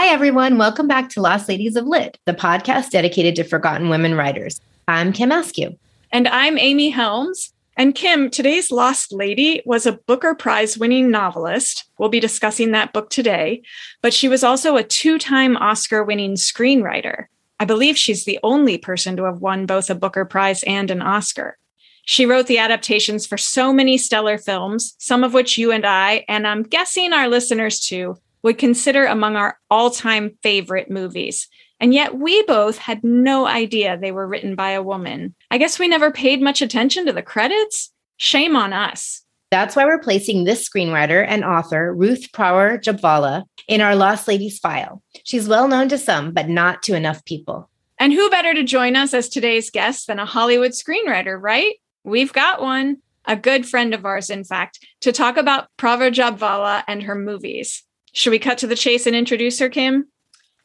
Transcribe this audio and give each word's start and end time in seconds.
Hi, 0.00 0.10
everyone. 0.10 0.58
Welcome 0.58 0.86
back 0.86 1.08
to 1.10 1.20
Lost 1.20 1.48
Ladies 1.48 1.74
of 1.74 1.84
Lit, 1.84 2.20
the 2.24 2.32
podcast 2.32 2.90
dedicated 2.90 3.34
to 3.34 3.42
forgotten 3.42 3.88
women 3.88 4.14
writers. 4.14 4.60
I'm 4.86 5.12
Kim 5.12 5.32
Askew. 5.32 5.76
And 6.12 6.28
I'm 6.28 6.56
Amy 6.56 6.90
Helms. 6.90 7.52
And 7.76 7.96
Kim, 7.96 8.30
today's 8.30 8.70
Lost 8.70 9.12
Lady 9.12 9.60
was 9.66 9.86
a 9.86 9.98
Booker 10.06 10.36
Prize 10.36 10.78
winning 10.78 11.10
novelist. 11.10 11.90
We'll 11.98 12.10
be 12.10 12.20
discussing 12.20 12.70
that 12.70 12.92
book 12.92 13.10
today. 13.10 13.62
But 14.00 14.14
she 14.14 14.28
was 14.28 14.44
also 14.44 14.76
a 14.76 14.84
two 14.84 15.18
time 15.18 15.56
Oscar 15.56 16.04
winning 16.04 16.34
screenwriter. 16.34 17.24
I 17.58 17.64
believe 17.64 17.98
she's 17.98 18.24
the 18.24 18.38
only 18.44 18.78
person 18.78 19.16
to 19.16 19.24
have 19.24 19.40
won 19.40 19.66
both 19.66 19.90
a 19.90 19.96
Booker 19.96 20.24
Prize 20.24 20.62
and 20.62 20.92
an 20.92 21.02
Oscar. 21.02 21.58
She 22.04 22.24
wrote 22.24 22.46
the 22.46 22.58
adaptations 22.58 23.26
for 23.26 23.36
so 23.36 23.72
many 23.72 23.98
stellar 23.98 24.38
films, 24.38 24.94
some 24.98 25.24
of 25.24 25.34
which 25.34 25.58
you 25.58 25.72
and 25.72 25.84
I, 25.84 26.24
and 26.28 26.46
I'm 26.46 26.62
guessing 26.62 27.12
our 27.12 27.26
listeners 27.26 27.80
too, 27.80 28.16
would 28.42 28.58
consider 28.58 29.06
among 29.06 29.36
our 29.36 29.58
all 29.70 29.90
time 29.90 30.36
favorite 30.42 30.90
movies. 30.90 31.48
And 31.80 31.94
yet 31.94 32.18
we 32.18 32.42
both 32.42 32.78
had 32.78 33.04
no 33.04 33.46
idea 33.46 33.96
they 33.96 34.12
were 34.12 34.26
written 34.26 34.54
by 34.54 34.70
a 34.70 34.82
woman. 34.82 35.34
I 35.50 35.58
guess 35.58 35.78
we 35.78 35.88
never 35.88 36.10
paid 36.10 36.42
much 36.42 36.60
attention 36.60 37.06
to 37.06 37.12
the 37.12 37.22
credits. 37.22 37.92
Shame 38.16 38.56
on 38.56 38.72
us. 38.72 39.22
That's 39.50 39.74
why 39.74 39.86
we're 39.86 40.00
placing 40.00 40.44
this 40.44 40.68
screenwriter 40.68 41.24
and 41.26 41.44
author, 41.44 41.94
Ruth 41.94 42.32
Prawer 42.32 42.78
Jhabvala, 42.78 43.44
in 43.66 43.80
our 43.80 43.96
Lost 43.96 44.28
Ladies 44.28 44.58
file. 44.58 45.02
She's 45.24 45.48
well 45.48 45.68
known 45.68 45.88
to 45.88 45.96
some, 45.96 46.32
but 46.32 46.48
not 46.48 46.82
to 46.82 46.94
enough 46.94 47.24
people. 47.24 47.70
And 47.98 48.12
who 48.12 48.28
better 48.28 48.52
to 48.54 48.62
join 48.62 48.94
us 48.94 49.14
as 49.14 49.28
today's 49.28 49.70
guest 49.70 50.06
than 50.06 50.18
a 50.18 50.26
Hollywood 50.26 50.72
screenwriter, 50.72 51.40
right? 51.40 51.76
We've 52.04 52.32
got 52.32 52.60
one, 52.60 52.98
a 53.24 53.36
good 53.36 53.66
friend 53.66 53.94
of 53.94 54.04
ours, 54.04 54.30
in 54.30 54.44
fact, 54.44 54.84
to 55.00 55.12
talk 55.12 55.36
about 55.36 55.68
Prawer 55.78 56.10
Jhabvala 56.10 56.84
and 56.86 57.02
her 57.04 57.14
movies. 57.14 57.84
Should 58.12 58.30
we 58.30 58.38
cut 58.38 58.58
to 58.58 58.66
the 58.66 58.76
chase 58.76 59.06
and 59.06 59.14
introduce 59.14 59.58
her, 59.58 59.68
Kim? 59.68 60.08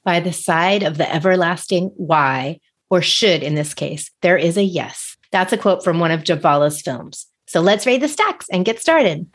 By 0.03 0.19
the 0.19 0.33
side 0.33 0.83
of 0.83 0.97
the 0.97 1.13
everlasting 1.13 1.91
why, 1.95 2.59
or 2.89 3.01
should 3.01 3.43
in 3.43 3.55
this 3.55 3.73
case, 3.73 4.11
there 4.21 4.37
is 4.37 4.57
a 4.57 4.63
yes. 4.63 5.17
That's 5.31 5.53
a 5.53 5.57
quote 5.57 5.83
from 5.83 5.99
one 5.99 6.11
of 6.11 6.23
Jhabvala's 6.23 6.81
films. 6.81 7.27
So 7.47 7.61
let's 7.61 7.85
raid 7.85 8.01
the 8.01 8.07
stacks 8.07 8.47
and 8.51 8.65
get 8.65 8.79
started. 8.79 9.27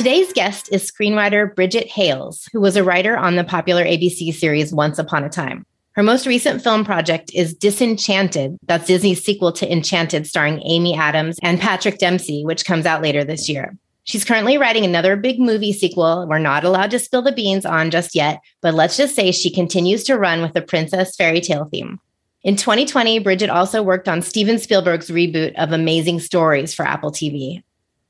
Today's 0.00 0.32
guest 0.32 0.70
is 0.72 0.90
screenwriter 0.90 1.54
Brigitte 1.54 1.86
Hales, 1.86 2.48
who 2.54 2.60
was 2.62 2.74
a 2.74 2.82
writer 2.82 3.18
on 3.18 3.36
the 3.36 3.44
popular 3.44 3.84
ABC 3.84 4.32
series 4.32 4.72
Once 4.72 4.98
Upon 4.98 5.24
a 5.24 5.28
Time. 5.28 5.66
Her 5.92 6.02
most 6.02 6.26
recent 6.26 6.62
film 6.62 6.86
project 6.86 7.30
is 7.34 7.52
Disenchanted. 7.52 8.56
That's 8.62 8.86
Disney's 8.86 9.22
sequel 9.22 9.52
to 9.52 9.70
Enchanted, 9.70 10.26
starring 10.26 10.62
Amy 10.64 10.96
Adams 10.96 11.38
and 11.42 11.60
Patrick 11.60 11.98
Dempsey, 11.98 12.46
which 12.46 12.64
comes 12.64 12.86
out 12.86 13.02
later 13.02 13.24
this 13.24 13.46
year. 13.46 13.76
She's 14.04 14.24
currently 14.24 14.56
writing 14.56 14.86
another 14.86 15.16
big 15.16 15.38
movie 15.38 15.74
sequel 15.74 16.26
we're 16.26 16.38
not 16.38 16.64
allowed 16.64 16.92
to 16.92 16.98
spill 16.98 17.20
the 17.20 17.30
beans 17.30 17.66
on 17.66 17.90
just 17.90 18.14
yet, 18.14 18.40
but 18.62 18.72
let's 18.72 18.96
just 18.96 19.14
say 19.14 19.32
she 19.32 19.52
continues 19.52 20.02
to 20.04 20.16
run 20.16 20.40
with 20.40 20.54
the 20.54 20.62
princess 20.62 21.14
fairy 21.14 21.42
tale 21.42 21.66
theme. 21.66 22.00
In 22.42 22.56
2020, 22.56 23.18
Brigitte 23.18 23.50
also 23.50 23.82
worked 23.82 24.08
on 24.08 24.22
Steven 24.22 24.58
Spielberg's 24.58 25.10
reboot 25.10 25.54
of 25.56 25.72
Amazing 25.72 26.20
Stories 26.20 26.72
for 26.72 26.86
Apple 26.86 27.12
TV. 27.12 27.62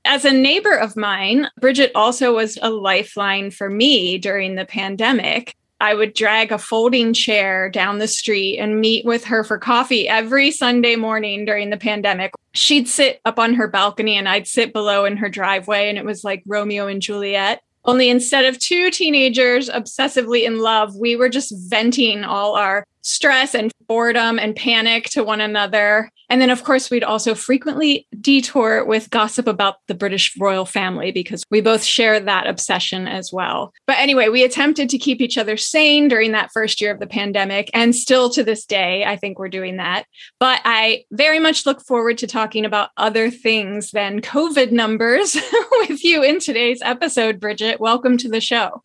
As 0.05 0.25
a 0.25 0.33
neighbor 0.33 0.75
of 0.75 0.97
mine, 0.97 1.49
Brigitte 1.61 1.93
also 1.95 2.35
was 2.35 2.59
a 2.63 2.71
lifeline 2.71 3.51
for 3.51 3.69
me 3.69 4.19
during 4.19 4.55
the 4.55 4.65
pandemic. 4.65 5.55
I 5.81 5.95
would 5.95 6.15
drag 6.15 6.53
a 6.53 6.59
folding 6.59 7.15
chair 7.15 7.71
down 7.71 7.99
the 7.99 8.09
street 8.09 8.59
and 8.59 8.81
meet 8.81 9.05
with 9.05 9.25
her 9.25 9.45
for 9.45 9.59
coffee 9.59 10.09
every 10.09 10.51
Sunday 10.51 10.97
morning 10.97 11.45
during 11.45 11.71
the 11.71 11.79
pandemic. 11.79 12.33
She'd 12.53 12.87
sit 12.87 13.21
up 13.25 13.39
on 13.39 13.55
her 13.55 13.67
balcony 13.67 14.17
and 14.17 14.29
I'd 14.29 14.47
sit 14.47 14.73
below 14.73 15.05
in 15.07 15.17
her 15.17 15.29
driveway, 15.29 15.89
and 15.89 15.97
it 15.97 16.05
was 16.05 16.23
like 16.25 16.43
Romeo 16.47 16.87
and 16.87 17.01
Juliet. 17.01 17.63
Only 17.85 18.11
instead 18.11 18.45
of 18.45 18.59
two 18.59 18.91
teenagers 18.91 19.71
obsessively 19.71 20.45
in 20.45 20.59
love, 20.59 20.97
we 20.97 21.17
were 21.17 21.31
just 21.31 21.55
venting 21.71 22.25
all 22.25 22.57
our 22.57 22.85
stress 23.01 23.55
and 23.55 23.73
boredom 23.87 24.39
and 24.39 24.55
panic 24.55 25.05
to 25.11 25.25
one 25.25 25.41
another. 25.41 26.11
And 26.31 26.41
then, 26.41 26.49
of 26.49 26.63
course, 26.63 26.91
we'd 26.91 27.03
also 27.03 27.35
frequently 27.35 28.07
detour 28.21 28.85
with 28.85 29.11
gossip 29.11 29.49
about 29.49 29.77
the 29.89 29.95
British 29.95 30.35
royal 30.39 30.65
family 30.65 31.11
because 31.11 31.43
we 31.51 31.61
both 31.61 31.83
share 31.83 32.21
that 32.21 32.47
obsession 32.47 33.09
as 33.09 33.33
well. 33.33 33.75
But 33.87 33.99
anyway, 33.99 34.29
we 34.29 34.45
attempted 34.45 34.89
to 34.91 34.99
keep 34.99 35.21
each 35.21 35.37
other 35.37 35.57
sane 35.57 36.07
during 36.07 36.31
that 36.33 36.53
first 36.53 36.81
year 36.81 36.93
of 36.93 37.01
the 37.01 37.09
pandemic. 37.09 37.69
And 37.75 37.95
still 37.95 38.31
to 38.31 38.45
this 38.45 38.65
day, 38.65 39.05
I 39.05 39.17
think 39.17 39.39
we're 39.39 39.49
doing 39.49 39.79
that. 39.79 40.05
But 40.39 40.61
I 40.65 41.05
very 41.11 41.41
much 41.41 41.67
look 41.67 41.83
forward 41.83 42.17
to 42.19 42.29
talking 42.29 42.65
about 42.65 42.91
other 42.97 43.29
things 43.29 43.91
than 43.91 44.21
COVID 44.21 44.71
numbers 44.71 45.37
with 45.73 46.05
you 46.05 46.23
in 46.23 46.39
today's 46.39 46.81
episode, 46.83 47.41
Brigitte. 47.41 47.81
Welcome 47.81 48.17
to 48.19 48.29
the 48.29 48.41
show. 48.41 48.85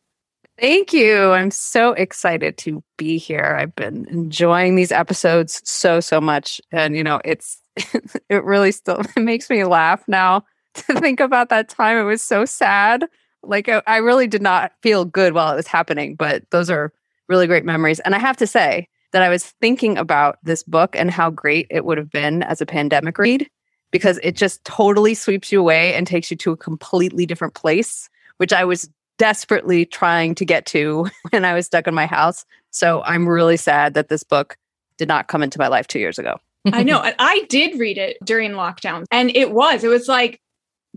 Thank 0.60 0.94
you. 0.94 1.32
I'm 1.32 1.52
so 1.52 1.92
excited 1.94 2.58
to 2.60 2.82
be 2.98 3.18
here. 3.18 3.58
I've 3.60 3.76
been 3.76 4.08
enjoying 4.10 4.76
these 4.76 4.92
episodes 4.92 5.62
so, 5.66 6.00
so 6.00 6.22
much. 6.22 6.62
And, 6.72 6.96
you 6.96 7.04
know, 7.04 7.20
it's, 7.26 7.62
it 8.30 8.44
really 8.44 8.72
still 8.72 9.02
it 9.02 9.18
makes 9.18 9.50
me 9.50 9.66
laugh 9.66 10.04
now 10.08 10.46
to 10.76 11.00
think 11.00 11.20
about 11.20 11.50
that 11.50 11.68
time. 11.68 11.98
It 11.98 12.04
was 12.04 12.22
so 12.22 12.46
sad. 12.46 13.06
Like, 13.44 13.70
I 13.86 13.98
really 13.98 14.28
did 14.28 14.42
not 14.42 14.72
feel 14.82 15.06
good 15.06 15.34
while 15.34 15.52
it 15.52 15.56
was 15.56 15.68
happening, 15.68 16.16
but 16.16 16.44
those 16.52 16.70
are 16.70 16.92
really 17.28 17.48
great 17.48 17.66
memories. 17.66 18.00
And 18.00 18.16
I 18.16 18.20
have 18.20 18.38
to 18.38 18.48
say 18.48 18.88
that 19.12 19.22
I 19.22 19.30
was 19.30 19.46
thinking 19.62 19.98
about 19.98 20.40
this 20.44 20.64
book 20.64 20.96
and 20.96 21.12
how 21.12 21.30
great 21.30 21.68
it 21.70 21.86
would 21.86 21.98
have 21.98 22.10
been 22.10 22.44
as 22.44 22.60
a 22.62 22.66
pandemic 22.66 23.18
read 23.18 23.48
because 23.92 24.20
it 24.24 24.36
just 24.36 24.64
totally 24.66 25.14
sweeps 25.14 25.52
you 25.52 25.60
away 25.60 25.94
and 25.94 26.08
takes 26.08 26.32
you 26.32 26.38
to 26.38 26.52
a 26.52 26.58
completely 26.58 27.26
different 27.26 27.54
place, 27.54 28.10
which 28.38 28.52
I 28.52 28.66
was 28.66 28.90
desperately 29.18 29.86
trying 29.86 30.36
to 30.36 30.46
get 30.46 30.66
to 30.68 31.08
when 31.30 31.46
I 31.46 31.54
was 31.54 31.66
stuck 31.66 31.88
in 31.88 31.94
my 31.94 32.06
house. 32.06 32.46
So 32.72 33.02
I'm 33.04 33.28
really 33.28 33.58
sad 33.58 33.94
that 33.94 34.10
this 34.10 34.24
book 34.24 34.58
did 34.98 35.08
not 35.08 35.28
come 35.28 35.44
into 35.44 35.60
my 35.60 35.68
life 35.68 35.88
two 35.88 36.00
years 36.00 36.20
ago. 36.20 36.38
I 36.72 36.84
know. 36.84 37.02
I 37.20 37.46
did 37.50 37.80
read 37.80 37.98
it 37.98 38.18
during 38.24 38.52
lockdown, 38.52 39.06
and 39.12 39.36
it 39.36 39.52
was, 39.52 39.84
it 39.84 39.88
was 39.88 40.08
like 40.08 40.40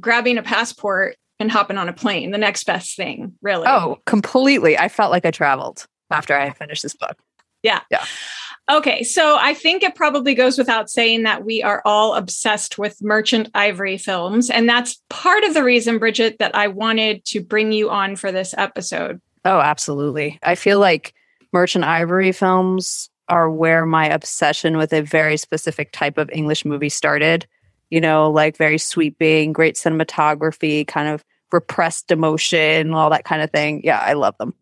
grabbing 0.01 0.39
a 0.39 0.43
passport 0.43 1.17
and 1.41 1.51
hopping 1.51 1.79
on 1.79 1.89
a 1.89 1.93
plane, 1.93 2.31
the 2.31 2.39
next 2.39 2.65
best 2.65 2.97
thing, 2.97 3.35
really. 3.43 3.67
Oh, 3.67 3.99
completely. 4.07 4.77
I 4.77 4.89
felt 4.89 5.11
like 5.11 5.25
I 5.25 5.31
traveled 5.31 5.87
after 6.11 6.37
I 6.37 6.51
finished 6.51 6.83
this 6.83 6.95
book. 6.95 7.17
Yeah. 7.63 7.81
Yeah. 7.91 8.05
Okay, 8.71 9.03
so 9.03 9.39
I 9.41 9.55
think 9.55 9.83
it 9.83 9.95
probably 9.95 10.35
goes 10.35 10.59
without 10.59 10.91
saying 10.91 11.23
that 11.23 11.45
we 11.45 11.63
are 11.63 11.81
all 11.87 12.15
obsessed 12.15 12.77
with 12.77 13.03
Merchant 13.03 13.51
Ivory 13.55 13.97
films. 13.97 14.51
And 14.51 14.69
that's 14.69 15.01
part 15.09 15.43
of 15.45 15.55
the 15.55 15.65
reason, 15.65 15.99
Brigitte, 15.99 16.39
that 16.39 16.55
I 16.55 16.69
wanted 16.69 17.25
to 17.27 17.43
bring 17.43 17.73
you 17.73 17.89
on 17.89 18.15
for 18.15 18.31
this 18.31 18.55
episode. 18.59 19.23
Oh, 19.47 19.61
absolutely. 19.61 20.39
I 20.43 20.55
feel 20.55 20.81
like 20.81 21.15
Merchant 21.51 21.85
Ivory 21.85 22.33
films 22.33 23.09
are 23.31 23.51
where 23.51 23.87
my 23.87 24.07
obsession 24.07 24.77
with 24.77 24.93
a 24.93 25.01
very 25.01 25.39
specific 25.39 25.93
type 25.93 26.19
of 26.19 26.29
English 26.31 26.67
movie 26.67 26.91
started. 26.91 27.47
You 27.89 28.03
know, 28.03 28.31
like 28.31 28.59
very 28.59 28.77
sweeping, 28.77 29.55
great 29.55 29.77
cinematography, 29.77 30.87
kind 30.87 31.09
of 31.09 31.25
repressed 31.53 32.11
emotion, 32.11 32.93
all 32.93 33.09
that 33.09 33.25
kind 33.25 33.41
of 33.41 33.51
thing. 33.51 33.81
Yeah, 33.83 33.99
I 33.99 34.13
love 34.13 34.37
them. 34.37 34.53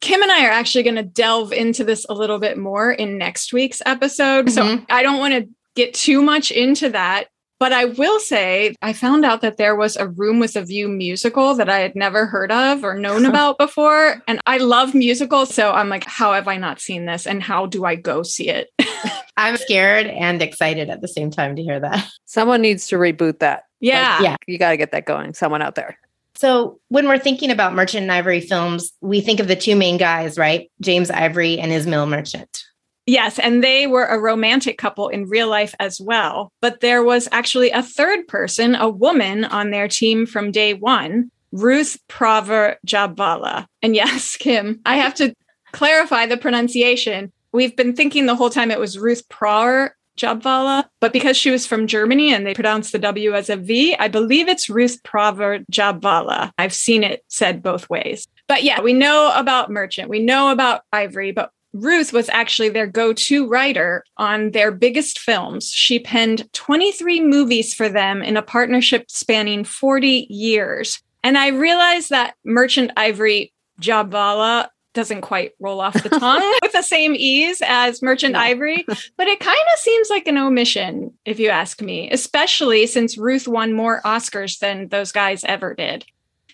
Kim 0.00 0.22
and 0.22 0.30
I 0.30 0.46
are 0.46 0.50
actually 0.50 0.84
going 0.84 0.96
to 0.96 1.02
delve 1.02 1.52
into 1.52 1.84
this 1.84 2.06
a 2.08 2.14
little 2.14 2.38
bit 2.38 2.56
more 2.56 2.92
in 2.92 3.18
next 3.18 3.52
week's 3.52 3.82
episode. 3.84 4.46
Mm-hmm. 4.46 4.78
So 4.78 4.86
I 4.88 5.02
don't 5.02 5.18
want 5.18 5.34
to 5.34 5.48
get 5.74 5.94
too 5.94 6.22
much 6.22 6.50
into 6.50 6.90
that. 6.90 7.28
But 7.60 7.72
I 7.72 7.86
will 7.86 8.20
say, 8.20 8.76
I 8.82 8.92
found 8.92 9.24
out 9.24 9.40
that 9.40 9.56
there 9.56 9.74
was 9.74 9.96
a 9.96 10.06
Room 10.06 10.38
with 10.38 10.54
a 10.54 10.62
View 10.62 10.88
musical 10.88 11.54
that 11.54 11.68
I 11.68 11.80
had 11.80 11.96
never 11.96 12.24
heard 12.24 12.52
of 12.52 12.84
or 12.84 12.94
known 12.94 13.24
about 13.26 13.58
before. 13.58 14.22
And 14.28 14.40
I 14.46 14.58
love 14.58 14.94
musicals. 14.94 15.52
So 15.52 15.72
I'm 15.72 15.88
like, 15.88 16.04
how 16.04 16.32
have 16.34 16.46
I 16.46 16.56
not 16.56 16.80
seen 16.80 17.06
this? 17.06 17.26
And 17.26 17.42
how 17.42 17.66
do 17.66 17.84
I 17.84 17.96
go 17.96 18.22
see 18.22 18.48
it? 18.48 18.70
I'm 19.36 19.56
scared 19.56 20.06
and 20.06 20.40
excited 20.40 20.88
at 20.88 21.00
the 21.00 21.08
same 21.08 21.30
time 21.30 21.56
to 21.56 21.62
hear 21.62 21.80
that. 21.80 22.08
Someone 22.26 22.62
needs 22.62 22.86
to 22.88 22.96
reboot 22.96 23.40
that. 23.40 23.64
Yeah. 23.80 24.14
Like, 24.14 24.22
yeah. 24.22 24.36
You 24.46 24.58
got 24.58 24.70
to 24.70 24.76
get 24.76 24.92
that 24.92 25.06
going. 25.06 25.34
Someone 25.34 25.62
out 25.62 25.74
there. 25.74 25.98
So 26.38 26.78
when 26.86 27.08
we're 27.08 27.18
thinking 27.18 27.50
about 27.50 27.74
Merchant 27.74 28.02
and 28.02 28.12
Ivory 28.12 28.40
films, 28.40 28.92
we 29.00 29.20
think 29.20 29.40
of 29.40 29.48
the 29.48 29.56
two 29.56 29.74
main 29.74 29.96
guys, 29.96 30.38
right? 30.38 30.70
James 30.80 31.10
Ivory 31.10 31.58
and 31.58 31.72
Ismail 31.72 32.06
Merchant. 32.06 32.62
Yes, 33.06 33.40
and 33.40 33.64
they 33.64 33.88
were 33.88 34.04
a 34.04 34.20
romantic 34.20 34.78
couple 34.78 35.08
in 35.08 35.28
real 35.28 35.48
life 35.48 35.74
as 35.80 36.00
well. 36.00 36.52
But 36.60 36.78
there 36.78 37.02
was 37.02 37.28
actually 37.32 37.72
a 37.72 37.82
third 37.82 38.28
person, 38.28 38.76
a 38.76 38.88
woman 38.88 39.46
on 39.46 39.72
their 39.72 39.88
team 39.88 40.26
from 40.26 40.52
day 40.52 40.74
one, 40.74 41.28
Ruth 41.50 41.98
Prawer 42.06 42.76
Jhabvala. 42.86 43.66
And 43.82 43.96
yes, 43.96 44.36
Kim, 44.36 44.80
I 44.86 44.94
have 44.94 45.14
to 45.14 45.34
clarify 45.72 46.26
the 46.26 46.36
pronunciation. 46.36 47.32
We've 47.50 47.74
been 47.74 47.96
thinking 47.96 48.26
the 48.26 48.36
whole 48.36 48.50
time 48.50 48.70
it 48.70 48.78
was 48.78 48.96
Ruth 48.96 49.28
Prawer 49.28 49.96
Jhabvala, 50.18 50.84
but 51.00 51.12
because 51.12 51.36
she 51.36 51.50
was 51.50 51.66
from 51.66 51.86
Germany 51.86 52.34
and 52.34 52.46
they 52.46 52.54
pronounce 52.54 52.90
the 52.90 52.98
W 52.98 53.34
as 53.34 53.48
a 53.48 53.56
V, 53.56 53.94
I 53.98 54.08
believe 54.08 54.48
it's 54.48 54.68
Ruth 54.68 55.02
Prawer 55.04 55.60
Jhabvala. 55.72 56.52
I've 56.58 56.74
seen 56.74 57.02
it 57.02 57.24
said 57.28 57.62
both 57.62 57.88
ways. 57.88 58.26
But 58.46 58.62
yeah, 58.64 58.80
we 58.80 58.92
know 58.92 59.32
about 59.34 59.70
Merchant, 59.70 60.08
we 60.08 60.20
know 60.20 60.50
about 60.50 60.82
Ivory, 60.92 61.32
but 61.32 61.52
Ruth 61.74 62.12
was 62.12 62.28
actually 62.30 62.70
their 62.70 62.86
go 62.86 63.12
to 63.12 63.46
writer 63.46 64.04
on 64.16 64.52
their 64.52 64.70
biggest 64.70 65.18
films. 65.18 65.70
She 65.70 65.98
penned 65.98 66.50
23 66.54 67.20
movies 67.20 67.74
for 67.74 67.88
them 67.88 68.22
in 68.22 68.36
a 68.36 68.42
partnership 68.42 69.10
spanning 69.10 69.64
40 69.64 70.26
years. 70.30 71.00
And 71.22 71.36
I 71.36 71.48
realized 71.48 72.10
that 72.10 72.34
Merchant 72.44 72.90
Ivory 72.96 73.52
Jhabvala 73.80 74.68
doesn't 74.98 75.20
quite 75.20 75.52
roll 75.60 75.80
off 75.80 76.02
the 76.02 76.08
tongue 76.18 76.58
with 76.60 76.72
the 76.72 76.82
same 76.82 77.14
ease 77.14 77.62
as 77.64 78.02
Merchant 78.02 78.32
no. 78.32 78.40
Ivory, 78.40 78.84
but 79.16 79.28
it 79.28 79.38
kind 79.38 79.56
of 79.72 79.78
seems 79.78 80.10
like 80.10 80.26
an 80.26 80.36
omission, 80.36 81.12
if 81.24 81.38
you 81.38 81.50
ask 81.50 81.80
me, 81.80 82.10
especially 82.10 82.84
since 82.86 83.16
Ruth 83.16 83.46
won 83.46 83.72
more 83.72 84.02
Oscars 84.04 84.58
than 84.58 84.88
those 84.88 85.12
guys 85.12 85.44
ever 85.44 85.72
did. 85.72 86.04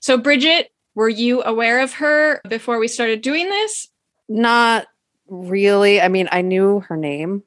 So, 0.00 0.18
Brigitte, 0.18 0.70
were 0.94 1.08
you 1.08 1.42
aware 1.42 1.80
of 1.80 1.94
her 1.94 2.42
before 2.46 2.78
we 2.78 2.86
started 2.86 3.22
doing 3.22 3.48
this? 3.48 3.88
Not 4.28 4.88
really. 5.26 6.02
I 6.02 6.08
mean, 6.08 6.28
I 6.30 6.42
knew 6.42 6.80
her 6.80 6.98
name 6.98 7.44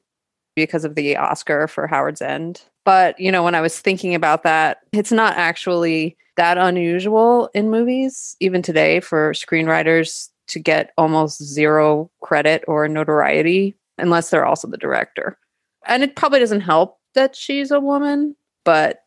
because 0.56 0.84
of 0.84 0.96
the 0.96 1.16
Oscar 1.16 1.68
for 1.68 1.86
Howard's 1.86 2.20
End. 2.20 2.60
But, 2.84 3.20
you 3.20 3.30
know, 3.30 3.44
when 3.44 3.54
I 3.54 3.60
was 3.60 3.78
thinking 3.78 4.16
about 4.16 4.42
that, 4.42 4.78
it's 4.90 5.12
not 5.12 5.36
actually 5.36 6.16
that 6.36 6.58
unusual 6.58 7.50
in 7.54 7.70
movies, 7.70 8.36
even 8.40 8.62
today, 8.62 8.98
for 8.98 9.32
screenwriters 9.32 10.30
to 10.48 10.58
get 10.58 10.92
almost 10.98 11.42
zero 11.42 12.10
credit 12.22 12.64
or 12.66 12.88
notoriety 12.88 13.76
unless 13.98 14.30
they're 14.30 14.46
also 14.46 14.68
the 14.68 14.76
director. 14.76 15.38
And 15.86 16.02
it 16.02 16.16
probably 16.16 16.40
doesn't 16.40 16.60
help 16.60 16.98
that 17.14 17.34
she's 17.34 17.70
a 17.70 17.80
woman, 17.80 18.36
but 18.64 19.00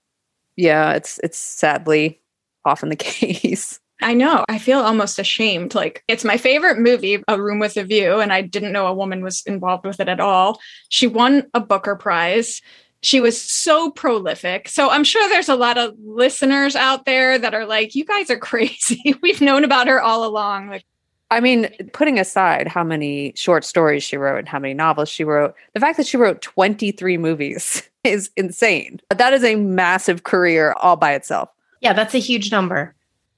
yeah, 0.55 0.93
it's 0.93 1.19
it's 1.23 1.37
sadly 1.37 2.21
often 2.65 2.89
the 2.89 2.95
case. 2.97 3.79
I 4.01 4.15
know. 4.15 4.43
I 4.49 4.57
feel 4.57 4.79
almost 4.79 5.19
ashamed. 5.19 5.75
Like, 5.75 6.03
it's 6.07 6.23
my 6.23 6.37
favorite 6.37 6.79
movie, 6.79 7.21
A 7.27 7.39
Room 7.39 7.59
with 7.59 7.77
a 7.77 7.83
View, 7.83 8.19
and 8.19 8.33
I 8.33 8.41
didn't 8.41 8.71
know 8.71 8.87
a 8.87 8.93
woman 8.93 9.23
was 9.23 9.43
involved 9.45 9.85
with 9.85 9.99
it 9.99 10.09
at 10.09 10.19
all. 10.19 10.59
She 10.89 11.05
won 11.05 11.43
a 11.53 11.59
Booker 11.59 11.95
Prize. 11.95 12.63
She 13.03 13.19
was 13.19 13.39
so 13.39 13.91
prolific. 13.91 14.69
So 14.69 14.89
I'm 14.89 15.03
sure 15.03 15.27
there's 15.29 15.49
a 15.49 15.55
lot 15.55 15.77
of 15.77 15.93
listeners 16.03 16.75
out 16.75 17.05
there 17.05 17.37
that 17.37 17.53
are 17.53 17.65
like, 17.65 17.93
you 17.93 18.03
guys 18.03 18.31
are 18.31 18.37
crazy. 18.39 19.15
We've 19.21 19.41
known 19.41 19.63
about 19.63 19.87
her 19.87 20.01
all 20.01 20.25
along. 20.25 20.69
Like, 20.69 20.85
I 21.31 21.39
mean, 21.39 21.69
putting 21.93 22.19
aside 22.19 22.67
how 22.67 22.83
many 22.83 23.33
short 23.37 23.63
stories 23.63 24.03
she 24.03 24.17
wrote 24.17 24.39
and 24.39 24.49
how 24.49 24.59
many 24.59 24.73
novels 24.73 25.07
she 25.07 25.23
wrote, 25.23 25.55
the 25.73 25.79
fact 25.79 25.95
that 25.95 26.05
she 26.05 26.17
wrote 26.17 26.41
23 26.41 27.17
movies 27.17 27.89
is 28.03 28.29
insane. 28.35 28.99
That 29.09 29.33
is 29.33 29.43
a 29.43 29.55
massive 29.55 30.23
career 30.23 30.73
all 30.73 30.97
by 30.97 31.13
itself. 31.13 31.49
Yeah, 31.79 31.93
that's 31.93 32.13
a 32.13 32.19
huge 32.19 32.51
number. 32.51 32.93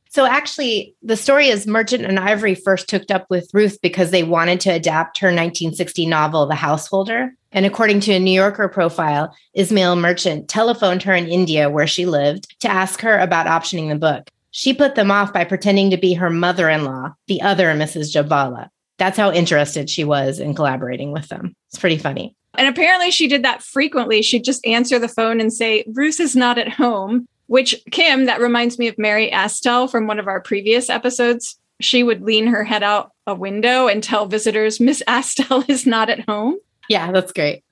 So 0.09 0.25
actually, 0.25 0.95
the 1.01 1.17
story 1.17 1.47
is 1.47 1.65
Merchant 1.65 2.05
and 2.05 2.19
Ivory 2.19 2.53
first 2.53 2.89
hooked 2.91 3.09
up 3.09 3.25
with 3.29 3.49
Ruth 3.51 3.79
because 3.81 4.11
they 4.11 4.23
wanted 4.23 4.59
to 4.61 4.69
adapt 4.69 5.17
her 5.19 5.27
1960 5.27 6.05
novel, 6.05 6.45
The 6.45 6.53
Householder. 6.53 7.33
And 7.51 7.65
according 7.65 7.99
to 8.01 8.13
a 8.13 8.19
New 8.19 8.31
Yorker 8.31 8.67
profile, 8.67 9.35
Ismail 9.55 9.95
Merchant 9.95 10.49
telephoned 10.49 11.01
her 11.03 11.15
in 11.15 11.27
India, 11.27 11.69
where 11.69 11.87
she 11.87 12.05
lived, 12.05 12.59
to 12.59 12.67
ask 12.69 13.01
her 13.01 13.17
about 13.17 13.47
optioning 13.47 13.89
the 13.89 13.95
book. 13.95 14.29
She 14.55 14.71
put 14.71 14.93
them 14.93 15.09
off 15.09 15.33
by 15.33 15.45
pretending 15.45 15.89
to 15.89 15.97
be 15.97 16.13
her 16.13 16.29
mother 16.29 16.69
in 16.69 16.85
law, 16.85 17.15
the 17.27 17.41
other 17.41 17.73
Mrs. 17.73 18.13
Jhabvala. 18.13 18.69
That's 18.99 19.17
how 19.17 19.31
interested 19.31 19.89
she 19.89 20.03
was 20.03 20.39
in 20.39 20.53
collaborating 20.53 21.11
with 21.11 21.27
them. 21.27 21.55
It's 21.69 21.79
pretty 21.79 21.97
funny. 21.97 22.35
And 22.53 22.67
apparently, 22.67 23.09
she 23.09 23.27
did 23.27 23.43
that 23.43 23.63
frequently. 23.63 24.21
She'd 24.21 24.43
just 24.43 24.63
answer 24.63 24.99
the 24.99 25.07
phone 25.07 25.41
and 25.41 25.51
say, 25.51 25.83
Bruce 25.87 26.19
is 26.19 26.35
not 26.35 26.59
at 26.59 26.69
home. 26.69 27.27
Which 27.47 27.75
Kim, 27.89 28.25
that 28.25 28.39
reminds 28.39 28.77
me 28.77 28.87
of 28.87 28.97
Mary 28.99 29.31
Astell 29.31 29.89
from 29.89 30.05
one 30.05 30.19
of 30.19 30.27
our 30.27 30.39
previous 30.39 30.87
episodes. 30.87 31.59
She 31.81 32.03
would 32.03 32.21
lean 32.21 32.45
her 32.45 32.63
head 32.63 32.83
out 32.83 33.11
a 33.25 33.33
window 33.33 33.87
and 33.87 34.03
tell 34.03 34.27
visitors, 34.27 34.79
Miss 34.79 35.01
Astell 35.07 35.65
is 35.67 35.87
not 35.87 36.11
at 36.11 36.29
home. 36.29 36.57
Yeah, 36.89 37.11
that's 37.11 37.33
great. 37.33 37.63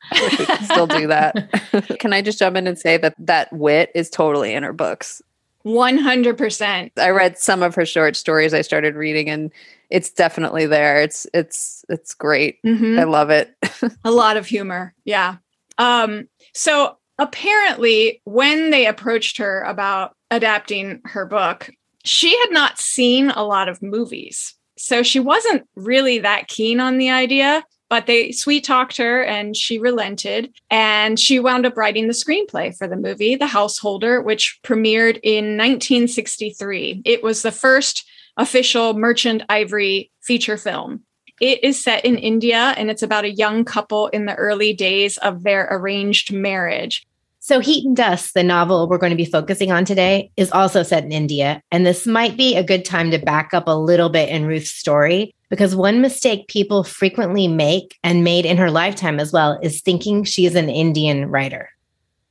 still 0.64 0.88
do 0.88 1.06
that. 1.08 1.98
can 2.00 2.12
I 2.12 2.24
just 2.24 2.40
jump 2.40 2.58
in 2.58 2.66
and 2.66 2.80
say 2.80 2.98
that 2.98 3.14
that 3.20 3.54
wit 3.54 3.92
is 3.94 4.10
totally 4.10 4.54
in 4.54 4.64
her 4.64 4.74
books? 4.74 5.22
100%. 5.66 6.92
I 6.98 7.10
read 7.10 7.38
some 7.38 7.64
of 7.64 7.76
her 7.76 7.86
short 7.86 8.16
stories 8.16 8.54
I 8.54 8.62
started 8.62 8.96
reading 8.96 9.30
and 9.30 9.52
it's 9.90 10.10
definitely 10.10 10.66
there. 10.66 11.02
It's 11.02 11.28
it's 11.34 11.84
it's 11.90 12.14
great. 12.14 12.62
Mm-hmm. 12.64 13.00
I 13.00 13.04
love 13.04 13.30
it. 13.30 13.54
a 14.04 14.12
lot 14.12 14.38
of 14.38 14.46
humor. 14.46 14.94
Yeah. 15.04 15.38
Um 15.78 16.28
so 16.54 16.98
apparently, 17.20 18.22
when 18.24 18.72
they 18.72 18.88
approached 18.88 19.38
her 19.38 19.62
about 19.64 20.16
adapting 20.32 21.02
her 21.06 21.26
book, 21.26 21.70
she 22.04 22.36
had 22.40 22.52
not 22.52 22.80
seen 22.80 23.30
a 23.30 23.44
lot 23.44 23.70
of 23.70 23.82
movies. 23.82 24.56
So 24.78 25.04
she 25.04 25.20
wasn't 25.20 25.68
really 25.76 26.20
that 26.20 26.48
keen 26.48 26.80
on 26.80 26.98
the 26.98 27.12
idea, 27.12 27.64
but 27.92 28.06
they 28.06 28.32
sweet 28.32 28.64
talked 28.64 28.96
her 28.96 29.22
and 29.22 29.54
she 29.54 29.78
relented. 29.78 30.54
And 30.70 31.20
she 31.20 31.40
wound 31.40 31.66
up 31.66 31.76
writing 31.76 32.08
the 32.08 32.14
screenplay 32.14 32.76
for 32.76 32.88
the 32.88 32.96
movie, 32.96 33.36
The 33.36 33.48
Householder, 33.48 34.22
which 34.22 34.60
premiered 34.64 35.20
in 35.24 35.58
1963. 35.58 37.02
It 37.04 37.22
was 37.22 37.42
the 37.42 37.52
first 37.52 38.10
official 38.38 38.94
Merchant 38.94 39.44
Ivory 39.50 40.10
feature 40.22 40.56
film. 40.56 41.02
It 41.42 41.62
is 41.66 41.84
set 41.84 42.06
in 42.06 42.18
India 42.18 42.74
and 42.78 42.90
it's 42.90 43.04
about 43.04 43.26
a 43.26 43.34
young 43.34 43.66
couple 43.66 44.08
in 44.08 44.26
the 44.26 44.36
early 44.36 44.72
days 44.72 45.18
of 45.18 45.44
their 45.44 45.68
arranged 45.70 46.32
marriage. 46.32 47.06
So, 47.44 47.60
Heat 47.60 47.88
and 47.88 47.98
Dust, 47.98 48.36
the 48.36 48.44
novel 48.44 48.88
we're 48.88 49.00
going 49.00 49.10
to 49.10 49.16
be 49.16 49.26
focusing 49.26 49.72
on 49.72 49.84
today, 49.84 50.32
is 50.38 50.52
also 50.52 50.84
set 50.84 51.04
in 51.04 51.12
India. 51.12 51.60
And 51.72 51.88
this 51.88 52.06
might 52.06 52.38
be 52.38 52.56
a 52.56 52.64
good 52.64 52.86
time 52.86 53.10
to 53.10 53.18
back 53.18 53.52
up 53.52 53.68
a 53.68 53.76
little 53.76 54.10
bit 54.10 54.30
in 54.30 54.46
Ruth's 54.46 54.70
story 54.70 55.34
because 55.50 55.76
one 55.76 56.02
mistake 56.02 56.48
people 56.50 56.84
frequently 56.84 57.48
make 57.48 57.98
and 58.04 58.24
made 58.24 58.46
in 58.46 58.58
her 58.58 58.70
lifetime 58.70 59.20
as 59.20 59.34
well 59.34 59.60
is 59.64 59.82
thinking 59.82 60.24
she 60.24 60.46
is 60.46 60.54
an 60.54 60.70
Indian 60.70 61.32
writer. 61.32 61.72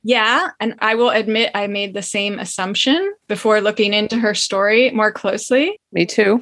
Yeah. 0.01 0.51
And 0.61 0.75
I 0.79 0.95
will 0.95 1.09
admit 1.09 1.51
I 1.53 1.67
made 1.67 1.93
the 1.93 2.01
same 2.01 2.39
assumption 2.39 3.13
before 3.27 3.59
looking 3.59 3.93
into 3.93 4.17
her 4.17 4.33
story 4.33 4.91
more 4.91 5.11
closely. 5.11 5.77
Me 5.91 6.05
too. 6.05 6.41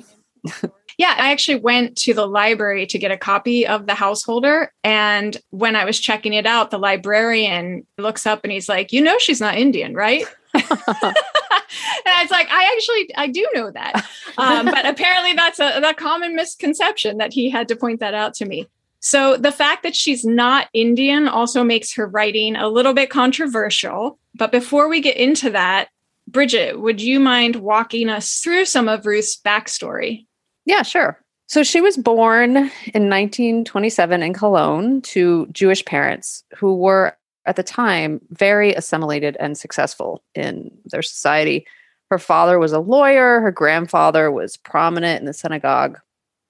Yeah, 1.00 1.16
I 1.18 1.32
actually 1.32 1.62
went 1.62 1.96
to 2.00 2.14
the 2.14 2.28
library 2.28 2.86
to 2.88 3.00
get 3.00 3.10
a 3.10 3.18
copy 3.18 3.66
of 3.66 3.88
The 3.88 3.94
Householder. 3.94 4.74
And 4.84 5.38
when 5.50 5.78
I 5.78 5.86
was 5.86 5.98
checking 5.98 6.34
it 6.34 6.46
out, 6.46 6.72
the 6.72 6.78
librarian 6.78 7.88
looks 7.98 8.26
up 8.26 8.42
and 8.44 8.52
he's 8.52 8.68
like, 8.68 8.92
You 8.92 9.02
know, 9.02 9.18
she's 9.18 9.40
not 9.40 9.58
Indian, 9.58 9.94
right? 9.94 10.26
and 10.54 10.66
I 10.66 12.22
was 12.22 12.32
like, 12.32 12.50
I 12.52 12.74
actually, 12.76 13.16
I 13.16 13.28
do 13.28 13.48
know 13.54 13.72
that. 13.72 14.06
Um, 14.38 14.66
but 14.66 14.86
apparently 14.86 15.34
that's 15.34 15.60
a, 15.60 15.80
a 15.80 15.94
common 15.94 16.36
misconception 16.36 17.18
that 17.18 17.32
he 17.32 17.50
had 17.50 17.70
to 17.70 17.78
point 17.78 18.02
that 18.02 18.14
out 18.14 18.34
to 18.36 18.46
me. 18.46 18.68
So 19.00 19.38
the 19.38 19.54
fact 19.54 19.84
that 19.84 19.96
she's 19.96 20.26
not 20.26 20.68
Indian 20.74 21.30
also 21.30 21.64
makes 21.64 21.94
her 21.96 22.08
writing 22.08 22.58
a 22.58 22.68
little 22.68 22.94
bit 22.94 23.10
controversial. 23.10 24.20
But 24.36 24.52
before 24.52 24.90
we 24.90 25.00
get 25.00 25.16
into 25.16 25.50
that, 25.52 25.88
Brigitte, 26.28 26.80
would 26.80 27.02
you 27.02 27.22
mind 27.22 27.56
walking 27.56 28.10
us 28.10 28.40
through 28.40 28.66
some 28.66 28.90
of 28.90 29.06
Ruth's 29.06 29.40
backstory? 29.40 30.26
Yeah, 30.66 30.84
sure. 30.84 31.20
So 31.48 31.64
she 31.64 31.82
was 31.82 31.98
born 31.98 32.58
in 32.58 33.10
1927 33.10 34.22
in 34.22 34.34
Cologne 34.34 35.02
to 35.02 35.48
Jewish 35.48 35.84
parents 35.84 36.44
who 36.56 36.76
were 36.76 37.18
at 37.46 37.56
the 37.56 37.64
time 37.64 38.22
very 38.30 38.74
assimilated 38.76 39.36
and 39.40 39.58
successful 39.58 40.24
in 40.36 40.70
their 40.86 41.02
society. 41.02 41.66
Her 42.12 42.20
father 42.20 42.60
was 42.60 42.72
a 42.72 42.80
lawyer, 42.80 43.40
her 43.40 43.52
grandfather 43.52 44.32
was 44.32 44.58
prominent 44.58 45.20
in 45.20 45.26
the 45.26 45.34
synagogue. 45.34 46.00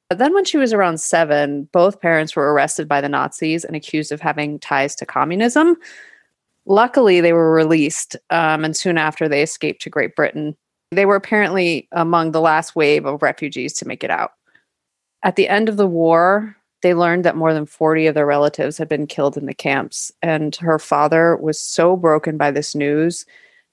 But 0.09 0.17
then, 0.17 0.33
when 0.33 0.43
she 0.43 0.57
was 0.57 0.73
around 0.73 0.99
seven, 0.99 1.69
both 1.71 2.01
parents 2.01 2.35
were 2.35 2.51
arrested 2.51 2.87
by 2.87 2.99
the 2.99 3.09
Nazis 3.09 3.63
and 3.63 3.75
accused 3.75 4.11
of 4.11 4.19
having 4.19 4.57
ties 4.59 4.95
to 4.95 5.05
communism. 5.05 5.77
Luckily, 6.65 7.21
they 7.21 7.31
were 7.31 7.53
released, 7.53 8.15
um, 8.31 8.65
and 8.65 8.75
soon 8.75 8.97
after, 8.97 9.29
they 9.29 9.43
escaped 9.43 9.83
to 9.83 9.89
Great 9.89 10.15
Britain. 10.15 10.57
They 10.91 11.05
were 11.05 11.15
apparently 11.15 11.87
among 11.91 12.31
the 12.31 12.41
last 12.41 12.75
wave 12.75 13.05
of 13.05 13.21
refugees 13.21 13.73
to 13.73 13.87
make 13.87 14.03
it 14.03 14.09
out. 14.09 14.33
At 15.23 15.35
the 15.35 15.47
end 15.47 15.69
of 15.69 15.77
the 15.77 15.87
war, 15.87 16.55
they 16.81 16.93
learned 16.93 17.25
that 17.25 17.35
more 17.35 17.53
than 17.53 17.65
40 17.65 18.07
of 18.07 18.15
their 18.15 18.25
relatives 18.25 18.77
had 18.77 18.87
been 18.87 19.05
killed 19.05 19.37
in 19.37 19.45
the 19.45 19.53
camps. 19.53 20.11
And 20.21 20.55
her 20.57 20.79
father 20.79 21.35
was 21.35 21.59
so 21.59 21.95
broken 21.95 22.37
by 22.37 22.51
this 22.51 22.73
news 22.73 23.25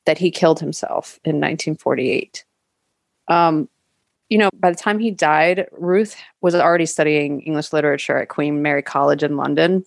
that 0.07 0.19
he 0.19 0.31
killed 0.31 0.61
himself 0.61 1.19
in 1.25 1.37
1948. 1.37 2.45
Um, 3.29 3.69
you 4.29 4.39
know, 4.39 4.51
by 4.55 4.71
the 4.71 4.77
time 4.77 4.99
he 4.99 5.11
died, 5.11 5.69
Ruth 5.73 6.17
was 6.41 6.55
already 6.55 6.87
studying 6.87 7.43
English 7.43 7.73
literature 7.73 8.19
at 8.19 8.29
Queen 8.29 8.61
Mary 8.61 8.83
College 8.83 9.23
in 9.23 9.37
London. 9.37 9.85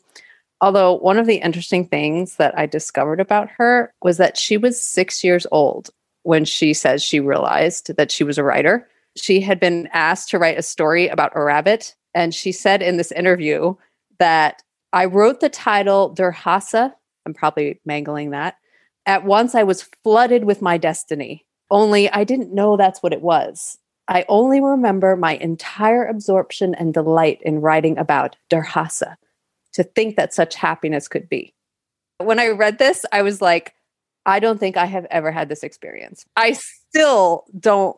Although, 0.61 0.95
one 0.95 1.17
of 1.17 1.25
the 1.25 1.37
interesting 1.37 1.85
things 1.85 2.35
that 2.37 2.57
I 2.57 2.65
discovered 2.65 3.19
about 3.19 3.49
her 3.57 3.93
was 4.01 4.17
that 4.17 4.37
she 4.37 4.57
was 4.57 4.81
six 4.81 5.23
years 5.23 5.45
old 5.51 5.89
when 6.29 6.45
she 6.45 6.75
says 6.75 7.01
she 7.01 7.19
realized 7.19 7.95
that 7.97 8.11
she 8.11 8.23
was 8.23 8.37
a 8.37 8.43
writer. 8.43 8.87
She 9.17 9.41
had 9.41 9.59
been 9.59 9.89
asked 9.93 10.29
to 10.29 10.37
write 10.37 10.59
a 10.59 10.61
story 10.61 11.07
about 11.07 11.31
a 11.33 11.41
rabbit. 11.41 11.95
And 12.13 12.35
she 12.35 12.51
said 12.51 12.83
in 12.83 12.97
this 12.97 13.11
interview 13.11 13.73
that 14.19 14.61
I 14.93 15.05
wrote 15.05 15.39
the 15.39 15.49
title 15.49 16.13
Durhasa. 16.13 16.93
I'm 17.25 17.33
probably 17.33 17.81
mangling 17.83 18.29
that. 18.29 18.57
At 19.07 19.25
once, 19.25 19.55
I 19.55 19.63
was 19.63 19.89
flooded 20.03 20.43
with 20.43 20.61
my 20.61 20.77
destiny, 20.77 21.47
only 21.71 22.11
I 22.11 22.25
didn't 22.25 22.53
know 22.53 22.77
that's 22.77 23.01
what 23.01 23.13
it 23.13 23.23
was. 23.23 23.79
I 24.07 24.23
only 24.29 24.61
remember 24.61 25.15
my 25.15 25.33
entire 25.37 26.05
absorption 26.05 26.75
and 26.75 26.93
delight 26.93 27.39
in 27.41 27.59
writing 27.59 27.97
about 27.97 28.35
Durhasa, 28.51 29.15
to 29.73 29.83
think 29.83 30.15
that 30.15 30.35
such 30.35 30.53
happiness 30.53 31.07
could 31.07 31.27
be. 31.27 31.55
When 32.19 32.37
I 32.37 32.49
read 32.49 32.77
this, 32.77 33.03
I 33.11 33.23
was 33.23 33.41
like, 33.41 33.73
I 34.29 34.39
don't 34.39 34.59
think 34.59 34.77
I 34.77 34.85
have 34.85 35.05
ever 35.09 35.31
had 35.31 35.49
this 35.49 35.63
experience. 35.63 36.25
I 36.35 36.53
still 36.53 37.45
don't 37.59 37.97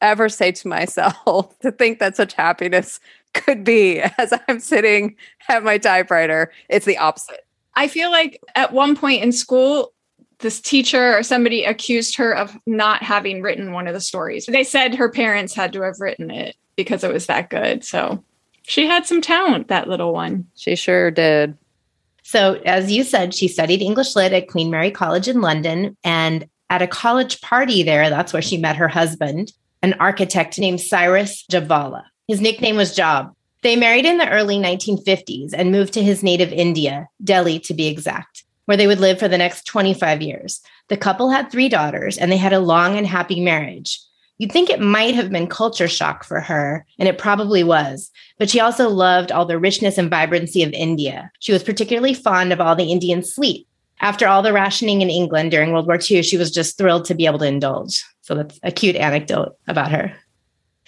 ever 0.00 0.28
say 0.28 0.52
to 0.52 0.68
myself 0.68 1.58
to 1.60 1.72
think 1.72 1.98
that 1.98 2.16
such 2.16 2.34
happiness 2.34 3.00
could 3.34 3.64
be 3.64 4.00
as 4.18 4.32
I'm 4.48 4.60
sitting 4.60 5.16
at 5.48 5.64
my 5.64 5.78
typewriter. 5.78 6.52
It's 6.68 6.86
the 6.86 6.98
opposite. 6.98 7.46
I 7.74 7.88
feel 7.88 8.10
like 8.10 8.40
at 8.54 8.72
one 8.72 8.96
point 8.96 9.22
in 9.22 9.32
school, 9.32 9.92
this 10.40 10.60
teacher 10.60 11.16
or 11.16 11.22
somebody 11.22 11.64
accused 11.64 12.16
her 12.16 12.36
of 12.36 12.58
not 12.66 13.02
having 13.02 13.42
written 13.42 13.72
one 13.72 13.86
of 13.86 13.94
the 13.94 14.00
stories. 14.00 14.46
They 14.46 14.64
said 14.64 14.94
her 14.94 15.08
parents 15.08 15.54
had 15.54 15.72
to 15.72 15.82
have 15.82 16.00
written 16.00 16.30
it 16.30 16.56
because 16.76 17.04
it 17.04 17.12
was 17.12 17.26
that 17.26 17.48
good. 17.48 17.84
So 17.84 18.22
she 18.64 18.86
had 18.86 19.06
some 19.06 19.20
talent, 19.20 19.68
that 19.68 19.88
little 19.88 20.12
one. 20.12 20.46
She 20.56 20.74
sure 20.74 21.10
did. 21.10 21.56
So, 22.32 22.54
as 22.64 22.90
you 22.90 23.04
said, 23.04 23.34
she 23.34 23.46
studied 23.46 23.82
English 23.82 24.16
Lit 24.16 24.32
at 24.32 24.48
Queen 24.48 24.70
Mary 24.70 24.90
College 24.90 25.28
in 25.28 25.42
London. 25.42 25.98
And 26.02 26.48
at 26.70 26.80
a 26.80 26.86
college 26.86 27.42
party 27.42 27.82
there, 27.82 28.08
that's 28.08 28.32
where 28.32 28.40
she 28.40 28.56
met 28.56 28.76
her 28.76 28.88
husband, 28.88 29.52
an 29.82 29.92
architect 30.00 30.58
named 30.58 30.80
Cyrus 30.80 31.44
Jhabvala. 31.52 32.04
His 32.26 32.40
nickname 32.40 32.76
was 32.76 32.96
Job. 32.96 33.34
They 33.62 33.76
married 33.76 34.06
in 34.06 34.16
the 34.16 34.30
early 34.30 34.56
1950s 34.56 35.50
and 35.52 35.70
moved 35.70 35.92
to 35.92 36.02
his 36.02 36.22
native 36.22 36.54
India, 36.54 37.06
Delhi 37.22 37.58
to 37.60 37.74
be 37.74 37.86
exact 37.86 38.44
where 38.64 38.76
they 38.76 38.86
would 38.86 39.00
live 39.00 39.18
for 39.18 39.28
the 39.28 39.36
next 39.36 39.64
25 39.66 40.22
years. 40.22 40.62
The 40.88 40.96
couple 40.96 41.30
had 41.30 41.50
three 41.50 41.68
daughters 41.68 42.16
and 42.16 42.30
they 42.30 42.36
had 42.36 42.52
a 42.52 42.60
long 42.60 42.96
and 42.96 43.06
happy 43.06 43.40
marriage. 43.40 44.00
You'd 44.42 44.50
think 44.50 44.70
it 44.70 44.80
might 44.80 45.14
have 45.14 45.30
been 45.30 45.46
culture 45.46 45.86
shock 45.86 46.24
for 46.24 46.40
her, 46.40 46.84
and 46.98 47.08
it 47.08 47.16
probably 47.16 47.62
was, 47.62 48.10
but 48.40 48.50
she 48.50 48.58
also 48.58 48.88
loved 48.88 49.30
all 49.30 49.46
the 49.46 49.56
richness 49.56 49.98
and 49.98 50.10
vibrancy 50.10 50.64
of 50.64 50.72
India. 50.72 51.30
She 51.38 51.52
was 51.52 51.62
particularly 51.62 52.12
fond 52.12 52.52
of 52.52 52.60
all 52.60 52.74
the 52.74 52.90
Indian 52.90 53.22
sweet. 53.22 53.68
After 54.00 54.26
all 54.26 54.42
the 54.42 54.52
rationing 54.52 55.00
in 55.00 55.10
England 55.10 55.52
during 55.52 55.70
World 55.70 55.86
War 55.86 55.96
II, 55.96 56.24
she 56.24 56.36
was 56.36 56.50
just 56.50 56.76
thrilled 56.76 57.04
to 57.04 57.14
be 57.14 57.24
able 57.24 57.38
to 57.38 57.46
indulge. 57.46 58.04
So 58.22 58.34
that's 58.34 58.58
a 58.64 58.72
cute 58.72 58.96
anecdote 58.96 59.56
about 59.68 59.92
her. 59.92 60.12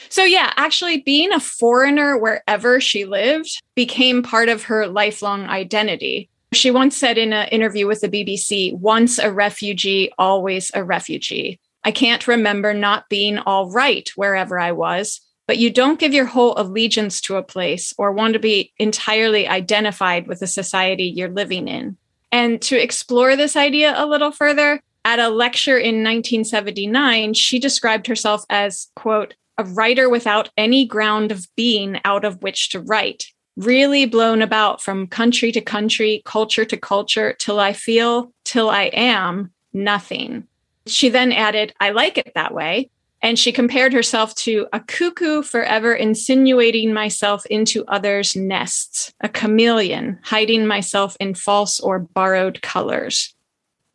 So, 0.08 0.24
yeah, 0.24 0.52
actually, 0.56 1.02
being 1.02 1.32
a 1.32 1.38
foreigner 1.38 2.18
wherever 2.18 2.80
she 2.80 3.04
lived 3.04 3.62
became 3.76 4.24
part 4.24 4.48
of 4.48 4.64
her 4.64 4.88
lifelong 4.88 5.44
identity. 5.44 6.28
She 6.52 6.72
once 6.72 6.96
said 6.96 7.18
in 7.18 7.32
an 7.32 7.46
interview 7.50 7.86
with 7.86 8.00
the 8.00 8.08
BBC 8.08 8.76
once 8.76 9.20
a 9.20 9.32
refugee, 9.32 10.10
always 10.18 10.72
a 10.74 10.82
refugee. 10.82 11.60
I 11.84 11.92
can't 11.92 12.26
remember 12.26 12.72
not 12.72 13.08
being 13.08 13.38
all 13.38 13.70
right 13.70 14.08
wherever 14.16 14.58
I 14.58 14.72
was, 14.72 15.20
but 15.46 15.58
you 15.58 15.70
don't 15.70 15.98
give 15.98 16.14
your 16.14 16.24
whole 16.24 16.54
allegiance 16.56 17.20
to 17.22 17.36
a 17.36 17.42
place 17.42 17.92
or 17.98 18.12
want 18.12 18.32
to 18.32 18.38
be 18.38 18.72
entirely 18.78 19.46
identified 19.46 20.26
with 20.26 20.40
the 20.40 20.46
society 20.46 21.04
you're 21.04 21.28
living 21.28 21.68
in. 21.68 21.96
And 22.32 22.60
to 22.62 22.82
explore 22.82 23.36
this 23.36 23.54
idea 23.54 23.94
a 23.96 24.06
little 24.06 24.32
further, 24.32 24.80
at 25.04 25.18
a 25.18 25.28
lecture 25.28 25.76
in 25.76 26.02
1979, 26.02 27.34
she 27.34 27.58
described 27.58 28.06
herself 28.06 28.44
as, 28.48 28.88
quote, 28.96 29.34
a 29.58 29.64
writer 29.64 30.08
without 30.08 30.48
any 30.56 30.86
ground 30.86 31.30
of 31.30 31.46
being 31.56 32.00
out 32.04 32.24
of 32.24 32.42
which 32.42 32.70
to 32.70 32.80
write 32.80 33.26
really 33.56 34.06
blown 34.06 34.42
about 34.42 34.82
from 34.82 35.06
country 35.06 35.52
to 35.52 35.60
country, 35.60 36.22
culture 36.24 36.64
to 36.64 36.76
culture, 36.76 37.34
till 37.38 37.60
I 37.60 37.72
feel, 37.72 38.32
till 38.44 38.68
I 38.68 38.84
am 38.92 39.52
nothing. 39.72 40.48
She 40.86 41.08
then 41.08 41.32
added, 41.32 41.72
I 41.80 41.90
like 41.90 42.18
it 42.18 42.32
that 42.34 42.54
way. 42.54 42.90
And 43.22 43.38
she 43.38 43.52
compared 43.52 43.94
herself 43.94 44.34
to 44.36 44.66
a 44.74 44.80
cuckoo 44.80 45.42
forever 45.42 45.94
insinuating 45.94 46.92
myself 46.92 47.46
into 47.46 47.84
others' 47.86 48.36
nests, 48.36 49.14
a 49.22 49.30
chameleon 49.30 50.18
hiding 50.22 50.66
myself 50.66 51.16
in 51.18 51.34
false 51.34 51.80
or 51.80 52.00
borrowed 52.00 52.60
colors. 52.60 53.34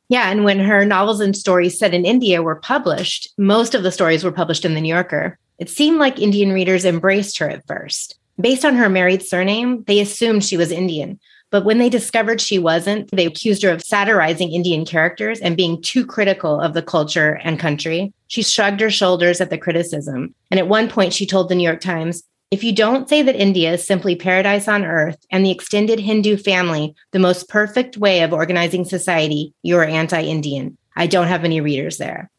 Yeah. 0.08 0.32
And 0.32 0.44
when 0.44 0.58
her 0.58 0.84
novels 0.84 1.20
and 1.20 1.38
stories 1.38 1.78
set 1.78 1.94
in 1.94 2.06
India 2.06 2.42
were 2.42 2.56
published, 2.56 3.32
most 3.38 3.76
of 3.76 3.84
the 3.84 3.92
stories 3.92 4.24
were 4.24 4.32
published 4.32 4.66
in 4.66 4.74
the 4.74 4.82
New 4.82 4.90
Yorker. 4.92 5.38
It 5.60 5.70
seemed 5.70 6.00
like 6.00 6.20
Indian 6.20 6.52
readers 6.52 6.84
embraced 6.84 7.38
her 7.38 7.48
at 7.48 7.68
first. 7.68 8.18
Based 8.42 8.66
on 8.66 8.76
her 8.76 8.90
married 8.90 9.22
surname, 9.22 9.84
they 9.84 10.00
assumed 10.00 10.44
she 10.44 10.58
was 10.58 10.72
Indian. 10.72 11.20
But 11.52 11.66
when 11.66 11.80
they 11.80 11.90
discovered 11.90 12.40
she 12.40 12.60
wasn't, 12.60 13.10
they 13.12 13.26
accused 13.26 13.64
her 13.64 13.72
of 13.72 13.82
satirizing 13.82 14.52
Indian 14.52 14.86
characters 14.86 15.40
and 15.40 15.58
being 15.58 15.82
too 15.82 16.06
critical 16.06 16.60
of 16.60 16.74
the 16.74 16.84
culture 16.84 17.40
and 17.44 17.60
country. 17.60 18.14
She 18.28 18.44
shrugged 18.44 18.82
her 18.82 18.92
shoulders 18.92 19.42
at 19.42 19.50
the 19.50 19.58
criticism. 19.58 20.36
And 20.52 20.60
at 20.60 20.68
one 20.68 20.90
point, 20.90 21.14
she 21.14 21.26
told 21.26 21.50
the 21.50 21.56
New 21.56 21.64
York 21.64 21.82
Times, 21.82 22.24
if 22.52 22.64
you 22.64 22.74
don't 22.74 23.08
say 23.08 23.22
that 23.22 23.36
India 23.36 23.74
is 23.74 23.86
simply 23.86 24.16
paradise 24.16 24.68
on 24.68 24.84
earth 24.84 25.18
and 25.32 25.46
the 25.46 25.52
extended 25.52 26.00
Hindu 26.00 26.38
family 26.38 26.96
the 27.12 27.20
most 27.20 27.48
perfect 27.48 27.98
way 27.98 28.22
of 28.22 28.34
organizing 28.34 28.86
society, 28.86 29.54
you're 29.62 29.84
anti 29.84 30.22
Indian. 30.22 30.78
I 30.96 31.08
don't 31.08 31.28
have 31.28 31.46
any 31.46 31.62
readers 31.62 31.98
there. 31.98 32.30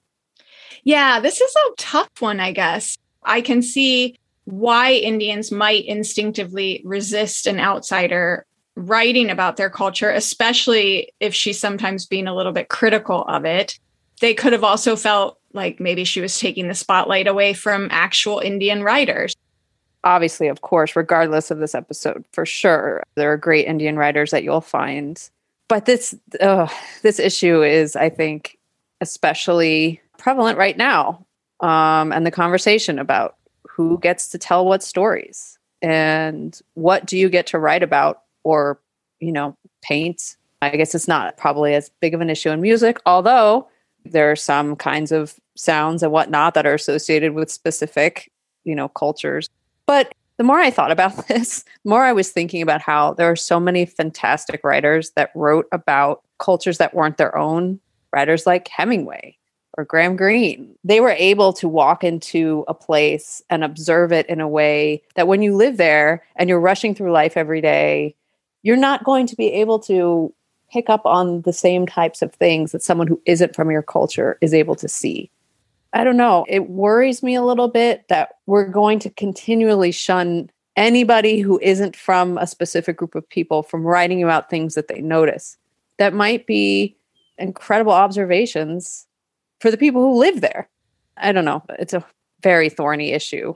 Yeah, 0.83 1.21
this 1.21 1.41
is 1.41 1.55
a 1.55 1.75
tough 1.77 2.11
one, 2.21 2.41
I 2.41 2.53
guess. 2.53 2.99
I 3.23 3.41
can 3.41 3.63
see 3.63 4.19
why 4.45 4.93
Indians 4.93 5.53
might 5.53 5.85
instinctively 5.85 6.83
resist 6.85 7.47
an 7.47 7.61
outsider 7.61 8.47
writing 8.77 9.31
about 9.31 9.57
their 9.57 9.71
culture, 9.71 10.11
especially 10.11 11.13
if 11.21 11.35
she's 11.35 11.59
sometimes 11.59 12.07
being 12.07 12.27
a 12.27 12.35
little 12.35 12.53
bit 12.53 12.69
critical 12.69 13.25
of 13.25 13.45
it. 13.45 13.79
They 14.21 14.35
could 14.35 14.53
have 14.53 14.65
also 14.65 14.97
felt 14.97 15.39
like 15.53 15.81
maybe 15.81 16.05
she 16.05 16.21
was 16.21 16.39
taking 16.39 16.69
the 16.69 16.75
spotlight 16.75 17.27
away 17.27 17.55
from 17.55 17.89
actual 17.91 18.39
Indian 18.39 18.83
writers. 18.83 19.35
Obviously, 20.05 20.49
of 20.49 20.61
course, 20.61 20.97
regardless 20.97 21.51
of 21.51 21.59
this 21.59 21.75
episode, 21.75 22.25
for 22.33 22.47
sure, 22.47 23.03
there 23.17 23.33
are 23.33 23.37
great 23.37 23.67
Indian 23.67 23.97
writers 23.97 24.31
that 24.31 24.45
you'll 24.45 24.61
find. 24.61 25.29
But 25.69 25.85
this 25.85 26.15
this 27.03 27.19
issue 27.19 27.63
is, 27.63 27.97
I 27.97 28.09
think, 28.09 28.59
especially 29.01 30.01
prevalent 30.19 30.59
right 30.59 30.77
now, 30.77 31.27
um, 31.61 32.13
and 32.13 32.27
the 32.27 32.31
conversation 32.31 32.99
about 32.99 33.37
who 33.69 33.99
gets 33.99 34.29
to 34.29 34.39
tell 34.39 34.67
what 34.67 34.83
stories 34.83 35.59
and 35.83 36.61
what 36.75 37.07
do 37.07 37.17
you 37.17 37.29
get 37.29 37.47
to 37.49 37.59
write 37.59 37.83
about 37.83 38.23
or 38.45 38.81
you 39.21 39.33
know 39.33 39.57
paint 39.83 40.37
i 40.63 40.71
guess 40.71 40.95
it's 40.95 41.09
not 41.09 41.37
probably 41.37 41.75
as 41.75 41.91
big 42.01 42.15
of 42.15 42.21
an 42.21 42.31
issue 42.31 42.51
in 42.51 42.61
music 42.61 42.99
although 43.07 43.69
there 44.05 44.31
are 44.31 44.37
some 44.37 44.77
kinds 44.77 45.13
of 45.13 45.39
sounds 45.57 46.03
and 46.03 46.13
whatnot 46.13 46.55
that 46.55 46.67
are 46.67 46.75
associated 46.75 47.35
with 47.35 47.51
specific 47.51 48.31
you 48.65 48.75
know 48.75 48.89
cultures 48.89 49.49
but 49.87 50.13
the 50.37 50.45
more 50.45 50.59
i 50.59 50.71
thought 50.71 50.91
about 50.91 51.27
this 51.29 51.65
the 51.85 51.91
more 51.91 52.05
i 52.05 52.13
was 52.13 52.31
thinking 52.31 52.63
about 52.63 52.81
how 52.81 53.15
there 53.15 53.31
are 53.31 53.37
so 53.37 53.61
many 53.61 53.85
fantastic 53.85 54.63
writers 54.65 55.11
that 55.11 55.31
wrote 55.35 55.67
about 55.73 56.23
cultures 56.39 56.79
that 56.79 56.95
weren't 56.95 57.19
their 57.19 57.37
own 57.37 57.79
writers 58.13 58.47
like 58.47 58.69
hemingway 58.69 59.37
or 59.79 59.85
Graham 59.85 60.17
Greene. 60.17 60.77
They 60.85 61.01
were 61.01 61.11
able 61.17 61.53
to 61.55 61.69
walk 61.69 62.05
into 62.05 62.65
a 62.69 62.75
place 62.75 63.43
and 63.51 63.65
observe 63.65 64.13
it 64.13 64.27
in 64.27 64.41
a 64.41 64.49
way 64.49 65.03
that 65.15 65.29
when 65.29 65.43
you 65.43 65.55
live 65.55 65.77
there 65.77 66.25
and 66.37 66.49
you're 66.49 66.61
rushing 66.61 66.95
through 66.95 67.13
life 67.13 67.37
every 67.37 67.61
day, 67.61 68.15
you're 68.63 68.77
not 68.77 69.05
going 69.05 69.27
to 69.27 69.37
be 69.37 69.53
able 69.53 69.79
to 69.81 70.33
pick 70.73 70.89
up 70.89 71.05
on 71.05 71.43
the 71.43 71.53
same 71.53 71.87
types 71.87 72.23
of 72.23 72.33
things 72.35 72.73
that 72.73 72.83
someone 72.83 73.07
who 73.07 73.21
isn't 73.27 73.57
from 73.57 73.71
your 73.71 73.83
culture 73.83 74.39
is 74.41 74.55
able 74.55 74.75
to 74.77 74.89
see. 74.89 75.31
I 75.93 76.05
don't 76.05 76.17
know. 76.17 76.47
It 76.49 76.71
worries 76.71 77.23
me 77.23 77.35
a 77.35 77.43
little 77.43 77.69
bit 77.69 78.07
that 78.09 78.37
we're 78.47 78.69
going 78.69 79.01
to 79.01 79.11
continually 79.11 79.91
shun 79.91 80.51
anybody 80.77 81.41
who 81.41 81.59
isn't 81.61 81.97
from 81.97 82.39
a 82.39 82.47
specific 82.47 82.97
group 82.97 83.17
of 83.17 83.29
people 83.29 83.63
from 83.63 83.85
writing 83.85 84.23
about 84.23 84.49
things 84.49 84.75
that 84.77 84.87
they 84.87 85.01
notice. 85.01 85.57
That 85.99 86.15
might 86.15 86.47
be 86.47 86.97
incredible 87.39 87.93
observations 87.93 89.07
for 89.59 89.71
the 89.71 89.77
people 89.77 90.01
who 90.01 90.19
live 90.19 90.41
there. 90.41 90.69
I 91.17 91.33
don't 91.33 91.45
know. 91.45 91.63
It's 91.79 91.93
a 91.93 92.05
very 92.43 92.69
thorny 92.69 93.11
issue. 93.11 93.53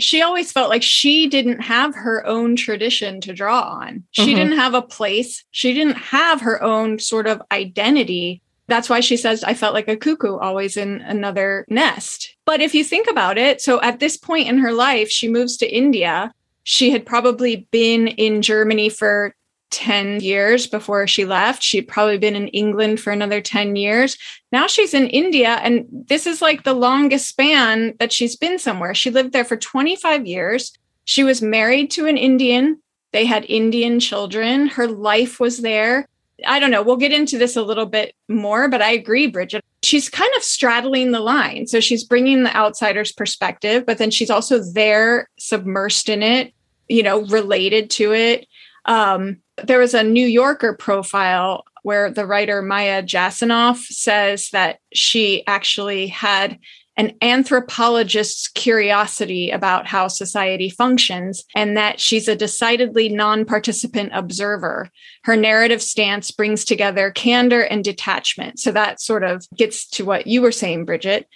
She 0.00 0.22
always 0.22 0.52
felt 0.52 0.70
like 0.70 0.82
she 0.82 1.28
didn't 1.28 1.60
have 1.60 1.94
her 1.94 2.26
own 2.26 2.56
tradition 2.56 3.20
to 3.22 3.32
draw 3.32 3.60
on. 3.60 4.04
She 4.10 4.22
mm-hmm. 4.22 4.34
didn't 4.34 4.58
have 4.58 4.74
a 4.74 4.82
place. 4.82 5.44
She 5.50 5.72
didn't 5.72 5.96
have 5.96 6.40
her 6.40 6.62
own 6.62 6.98
sort 6.98 7.26
of 7.26 7.42
identity. 7.52 8.42
That's 8.66 8.88
why 8.88 9.00
she 9.00 9.16
says, 9.16 9.42
I 9.42 9.54
felt 9.54 9.74
like 9.74 9.88
a 9.88 9.96
cuckoo 9.96 10.36
always 10.36 10.76
in 10.76 11.00
another 11.00 11.64
nest. 11.68 12.36
But 12.44 12.60
if 12.60 12.74
you 12.74 12.84
think 12.84 13.08
about 13.08 13.36
it, 13.36 13.60
so 13.60 13.80
at 13.82 13.98
this 13.98 14.16
point 14.16 14.48
in 14.48 14.58
her 14.58 14.72
life, 14.72 15.10
she 15.10 15.28
moves 15.28 15.56
to 15.58 15.68
India. 15.68 16.32
She 16.62 16.90
had 16.90 17.04
probably 17.04 17.68
been 17.70 18.08
in 18.08 18.42
Germany 18.42 18.88
for 18.88 19.34
10 19.70 20.20
years 20.20 20.66
before 20.66 21.06
she 21.06 21.24
left. 21.24 21.62
She'd 21.62 21.88
probably 21.88 22.18
been 22.18 22.36
in 22.36 22.48
England 22.48 23.00
for 23.00 23.12
another 23.12 23.40
10 23.40 23.76
years. 23.76 24.16
Now 24.52 24.66
she's 24.66 24.94
in 24.94 25.06
India, 25.08 25.60
and 25.62 25.86
this 25.90 26.26
is 26.26 26.42
like 26.42 26.64
the 26.64 26.74
longest 26.74 27.28
span 27.28 27.94
that 27.98 28.12
she's 28.12 28.36
been 28.36 28.58
somewhere. 28.58 28.94
She 28.94 29.10
lived 29.10 29.32
there 29.32 29.44
for 29.44 29.56
25 29.56 30.26
years. 30.26 30.72
She 31.04 31.24
was 31.24 31.42
married 31.42 31.90
to 31.92 32.06
an 32.06 32.16
Indian. 32.16 32.80
They 33.12 33.26
had 33.26 33.44
Indian 33.48 34.00
children. 34.00 34.68
Her 34.68 34.86
life 34.86 35.40
was 35.40 35.58
there. 35.58 36.06
I 36.46 36.58
don't 36.58 36.70
know. 36.70 36.82
We'll 36.82 36.96
get 36.96 37.12
into 37.12 37.38
this 37.38 37.56
a 37.56 37.62
little 37.62 37.86
bit 37.86 38.14
more, 38.28 38.68
but 38.68 38.82
I 38.82 38.92
agree, 38.92 39.26
Brigitte. 39.26 39.64
she's 39.82 40.08
kind 40.08 40.30
of 40.36 40.42
straddling 40.42 41.12
the 41.12 41.20
line. 41.20 41.66
So 41.66 41.80
she's 41.80 42.04
bringing 42.04 42.42
the 42.42 42.56
outsider's 42.56 43.12
perspective, 43.12 43.84
but 43.86 43.98
then 43.98 44.10
she's 44.10 44.30
also 44.30 44.62
there, 44.62 45.28
submersed 45.38 46.08
in 46.08 46.22
it, 46.22 46.54
you 46.88 47.02
know, 47.02 47.22
related 47.26 47.90
to 47.90 48.12
it. 48.12 48.46
Um, 48.84 49.38
there 49.64 49.78
was 49.78 49.94
a 49.94 50.02
New 50.02 50.26
Yorker 50.26 50.74
profile 50.74 51.64
where 51.82 52.10
the 52.10 52.26
writer 52.26 52.62
Maya 52.62 53.02
Jasanoff 53.02 53.78
says 53.78 54.50
that 54.50 54.78
she 54.92 55.46
actually 55.46 56.08
had 56.08 56.58
an 56.96 57.14
anthropologist's 57.22 58.48
curiosity 58.48 59.50
about 59.50 59.86
how 59.86 60.06
society 60.06 60.68
functions 60.68 61.44
and 61.54 61.74
that 61.74 61.98
she's 61.98 62.28
a 62.28 62.36
decidedly 62.36 63.08
non 63.08 63.46
participant 63.46 64.10
observer. 64.12 64.90
Her 65.24 65.34
narrative 65.36 65.80
stance 65.80 66.30
brings 66.30 66.64
together 66.64 67.10
candor 67.10 67.62
and 67.62 67.82
detachment. 67.82 68.58
So 68.58 68.72
that 68.72 69.00
sort 69.00 69.24
of 69.24 69.46
gets 69.56 69.88
to 69.90 70.04
what 70.04 70.26
you 70.26 70.42
were 70.42 70.52
saying, 70.52 70.84
Brigitte. 70.84 71.26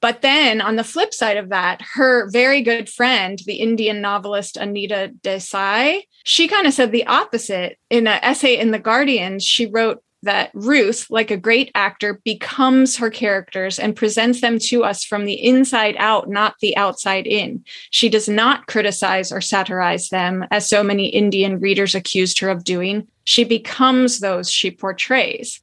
But 0.00 0.22
then 0.22 0.60
on 0.60 0.76
the 0.76 0.84
flip 0.84 1.12
side 1.12 1.36
of 1.36 1.50
that, 1.50 1.82
her 1.94 2.30
very 2.30 2.62
good 2.62 2.88
friend, 2.88 3.38
the 3.44 3.56
Indian 3.56 4.00
novelist 4.00 4.56
Anita 4.56 5.12
Desai, 5.22 6.02
she 6.24 6.48
kind 6.48 6.66
of 6.66 6.72
said 6.72 6.92
the 6.92 7.06
opposite. 7.06 7.78
In 7.90 8.06
an 8.06 8.20
essay 8.22 8.58
in 8.58 8.70
The 8.70 8.78
Guardian, 8.78 9.38
she 9.38 9.66
wrote 9.66 10.02
that 10.22 10.50
Ruth, 10.52 11.06
like 11.10 11.30
a 11.30 11.36
great 11.36 11.70
actor, 11.74 12.20
becomes 12.24 12.96
her 12.96 13.10
characters 13.10 13.78
and 13.78 13.96
presents 13.96 14.40
them 14.40 14.58
to 14.58 14.84
us 14.84 15.04
from 15.04 15.24
the 15.24 15.42
inside 15.42 15.96
out, 15.98 16.28
not 16.28 16.56
the 16.60 16.76
outside 16.76 17.26
in. 17.26 17.64
She 17.90 18.08
does 18.08 18.28
not 18.28 18.66
criticize 18.66 19.32
or 19.32 19.40
satirize 19.40 20.10
them, 20.10 20.44
as 20.50 20.68
so 20.68 20.82
many 20.82 21.06
Indian 21.08 21.58
readers 21.58 21.94
accused 21.94 22.40
her 22.40 22.50
of 22.50 22.64
doing. 22.64 23.08
She 23.24 23.44
becomes 23.44 24.20
those 24.20 24.50
she 24.50 24.70
portrays. 24.70 25.62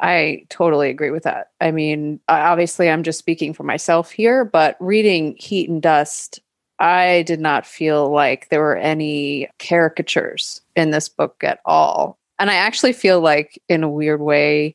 I 0.00 0.44
totally 0.48 0.90
agree 0.90 1.10
with 1.10 1.22
that. 1.22 1.50
I 1.60 1.70
mean, 1.70 2.20
obviously, 2.28 2.90
I'm 2.90 3.02
just 3.02 3.18
speaking 3.18 3.54
for 3.54 3.62
myself 3.62 4.10
here, 4.10 4.44
but 4.44 4.76
reading 4.80 5.36
Heat 5.38 5.68
and 5.68 5.80
Dust, 5.80 6.40
I 6.78 7.22
did 7.26 7.40
not 7.40 7.66
feel 7.66 8.10
like 8.10 8.48
there 8.48 8.60
were 8.60 8.76
any 8.76 9.48
caricatures 9.58 10.60
in 10.74 10.90
this 10.90 11.08
book 11.08 11.42
at 11.44 11.60
all. 11.64 12.18
And 12.38 12.50
I 12.50 12.54
actually 12.54 12.92
feel 12.92 13.20
like, 13.20 13.62
in 13.68 13.84
a 13.84 13.88
weird 13.88 14.20
way, 14.20 14.74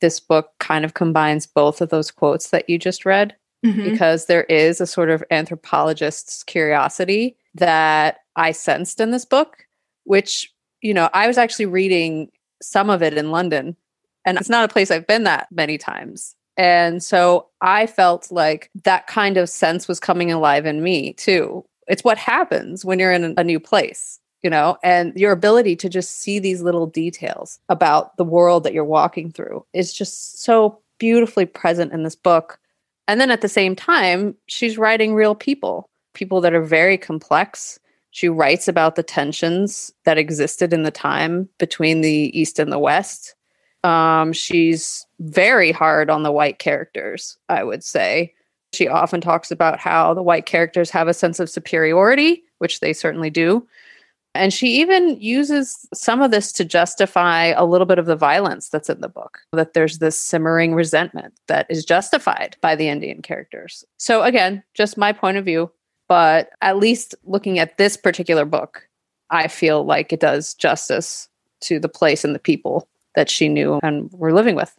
this 0.00 0.20
book 0.20 0.50
kind 0.60 0.84
of 0.84 0.94
combines 0.94 1.46
both 1.46 1.80
of 1.80 1.88
those 1.88 2.10
quotes 2.10 2.50
that 2.50 2.68
you 2.68 2.78
just 2.78 3.04
read 3.04 3.34
mm-hmm. 3.64 3.90
because 3.90 4.26
there 4.26 4.44
is 4.44 4.80
a 4.80 4.86
sort 4.86 5.10
of 5.10 5.24
anthropologist's 5.30 6.44
curiosity 6.44 7.36
that 7.54 8.18
I 8.36 8.52
sensed 8.52 9.00
in 9.00 9.10
this 9.10 9.24
book, 9.24 9.66
which, 10.04 10.52
you 10.80 10.94
know, 10.94 11.10
I 11.12 11.26
was 11.26 11.38
actually 11.38 11.66
reading 11.66 12.30
some 12.62 12.90
of 12.90 13.02
it 13.02 13.14
in 13.14 13.30
London, 13.32 13.76
and 14.24 14.38
it's 14.38 14.48
not 14.48 14.64
a 14.68 14.72
place 14.72 14.90
I've 14.90 15.06
been 15.06 15.24
that 15.24 15.48
many 15.50 15.78
times. 15.78 16.34
And 16.56 17.02
so 17.02 17.48
I 17.60 17.86
felt 17.86 18.30
like 18.30 18.70
that 18.84 19.06
kind 19.06 19.36
of 19.36 19.48
sense 19.48 19.88
was 19.88 19.98
coming 19.98 20.30
alive 20.30 20.66
in 20.66 20.82
me 20.82 21.14
too. 21.14 21.64
It's 21.88 22.04
what 22.04 22.18
happens 22.18 22.84
when 22.84 22.98
you're 22.98 23.12
in 23.12 23.34
a 23.36 23.44
new 23.44 23.58
place 23.58 24.20
you 24.42 24.50
know, 24.50 24.76
and 24.82 25.14
your 25.14 25.32
ability 25.32 25.76
to 25.76 25.88
just 25.88 26.20
see 26.20 26.38
these 26.38 26.62
little 26.62 26.86
details 26.86 27.60
about 27.68 28.16
the 28.16 28.24
world 28.24 28.64
that 28.64 28.74
you're 28.74 28.84
walking 28.84 29.30
through 29.30 29.64
is 29.72 29.92
just 29.92 30.42
so 30.42 30.78
beautifully 30.98 31.46
present 31.46 31.92
in 31.92 32.02
this 32.02 32.16
book. 32.16 32.58
And 33.06 33.20
then 33.20 33.30
at 33.30 33.40
the 33.40 33.48
same 33.48 33.76
time, 33.76 34.34
she's 34.46 34.78
writing 34.78 35.14
real 35.14 35.34
people, 35.34 35.88
people 36.14 36.40
that 36.40 36.54
are 36.54 36.62
very 36.62 36.98
complex. 36.98 37.78
She 38.10 38.28
writes 38.28 38.68
about 38.68 38.96
the 38.96 39.02
tensions 39.02 39.92
that 40.04 40.18
existed 40.18 40.72
in 40.72 40.82
the 40.82 40.90
time 40.90 41.48
between 41.58 42.00
the 42.00 42.38
East 42.38 42.58
and 42.58 42.72
the 42.72 42.78
West. 42.78 43.34
Um, 43.84 44.32
she's 44.32 45.06
very 45.20 45.72
hard 45.72 46.10
on 46.10 46.22
the 46.22 46.32
white 46.32 46.58
characters, 46.58 47.36
I 47.48 47.64
would 47.64 47.82
say. 47.82 48.34
She 48.72 48.88
often 48.88 49.20
talks 49.20 49.50
about 49.50 49.78
how 49.78 50.14
the 50.14 50.22
white 50.22 50.46
characters 50.46 50.90
have 50.90 51.08
a 51.08 51.14
sense 51.14 51.40
of 51.40 51.50
superiority, 51.50 52.42
which 52.58 52.80
they 52.80 52.92
certainly 52.92 53.28
do, 53.28 53.66
and 54.34 54.52
she 54.52 54.80
even 54.80 55.20
uses 55.20 55.86
some 55.92 56.22
of 56.22 56.30
this 56.30 56.52
to 56.52 56.64
justify 56.64 57.46
a 57.46 57.66
little 57.66 57.86
bit 57.86 57.98
of 57.98 58.06
the 58.06 58.16
violence 58.16 58.68
that's 58.70 58.88
in 58.88 59.00
the 59.00 59.08
book, 59.08 59.40
that 59.52 59.74
there's 59.74 59.98
this 59.98 60.18
simmering 60.18 60.74
resentment 60.74 61.34
that 61.48 61.66
is 61.68 61.84
justified 61.84 62.56
by 62.62 62.74
the 62.74 62.88
Indian 62.88 63.20
characters. 63.20 63.84
So, 63.98 64.22
again, 64.22 64.62
just 64.74 64.96
my 64.96 65.12
point 65.12 65.36
of 65.36 65.44
view, 65.44 65.70
but 66.08 66.50
at 66.62 66.78
least 66.78 67.14
looking 67.24 67.58
at 67.58 67.76
this 67.76 67.96
particular 67.96 68.46
book, 68.46 68.88
I 69.28 69.48
feel 69.48 69.84
like 69.84 70.12
it 70.12 70.20
does 70.20 70.54
justice 70.54 71.28
to 71.60 71.78
the 71.78 71.88
place 71.88 72.24
and 72.24 72.34
the 72.34 72.40
people 72.40 72.88
that 73.14 73.30
she 73.30 73.48
knew 73.48 73.78
and 73.82 74.10
were 74.12 74.32
living 74.32 74.54
with. 74.54 74.74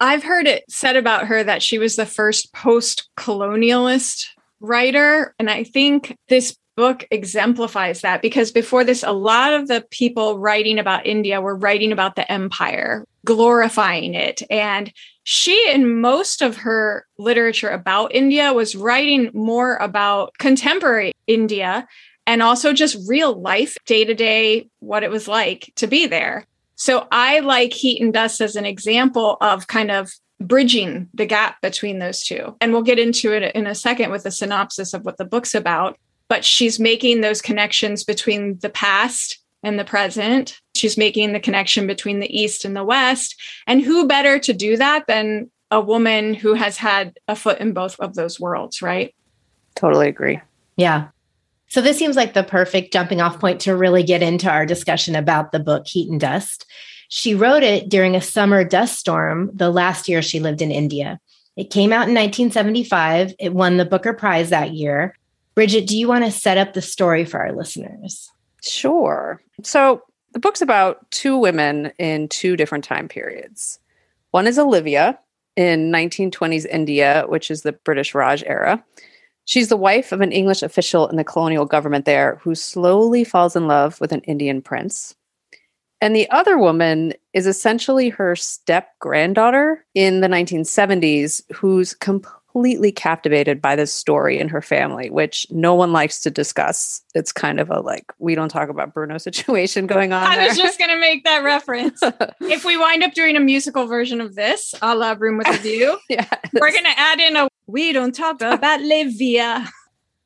I've 0.00 0.24
heard 0.24 0.46
it 0.46 0.64
said 0.68 0.96
about 0.96 1.26
her 1.26 1.44
that 1.44 1.62
she 1.62 1.78
was 1.78 1.96
the 1.96 2.06
first 2.06 2.52
post 2.52 3.08
colonialist 3.16 4.26
writer. 4.60 5.34
And 5.38 5.48
I 5.48 5.64
think 5.64 6.16
this 6.28 6.56
book 6.76 7.06
exemplifies 7.10 8.00
that 8.00 8.22
because 8.22 8.50
before 8.50 8.82
this, 8.82 9.02
a 9.02 9.12
lot 9.12 9.52
of 9.52 9.68
the 9.68 9.84
people 9.90 10.38
writing 10.38 10.78
about 10.78 11.06
India 11.06 11.40
were 11.40 11.54
writing 11.54 11.92
about 11.92 12.16
the 12.16 12.30
empire, 12.30 13.06
glorifying 13.24 14.14
it. 14.14 14.42
And 14.50 14.92
she, 15.24 15.70
in 15.70 16.00
most 16.00 16.42
of 16.42 16.56
her 16.56 17.06
literature 17.18 17.68
about 17.68 18.14
India, 18.14 18.52
was 18.52 18.74
writing 18.74 19.30
more 19.34 19.76
about 19.76 20.36
contemporary 20.38 21.12
India 21.26 21.86
and 22.26 22.42
also 22.42 22.72
just 22.72 23.08
real 23.08 23.40
life, 23.40 23.76
day 23.86 24.04
to 24.04 24.14
day, 24.14 24.68
what 24.80 25.02
it 25.02 25.10
was 25.10 25.28
like 25.28 25.72
to 25.76 25.86
be 25.86 26.06
there. 26.06 26.46
So 26.82 27.06
I 27.10 27.40
like 27.40 27.72
Heat 27.72 28.00
and 28.00 28.12
Dust 28.12 28.40
as 28.40 28.56
an 28.56 28.66
example 28.66 29.36
of 29.40 29.66
kind 29.66 29.90
of 29.90 30.12
bridging 30.40 31.08
the 31.14 31.26
gap 31.26 31.60
between 31.62 32.00
those 32.00 32.24
two. 32.24 32.56
And 32.60 32.72
we'll 32.72 32.82
get 32.82 32.98
into 32.98 33.32
it 33.32 33.54
in 33.54 33.66
a 33.66 33.74
second 33.74 34.10
with 34.10 34.26
a 34.26 34.30
synopsis 34.30 34.92
of 34.92 35.04
what 35.04 35.16
the 35.16 35.24
book's 35.24 35.54
about 35.54 35.96
but 36.32 36.46
she's 36.46 36.80
making 36.80 37.20
those 37.20 37.42
connections 37.42 38.04
between 38.04 38.58
the 38.60 38.70
past 38.70 39.38
and 39.62 39.78
the 39.78 39.84
present. 39.84 40.58
She's 40.74 40.96
making 40.96 41.34
the 41.34 41.40
connection 41.40 41.86
between 41.86 42.20
the 42.20 42.34
East 42.34 42.64
and 42.64 42.74
the 42.74 42.84
West. 42.84 43.38
And 43.66 43.82
who 43.82 44.08
better 44.08 44.38
to 44.38 44.54
do 44.54 44.78
that 44.78 45.06
than 45.06 45.50
a 45.70 45.78
woman 45.78 46.32
who 46.32 46.54
has 46.54 46.78
had 46.78 47.18
a 47.28 47.36
foot 47.36 47.58
in 47.58 47.74
both 47.74 48.00
of 48.00 48.14
those 48.14 48.40
worlds, 48.40 48.80
right? 48.80 49.14
Totally 49.74 50.08
agree. 50.08 50.40
Yeah. 50.76 51.08
So 51.72 51.80
this 51.80 51.96
seems 51.96 52.16
like 52.16 52.34
the 52.34 52.44
perfect 52.44 52.92
jumping 52.92 53.22
off 53.22 53.40
point 53.40 53.58
to 53.62 53.74
really 53.74 54.02
get 54.02 54.22
into 54.22 54.46
our 54.46 54.66
discussion 54.66 55.16
about 55.16 55.52
the 55.52 55.58
book 55.58 55.86
Heat 55.86 56.10
and 56.10 56.20
Dust. 56.20 56.66
She 57.08 57.34
wrote 57.34 57.62
it 57.62 57.88
during 57.88 58.14
a 58.14 58.20
summer 58.20 58.62
dust 58.62 58.98
storm 58.98 59.50
the 59.54 59.70
last 59.70 60.06
year 60.06 60.20
she 60.20 60.38
lived 60.38 60.60
in 60.60 60.70
India. 60.70 61.18
It 61.56 61.70
came 61.70 61.90
out 61.90 62.08
in 62.08 62.14
1975. 62.14 63.32
It 63.38 63.54
won 63.54 63.78
the 63.78 63.86
Booker 63.86 64.12
Prize 64.12 64.50
that 64.50 64.74
year. 64.74 65.16
Brigitte, 65.54 65.86
do 65.86 65.96
you 65.96 66.08
want 66.08 66.26
to 66.26 66.30
set 66.30 66.58
up 66.58 66.74
the 66.74 66.82
story 66.82 67.24
for 67.24 67.40
our 67.40 67.52
listeners? 67.52 68.30
Sure. 68.62 69.40
So 69.62 70.02
the 70.32 70.40
book's 70.40 70.60
about 70.60 71.10
two 71.10 71.38
women 71.38 71.90
in 71.98 72.28
two 72.28 72.54
different 72.54 72.84
time 72.84 73.08
periods. 73.08 73.78
One 74.32 74.46
is 74.46 74.58
Olivia 74.58 75.18
in 75.56 75.90
1920s 75.90 76.66
India, 76.66 77.24
which 77.28 77.50
is 77.50 77.62
the 77.62 77.72
British 77.72 78.14
Raj 78.14 78.44
era. 78.44 78.84
She's 79.44 79.68
the 79.68 79.76
wife 79.76 80.12
of 80.12 80.20
an 80.20 80.32
English 80.32 80.62
official 80.62 81.08
in 81.08 81.16
the 81.16 81.24
colonial 81.24 81.64
government 81.64 82.04
there 82.04 82.36
who 82.42 82.54
slowly 82.54 83.24
falls 83.24 83.56
in 83.56 83.66
love 83.66 84.00
with 84.00 84.12
an 84.12 84.20
Indian 84.20 84.62
prince. 84.62 85.14
And 86.00 86.16
the 86.16 86.28
other 86.30 86.58
woman 86.58 87.14
is 87.32 87.46
essentially 87.46 88.08
her 88.08 88.34
step 88.34 88.88
granddaughter 88.98 89.84
in 89.94 90.20
the 90.20 90.28
1970s, 90.28 91.42
who's 91.54 91.94
completely 91.94 92.41
completely 92.52 92.92
captivated 92.92 93.62
by 93.62 93.74
this 93.74 93.92
story 93.92 94.38
in 94.38 94.48
her 94.48 94.60
family, 94.60 95.10
which 95.10 95.46
no 95.50 95.74
one 95.74 95.92
likes 95.92 96.20
to 96.20 96.30
discuss. 96.30 97.02
It's 97.14 97.32
kind 97.32 97.58
of 97.58 97.70
a 97.70 97.80
like, 97.80 98.12
we 98.18 98.34
don't 98.34 98.50
talk 98.50 98.68
about 98.68 98.92
Bruno 98.92 99.18
situation 99.18 99.86
going 99.86 100.12
on. 100.12 100.22
I 100.24 100.36
there. 100.36 100.48
was 100.48 100.58
just 100.58 100.78
going 100.78 100.90
to 100.90 101.00
make 101.00 101.24
that 101.24 101.42
reference. 101.42 102.00
if 102.40 102.64
we 102.64 102.76
wind 102.76 103.02
up 103.02 103.14
doing 103.14 103.36
a 103.36 103.40
musical 103.40 103.86
version 103.86 104.20
of 104.20 104.34
this, 104.34 104.74
a 104.82 104.94
la 104.94 105.16
Room 105.18 105.38
with 105.38 105.48
a 105.48 105.58
View, 105.62 105.98
yeah, 106.08 106.28
we're 106.52 106.72
going 106.72 106.84
to 106.84 106.98
add 106.98 107.20
in 107.20 107.36
a 107.36 107.48
we 107.66 107.92
don't 107.92 108.14
talk 108.14 108.40
about 108.42 108.80
Livia. 108.80 109.68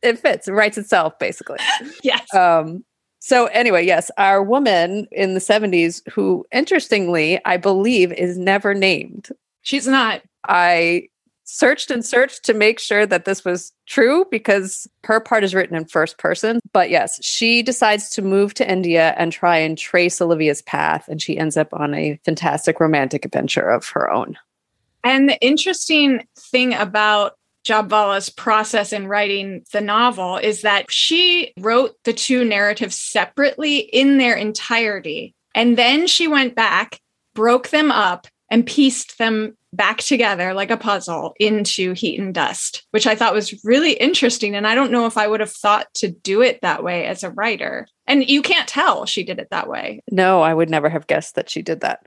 It 0.03 0.19
fits, 0.19 0.49
it 0.49 0.53
writes 0.53 0.79
itself, 0.79 1.19
basically. 1.19 1.59
yes. 2.03 2.33
Um, 2.35 2.85
so, 3.21 3.47
anyway, 3.47 3.85
yes, 3.85 4.11
our 4.19 4.43
woman 4.43 5.07
in 5.11 5.35
the 5.35 5.41
70s, 5.41 6.01
who 6.11 6.45
interestingly, 6.53 7.41
I 7.45 7.57
believe, 7.57 8.13
is 8.13 8.39
never 8.39 8.73
named. 8.73 9.29
She's 9.63 9.87
not. 9.87 10.23
I 10.49 11.09
searched 11.47 11.91
and 11.91 12.05
searched 12.05 12.45
to 12.45 12.53
make 12.53 12.79
sure 12.79 13.07
that 13.07 13.25
this 13.25 13.45
was 13.45 13.73
true 13.87 14.27
because 14.31 14.87
her 15.05 15.21
part 15.21 15.45
is 15.45 15.55
written 15.55 15.77
in 15.77 15.87
first 15.87 16.19
person. 16.19 16.61
But 16.73 16.91
yes, 16.91 17.25
she 17.25 17.63
decides 17.63 18.11
to 18.11 18.23
move 18.23 18.53
to 18.55 18.71
India 18.71 19.15
and 19.17 19.33
try 19.33 19.57
and 19.57 19.79
trace 19.79 20.21
Olivia's 20.21 20.61
path, 20.63 21.09
and 21.09 21.23
she 21.23 21.39
ends 21.39 21.57
up 21.57 21.73
on 21.73 21.95
a 21.95 22.21
fantastic 22.25 22.81
romantic 22.81 23.25
adventure 23.25 23.71
of 23.71 23.89
her 23.91 24.11
own. 24.11 24.37
And 25.03 25.29
the 25.29 25.41
interesting 25.41 26.27
thing 26.37 26.75
about 26.75 27.39
Jhabvala's 27.65 28.29
process 28.29 28.93
in 28.93 29.07
writing 29.07 29.65
the 29.73 29.81
novel 29.81 30.37
is 30.37 30.63
that 30.63 30.91
she 30.91 31.53
wrote 31.59 31.97
the 32.05 32.13
two 32.13 32.45
narratives 32.45 32.99
separately 32.99 33.79
in 33.79 34.19
their 34.19 34.35
entirety. 34.35 35.35
And 35.55 35.77
then 35.77 36.07
she 36.07 36.29
went 36.29 36.55
back, 36.55 37.01
broke 37.35 37.69
them 37.71 37.91
up, 37.91 38.27
and 38.51 38.67
pieced 38.67 39.19
them 39.19 39.57
back 39.73 39.99
together 39.99 40.55
like 40.55 40.71
a 40.71 40.77
puzzle 40.77 41.35
into 41.39 41.93
Heat 41.93 42.19
and 42.19 42.35
Dust, 42.35 42.87
which 42.93 43.07
I 43.07 43.15
thought 43.15 43.35
was 43.35 43.63
really 43.65 43.93
interesting. 43.93 44.55
And 44.55 44.67
I 44.67 44.75
don't 44.75 44.91
know 44.91 45.07
if 45.07 45.19
I 45.19 45.27
would 45.27 45.41
have 45.41 45.53
thought 45.53 45.93
to 45.95 46.09
do 46.09 46.41
it 46.43 46.61
that 46.63 46.83
way 46.83 47.07
as 47.07 47.23
a 47.23 47.31
writer. 47.31 47.87
And 48.07 48.29
you 48.29 48.43
can't 48.43 48.69
tell 48.69 49.05
she 49.05 49.23
did 49.23 49.39
it 49.39 49.49
that 49.51 49.69
way. 49.69 50.03
No, 50.11 50.43
I 50.43 50.55
would 50.55 50.71
never 50.71 50.89
have 50.89 51.07
guessed 51.07 51.35
that 51.35 51.51
she 51.51 51.63
did 51.63 51.81
that. 51.81 52.07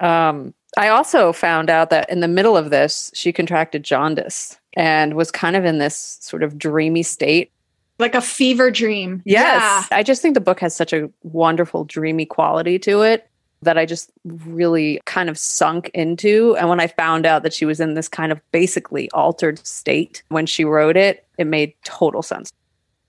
Um, 0.00 0.54
I 0.78 0.88
also 0.88 1.32
found 1.32 1.68
out 1.68 1.90
that 1.90 2.08
in 2.08 2.20
the 2.20 2.28
middle 2.28 2.56
of 2.56 2.70
this, 2.70 3.10
she 3.14 3.32
contracted 3.32 3.82
jaundice 3.82 4.58
and 4.74 5.14
was 5.14 5.30
kind 5.30 5.54
of 5.54 5.64
in 5.64 5.78
this 5.78 6.18
sort 6.22 6.42
of 6.42 6.58
dreamy 6.58 7.02
state. 7.02 7.52
Like 7.98 8.14
a 8.14 8.22
fever 8.22 8.70
dream. 8.70 9.22
Yes. 9.26 9.86
Yeah. 9.90 9.98
I 9.98 10.02
just 10.02 10.22
think 10.22 10.34
the 10.34 10.40
book 10.40 10.60
has 10.60 10.74
such 10.74 10.92
a 10.92 11.10
wonderful, 11.22 11.84
dreamy 11.84 12.24
quality 12.24 12.78
to 12.80 13.02
it 13.02 13.28
that 13.62 13.78
I 13.78 13.86
just 13.86 14.10
really 14.24 15.00
kind 15.06 15.30
of 15.30 15.38
sunk 15.38 15.90
into. 15.94 16.56
And 16.56 16.68
when 16.68 16.80
I 16.80 16.88
found 16.88 17.26
out 17.26 17.42
that 17.44 17.54
she 17.54 17.64
was 17.64 17.80
in 17.80 17.94
this 17.94 18.08
kind 18.08 18.32
of 18.32 18.40
basically 18.50 19.10
altered 19.12 19.64
state 19.66 20.22
when 20.28 20.46
she 20.46 20.64
wrote 20.64 20.96
it, 20.96 21.26
it 21.38 21.46
made 21.46 21.74
total 21.84 22.22
sense. 22.22 22.52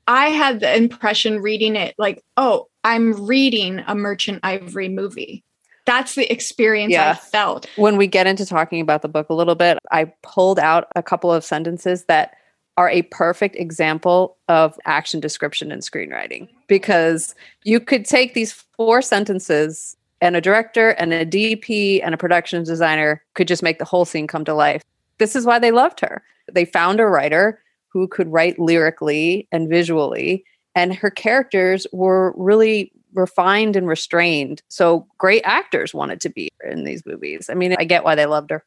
I 0.08 0.30
had 0.30 0.60
the 0.60 0.76
impression 0.76 1.42
reading 1.42 1.76
it 1.76 1.96
like, 1.98 2.24
oh, 2.38 2.68
I'm 2.84 3.26
reading 3.26 3.82
a 3.88 3.96
Merchant 3.96 4.40
Ivory 4.44 4.90
movie. 4.90 5.44
That's 5.86 6.16
the 6.16 6.32
experience 6.32 6.94
yeah. 6.94 7.12
I 7.12 7.16
felt. 7.16 7.68
When 7.76 7.98
we 7.98 8.08
get 8.08 8.28
into 8.28 8.46
talking 8.46 8.80
about 8.80 9.02
the 9.02 9.10
book 9.10 9.30
a 9.30 9.34
little 9.34 9.56
bit, 9.56 9.78
I 9.92 10.06
pulled 10.22 10.60
out 10.60 10.88
a 10.96 11.04
couple 11.04 11.32
of 11.32 11.44
sentences 11.44 12.06
that 12.06 12.36
are 12.78 12.90
a 12.90 13.04
perfect 13.04 13.56
example 13.56 14.38
of 14.48 14.78
action 14.86 15.20
description 15.20 15.72
and 15.72 15.82
screenwriting 15.82 16.48
because 16.68 17.36
you 17.64 17.80
could 17.80 18.06
take 18.06 18.34
these 18.34 18.52
four 18.76 19.02
sentences 19.02 19.96
and 20.24 20.38
a 20.38 20.42
director 20.42 20.92
and 20.92 21.12
a 21.12 21.26
DP 21.26 22.00
and 22.02 22.14
a 22.14 22.18
production 22.18 22.64
designer 22.64 23.22
could 23.34 23.46
just 23.46 23.62
make 23.62 23.78
the 23.78 23.84
whole 23.84 24.06
scene 24.06 24.26
come 24.26 24.46
to 24.46 24.54
life. 24.54 24.82
This 25.18 25.36
is 25.36 25.46
why 25.46 25.60
they 25.60 25.72
loved 25.72 26.00
her. 26.00 26.24
They 26.50 26.64
found 26.64 27.02
a 27.02 27.06
writer 27.06 27.62
who 27.90 28.08
could 28.08 28.32
write 28.32 28.58
lyrically 28.58 29.50
and 29.52 29.68
visually, 29.68 30.46
and 30.76 30.96
her 30.96 31.10
characters 31.10 31.86
were 31.92 32.34
really 32.38 32.90
refined 33.14 33.76
and 33.76 33.86
restrained. 33.86 34.62
So 34.70 35.06
great 35.18 35.42
actors 35.44 35.94
wanted 35.94 36.22
to 36.22 36.30
be 36.30 36.48
in 36.64 36.86
these 36.86 37.06
movies. 37.06 37.50
I 37.50 37.54
mean, 37.54 37.76
I 37.78 37.84
get 37.84 38.06
why 38.06 38.16
they 38.16 38.26
loved 38.26 38.50
her. 38.52 38.64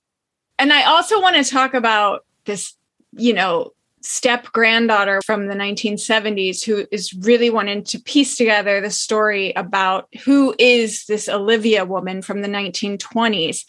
And 0.59 0.75
I 0.75 0.85
also 0.85 1.23
want 1.23 1.37
to 1.37 1.51
talk 1.51 1.73
about 1.73 2.27
this, 2.45 2.75
you 3.13 3.33
know, 3.33 3.73
step 4.07 4.53
granddaughter 4.53 5.21
from 5.27 5.49
the 5.49 5.55
1970s 5.55 6.65
who 6.65 6.87
is 6.93 7.13
really 7.13 7.51
wanting 7.51 7.83
to 7.83 7.99
piece 7.99 8.37
together 8.37 8.81
the 8.81 8.91
story 8.91 9.53
about 9.55 10.09
who 10.25 10.55
is 10.59 11.05
this 11.07 11.29
Olivia 11.29 11.85
woman 11.85 12.23
from 12.23 12.41
the 12.41 12.49
1920s. 12.49 13.65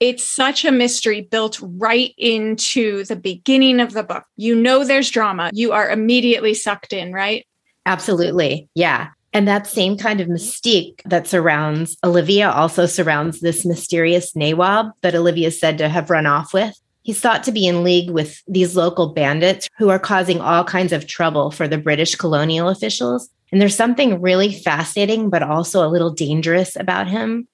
It's 0.00 0.24
such 0.24 0.64
a 0.64 0.72
mystery 0.72 1.20
built 1.20 1.60
right 1.62 2.14
into 2.16 3.04
the 3.04 3.16
beginning 3.16 3.78
of 3.78 3.92
the 3.92 4.02
book. 4.02 4.24
You 4.36 4.54
know 4.54 4.84
there's 4.84 5.10
drama. 5.10 5.50
You 5.52 5.72
are 5.72 5.90
immediately 5.90 6.54
sucked 6.54 6.92
in, 6.92 7.12
right? 7.12 7.46
Absolutely. 7.86 8.68
Yeah. 8.74 9.08
And 9.34 9.46
that 9.48 9.66
same 9.66 9.98
kind 9.98 10.20
of 10.20 10.28
mystique 10.28 11.00
that 11.04 11.26
surrounds 11.26 11.96
Olivia 12.04 12.50
also 12.50 12.86
surrounds 12.86 13.40
this 13.40 13.66
mysterious 13.66 14.34
Nawab 14.34 14.92
that 15.02 15.14
Olivia 15.14 15.48
is 15.48 15.60
said 15.60 15.76
to 15.78 15.88
have 15.88 16.08
run 16.08 16.24
off 16.24 16.54
with. 16.54 16.74
He's 17.04 17.20
thought 17.20 17.44
to 17.44 17.52
be 17.52 17.66
in 17.66 17.84
league 17.84 18.10
with 18.10 18.42
these 18.48 18.76
local 18.76 19.12
bandits 19.12 19.68
who 19.78 19.90
are 19.90 19.98
causing 19.98 20.40
all 20.40 20.64
kinds 20.64 20.90
of 20.90 21.06
trouble 21.06 21.50
for 21.50 21.68
the 21.68 21.78
British 21.78 22.14
colonial 22.14 22.70
officials. 22.70 23.28
And 23.52 23.60
there's 23.60 23.76
something 23.76 24.22
really 24.22 24.50
fascinating, 24.50 25.28
but 25.28 25.42
also 25.42 25.86
a 25.86 25.92
little 25.92 26.10
dangerous 26.10 26.76
about 26.76 27.06
him. 27.06 27.46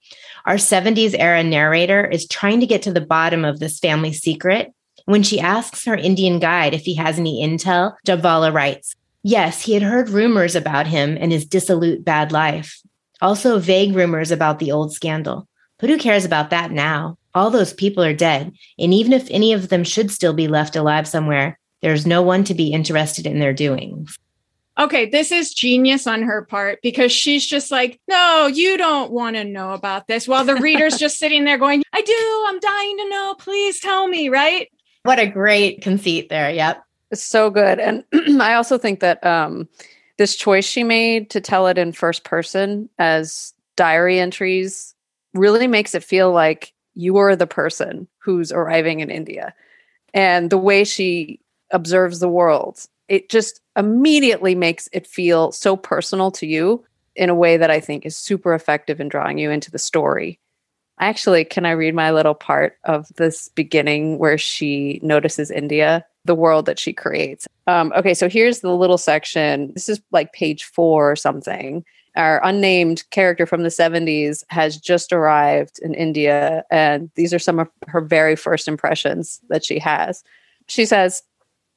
Our 0.47 0.55
70s 0.55 1.17
era 1.19 1.43
narrator 1.43 2.07
is 2.07 2.29
trying 2.29 2.61
to 2.61 2.67
get 2.67 2.81
to 2.83 2.93
the 2.93 3.01
bottom 3.01 3.45
of 3.45 3.59
this 3.59 3.81
family 3.81 4.13
secret. 4.13 4.73
When 5.07 5.25
she 5.25 5.41
asks 5.41 5.85
her 5.85 5.97
Indian 5.97 6.39
guide 6.39 6.73
if 6.73 6.83
he 6.83 6.95
has 6.95 7.19
any 7.19 7.45
intel, 7.45 7.97
Jhabvala 8.07 8.55
writes, 8.55 8.95
Yes, 9.25 9.63
he 9.63 9.75
had 9.75 9.83
heard 9.83 10.09
rumors 10.09 10.55
about 10.55 10.87
him 10.87 11.19
and 11.21 11.33
his 11.33 11.45
dissolute 11.45 12.05
bad 12.05 12.31
life. 12.31 12.81
Also, 13.21 13.59
vague 13.59 13.95
rumors 13.95 14.31
about 14.31 14.61
the 14.61 14.71
old 14.71 14.95
scandal. 14.95 15.49
But 15.79 15.91
who 15.91 15.99
cares 15.99 16.25
about 16.25 16.51
that 16.51 16.71
now? 16.71 17.19
All 17.35 17.51
those 17.51 17.73
people 17.73 18.03
are 18.03 18.15
dead. 18.15 18.53
And 18.79 18.93
even 18.93 19.13
if 19.13 19.29
any 19.31 19.53
of 19.53 19.69
them 19.69 19.85
should 19.85 20.11
still 20.11 20.33
be 20.33 20.49
left 20.49 20.77
alive 20.77 21.07
somewhere, 21.07 21.59
there's 21.83 22.07
no 22.07 22.23
one 22.23 22.45
to 22.45 22.55
be 22.55 22.73
interested 22.73 23.27
in 23.27 23.39
their 23.39 23.53
doings. 23.53 24.19
Okay, 24.79 25.11
this 25.11 25.31
is 25.31 25.53
genius 25.53 26.07
on 26.07 26.23
her 26.23 26.45
part 26.45 26.81
because 26.83 27.13
she's 27.13 27.47
just 27.47 27.71
like, 27.71 28.01
no, 28.09 28.47
you 28.47 28.79
don't 28.79 29.13
want 29.13 29.37
to 29.37 29.45
know 29.45 29.73
about 29.73 30.07
this. 30.07 30.27
While 30.27 30.45
the 30.45 30.57
reader's 30.57 30.97
just 30.97 31.19
sitting 31.19 31.45
there 31.45 31.59
going, 31.59 31.83
I 31.93 32.01
do, 32.01 32.45
I'm 32.49 32.59
dying 32.59 32.97
to 32.99 33.09
know. 33.11 33.35
Please 33.39 33.81
tell 33.81 34.09
me, 34.09 34.29
right? 34.29 34.69
What 35.03 35.19
a 35.19 35.27
great 35.27 35.83
conceit 35.83 36.29
there. 36.29 36.51
Yep. 36.51 36.83
It's 37.11 37.23
so 37.23 37.51
good. 37.51 37.79
And 37.79 38.05
I 38.41 38.55
also 38.55 38.79
think 38.79 39.01
that 39.01 39.25
um, 39.25 39.69
this 40.17 40.37
choice 40.37 40.65
she 40.65 40.85
made 40.85 41.31
to 41.31 41.41
tell 41.41 41.67
it 41.67 41.77
in 41.77 41.93
first 41.93 42.25
person 42.25 42.89
as 42.99 43.53
diary 43.77 44.21
entries 44.21 44.95
really 45.35 45.67
makes 45.67 45.95
it 45.95 46.05
feel 46.05 46.33
like 46.33 46.73
you 46.95 47.17
are 47.17 47.37
the 47.37 47.47
person 47.47 48.07
who's 48.19 48.53
arriving 48.53 49.01
in 49.01 49.11
India. 49.11 49.55
And 50.13 50.51
the 50.51 50.59
way 50.59 50.85
she 50.85 51.41
observes 51.71 52.21
the 52.21 52.29
world, 52.29 52.87
it 53.09 53.29
just 53.29 53.61
immediately 53.77 54.55
makes 54.55 54.89
it 54.93 55.07
feel 55.07 55.53
so 55.53 55.77
personal 55.77 56.31
to 56.33 56.47
you 56.47 56.85
in 57.17 57.31
a 57.31 57.35
way 57.35 57.57
that 57.57 57.71
I 57.71 57.81
think 57.81 58.07
is 58.07 58.17
super 58.17 58.55
effective 58.55 59.01
in 59.01 59.09
drawing 59.09 59.39
you 59.39 59.51
into 59.51 59.71
the 59.71 59.79
story. 59.79 60.39
Actually, 60.99 61.45
can 61.45 61.65
I 61.65 61.71
read 61.71 61.95
my 61.95 62.11
little 62.11 62.35
part 62.35 62.79
of 62.85 63.09
this 63.17 63.49
beginning 63.49 64.19
where 64.19 64.39
she 64.39 65.01
notices 65.03 65.51
India? 65.51 66.05
the 66.25 66.35
world 66.35 66.67
that 66.67 66.79
she 66.79 66.93
creates. 66.93 67.47
Um, 67.67 67.93
okay, 67.97 68.15
so 68.15 68.29
here's 68.29 68.61
the 68.61 68.75
little 68.75 68.99
section. 68.99 69.73
This 69.75 69.89
is 69.89 70.01
like 70.11 70.33
page 70.33 70.65
four 70.65 71.11
or 71.11 71.17
something. 71.17 71.85
Our 72.21 72.45
unnamed 72.45 73.09
character 73.09 73.47
from 73.47 73.63
the 73.63 73.71
70s 73.71 74.45
has 74.49 74.77
just 74.77 75.11
arrived 75.11 75.79
in 75.79 75.95
India, 75.95 76.67
and 76.71 77.11
these 77.15 77.33
are 77.33 77.39
some 77.39 77.59
of 77.59 77.71
her 77.87 78.03
very 78.03 78.37
first 78.37 78.69
impressions 78.69 79.41
that 79.49 79.65
she 79.65 79.79
has. 79.79 80.23
She 80.69 80.85
says, 80.85 81.23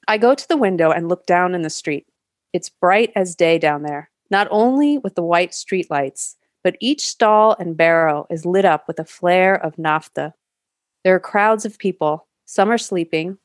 I 0.10 0.18
go 0.18 0.36
to 0.36 0.48
the 0.50 0.58
window 0.58 0.92
and 0.92 1.08
look 1.08 1.26
down 1.26 1.56
in 1.56 1.62
the 1.62 1.70
street. 1.70 2.08
It's 2.52 2.68
bright 2.68 3.14
as 3.16 3.36
day 3.36 3.58
down 3.58 3.84
there, 3.84 4.10
not 4.32 4.50
only 4.52 4.98
with 4.98 5.16
the 5.16 5.24
white 5.24 5.54
street 5.54 5.90
lights, 5.90 6.36
but 6.62 6.76
each 6.82 7.08
stall 7.08 7.56
and 7.58 7.78
barrow 7.78 8.28
is 8.30 8.46
lit 8.46 8.66
up 8.66 8.86
with 8.86 9.00
a 9.00 9.06
flare 9.06 9.56
of 9.56 9.78
naphtha. 9.78 10.34
There 11.06 11.16
are 11.16 11.22
crowds 11.22 11.64
of 11.64 11.78
people. 11.78 12.28
Some 12.44 12.70
are 12.70 12.78
sleeping, 12.78 13.38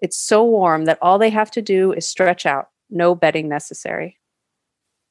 it's 0.00 0.16
so 0.16 0.44
warm 0.44 0.86
that 0.86 0.98
all 1.02 1.18
they 1.18 1.28
have 1.28 1.50
to 1.50 1.60
do 1.60 1.92
is 1.92 2.06
stretch 2.06 2.46
out, 2.46 2.70
no 2.88 3.14
bedding 3.14 3.50
necessary. 3.50 4.16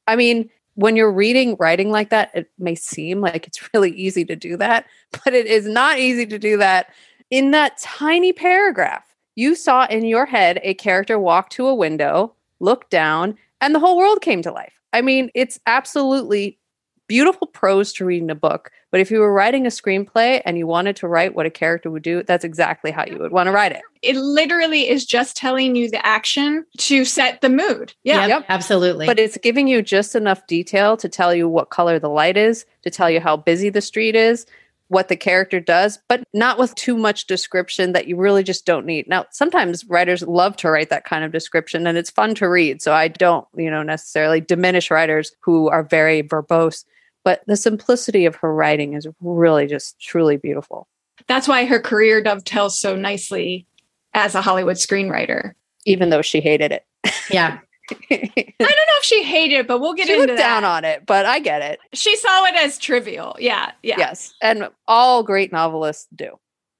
I 0.07 0.15
mean, 0.15 0.49
when 0.77 0.95
you're 0.95 1.11
reading 1.11 1.55
writing 1.59 1.89
like 1.89 2.11
that, 2.11 2.29
it 2.35 2.51
may 2.59 2.75
seem 2.75 3.19
like 3.19 3.47
it's 3.47 3.67
really 3.73 3.91
easy 3.91 4.23
to 4.23 4.35
do 4.35 4.55
that, 4.57 4.85
but 5.23 5.33
it 5.33 5.47
is 5.47 5.67
not 5.67 5.97
easy 5.97 6.25
to 6.27 6.37
do 6.37 6.55
that 6.57 6.93
in 7.31 7.51
that 7.51 7.77
tiny 7.79 8.31
paragraph. 8.31 9.03
You 9.35 9.55
saw 9.55 9.87
in 9.87 10.05
your 10.05 10.27
head 10.27 10.59
a 10.61 10.75
character 10.75 11.17
walk 11.17 11.49
to 11.51 11.67
a 11.67 11.73
window, 11.73 12.33
look 12.59 12.89
down, 12.91 13.35
and 13.59 13.73
the 13.73 13.79
whole 13.79 13.97
world 13.97 14.21
came 14.21 14.43
to 14.43 14.51
life. 14.51 14.73
I 14.93 15.01
mean, 15.01 15.31
it's 15.33 15.59
absolutely 15.65 16.59
beautiful 17.07 17.47
prose 17.47 17.93
to 17.93 18.05
read 18.05 18.21
in 18.21 18.29
a 18.29 18.35
book. 18.35 18.71
But 18.91 19.01
if 19.01 19.11
you 19.11 19.19
were 19.19 19.33
writing 19.33 19.65
a 19.65 19.69
screenplay 19.69 20.41
and 20.45 20.57
you 20.57 20.67
wanted 20.67 20.95
to 20.97 21.07
write 21.07 21.35
what 21.35 21.45
a 21.45 21.49
character 21.49 21.89
would 21.89 22.03
do, 22.03 22.23
that's 22.23 22.45
exactly 22.45 22.91
how 22.91 23.05
you 23.05 23.17
would 23.17 23.31
want 23.31 23.47
to 23.47 23.51
write 23.51 23.71
it. 23.71 23.81
It 24.01 24.15
literally 24.15 24.89
is 24.89 25.05
just 25.05 25.35
telling 25.35 25.75
you 25.75 25.89
the 25.89 26.05
action 26.05 26.65
to 26.77 27.05
set 27.05 27.41
the 27.41 27.49
mood. 27.49 27.93
Yeah, 28.03 28.25
yep, 28.27 28.45
absolutely. 28.49 29.05
But 29.05 29.19
it's 29.19 29.37
giving 29.37 29.67
you 29.67 29.81
just 29.81 30.15
enough 30.15 30.45
detail 30.47 30.97
to 30.97 31.09
tell 31.09 31.33
you 31.33 31.49
what 31.49 31.69
color 31.69 31.99
the 31.99 32.09
light 32.09 32.37
is, 32.37 32.65
to 32.83 32.89
tell 32.89 33.09
you 33.09 33.19
how 33.19 33.37
busy 33.37 33.69
the 33.69 33.81
street 33.81 34.15
is, 34.15 34.45
what 34.89 35.09
the 35.09 35.17
character 35.17 35.59
does, 35.59 35.99
but 36.07 36.23
not 36.33 36.57
with 36.57 36.73
too 36.75 36.95
much 36.95 37.27
description 37.27 37.91
that 37.91 38.07
you 38.07 38.15
really 38.15 38.43
just 38.43 38.65
don't 38.65 38.85
need. 38.85 39.07
Now, 39.07 39.25
sometimes 39.31 39.85
writers 39.85 40.21
love 40.23 40.55
to 40.57 40.69
write 40.69 40.89
that 40.89 41.03
kind 41.03 41.23
of 41.23 41.31
description 41.31 41.85
and 41.87 41.97
it's 41.97 42.09
fun 42.09 42.35
to 42.35 42.47
read. 42.47 42.81
So 42.81 42.93
I 42.93 43.09
don't, 43.09 43.45
you 43.55 43.69
know, 43.69 43.83
necessarily 43.83 44.39
diminish 44.39 44.89
writers 44.89 45.35
who 45.41 45.67
are 45.69 45.83
very 45.83 46.23
verbose 46.23 46.85
but 47.27 47.41
the 47.45 47.57
simplicity 47.57 48.25
of 48.25 48.35
her 48.35 48.53
writing 48.53 48.93
is 48.93 49.05
really 49.19 49.67
just 49.67 49.99
truly 49.99 50.37
beautiful. 50.37 50.87
That's 51.27 51.45
why 51.45 51.65
her 51.65 51.77
career 51.77 52.23
dovetails 52.23 52.79
so 52.79 52.95
nicely 52.95 53.67
as 54.13 54.33
a 54.33 54.41
Hollywood 54.41 54.77
screenwriter. 54.77 55.51
Even 55.85 56.09
though 56.09 56.21
she 56.21 56.39
hated 56.39 56.71
it. 56.71 56.85
Yeah. 57.29 57.59
I 57.91 57.97
don't 58.09 58.37
know 58.39 58.97
if 58.97 59.03
she 59.03 59.23
hated 59.23 59.55
it, 59.55 59.67
but 59.67 59.81
we'll 59.81 59.93
get 59.93 60.07
she 60.07 60.13
into 60.13 60.27
looked 60.27 60.39
down 60.39 60.63
on 60.63 60.85
it, 60.85 61.05
but 61.05 61.25
I 61.25 61.39
get 61.39 61.61
it. 61.61 61.81
She 61.91 62.15
saw 62.15 62.45
it 62.45 62.55
as 62.55 62.77
trivial. 62.77 63.35
Yeah. 63.41 63.73
Yeah. 63.83 63.95
Yes. 63.97 64.33
And 64.41 64.69
all 64.87 65.21
great 65.21 65.51
novelists 65.51 66.07
do. 66.15 66.39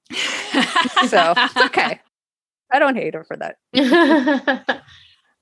so 1.10 1.34
okay. 1.58 2.00
I 2.72 2.80
don't 2.80 2.96
hate 2.96 3.16
her 3.16 3.26
for 3.26 3.36
that. 3.36 3.58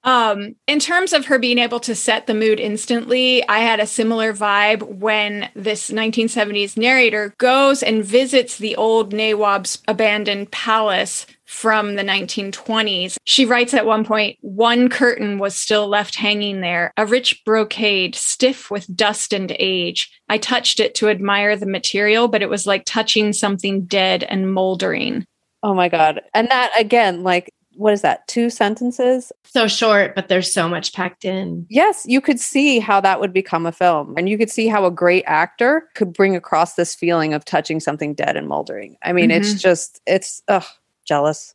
Um, 0.06 0.56
in 0.68 0.80
terms 0.80 1.13
of 1.13 1.26
her 1.26 1.39
being 1.39 1.58
able 1.58 1.80
to 1.82 1.96
set 1.96 2.28
the 2.28 2.36
mood 2.36 2.60
instantly, 2.60 3.46
I 3.50 3.60
had 3.60 3.80
a 3.80 3.88
similar 3.88 4.34
vibe 4.34 4.84
when 4.84 5.50
this 5.56 5.89
1970s 5.89 6.78
narrator 6.78 7.34
goes 7.39 7.82
and 7.82 8.06
visits 8.06 8.58
the 8.58 8.76
old 8.76 9.13
Nawab's 9.13 9.82
abandoned 9.88 10.52
palace 10.52 11.26
from 11.46 11.96
the 11.96 12.04
1920s. 12.04 13.18
She 13.26 13.46
writes 13.46 13.74
at 13.74 13.88
one 13.88 14.06
point, 14.06 14.38
one 14.41 14.89
curtain 14.89 15.39
was 15.39 15.56
still 15.56 15.88
left 15.88 16.15
hanging 16.15 16.62
there, 16.62 16.91
a 16.98 17.06
rich 17.06 17.44
brocade, 17.44 18.13
stiff 18.13 18.70
with 18.70 18.96
dust 18.96 19.34
and 19.34 19.56
age. 19.58 20.12
I 20.30 20.38
touched 20.38 20.80
it 20.80 20.94
to 20.96 21.10
admire 21.10 21.56
the 21.56 21.65
material, 21.65 22.28
but 22.28 22.44
it 22.44 22.50
was 22.50 22.68
like 22.68 22.84
touching 22.86 23.34
something 23.34 23.86
dead 23.86 24.24
and 24.24 24.54
moldering. 24.54 25.26
Oh 25.63 25.74
my 25.74 25.89
God. 25.89 26.22
And 26.34 26.48
that 26.50 26.72
again, 26.78 27.24
like 27.24 27.52
what 27.75 27.93
is 27.93 28.01
that 28.01 28.27
two 28.27 28.49
sentences 28.49 29.31
so 29.43 29.67
short 29.67 30.15
but 30.15 30.27
there's 30.27 30.53
so 30.53 30.67
much 30.67 30.93
packed 30.93 31.25
in 31.25 31.65
yes 31.69 32.05
you 32.07 32.21
could 32.21 32.39
see 32.39 32.79
how 32.79 32.99
that 32.99 33.19
would 33.19 33.33
become 33.33 33.65
a 33.65 33.71
film 33.71 34.13
and 34.17 34.29
you 34.29 34.38
could 34.38 34.49
see 34.49 34.67
how 34.67 34.85
a 34.85 34.91
great 34.91 35.23
actor 35.27 35.88
could 35.95 36.13
bring 36.13 36.35
across 36.35 36.75
this 36.75 36.95
feeling 36.95 37.33
of 37.33 37.45
touching 37.45 37.79
something 37.79 38.13
dead 38.13 38.35
and 38.35 38.47
moldering 38.47 38.97
i 39.03 39.11
mean 39.11 39.29
mm-hmm. 39.29 39.41
it's 39.41 39.61
just 39.61 40.01
it's 40.05 40.41
ugh 40.47 40.65
jealous 41.05 41.53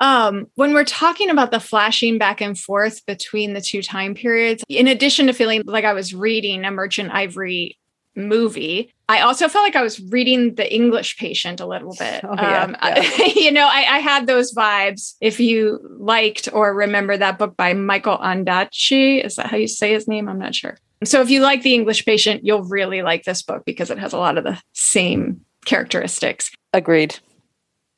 um, 0.00 0.46
when 0.54 0.74
we're 0.74 0.84
talking 0.84 1.28
about 1.28 1.50
the 1.50 1.60
flashing 1.60 2.18
back 2.18 2.40
and 2.40 2.58
forth 2.58 3.04
between 3.06 3.54
the 3.54 3.60
two 3.60 3.82
time 3.82 4.14
periods, 4.14 4.64
in 4.68 4.86
addition 4.86 5.26
to 5.26 5.32
feeling 5.32 5.62
like 5.66 5.84
I 5.84 5.92
was 5.92 6.14
reading 6.14 6.64
a 6.64 6.70
Merchant 6.70 7.10
Ivory 7.12 7.78
movie. 8.14 8.94
I 9.10 9.20
also 9.20 9.48
felt 9.48 9.64
like 9.64 9.76
I 9.76 9.82
was 9.82 10.00
reading 10.00 10.54
The 10.56 10.72
English 10.72 11.16
Patient 11.16 11.60
a 11.60 11.66
little 11.66 11.94
bit. 11.98 12.24
Oh, 12.28 12.34
yeah, 12.34 12.64
um, 12.64 12.76
yeah. 12.82 13.24
you 13.36 13.50
know, 13.50 13.66
I, 13.66 13.96
I, 13.96 13.98
had 14.00 14.26
those 14.26 14.52
vibes. 14.52 15.14
If 15.20 15.40
you 15.40 15.80
liked 15.98 16.48
or 16.52 16.74
remember 16.74 17.16
that 17.16 17.38
book 17.38 17.56
by 17.56 17.72
Michael 17.72 18.18
Ondaatje, 18.18 19.24
is 19.24 19.36
that 19.36 19.46
how 19.46 19.56
you 19.56 19.66
say 19.68 19.92
his 19.92 20.06
name? 20.06 20.28
I'm 20.28 20.38
not 20.38 20.54
sure. 20.54 20.76
So 21.04 21.22
if 21.22 21.30
you 21.30 21.40
like 21.40 21.62
The 21.62 21.74
English 21.74 22.04
Patient, 22.04 22.44
you'll 22.44 22.64
really 22.64 23.00
like 23.02 23.24
this 23.24 23.42
book 23.42 23.64
because 23.64 23.90
it 23.90 23.98
has 23.98 24.12
a 24.12 24.18
lot 24.18 24.36
of 24.36 24.44
the 24.44 24.60
same 24.74 25.40
characteristics. 25.64 26.50
Agreed. 26.74 27.18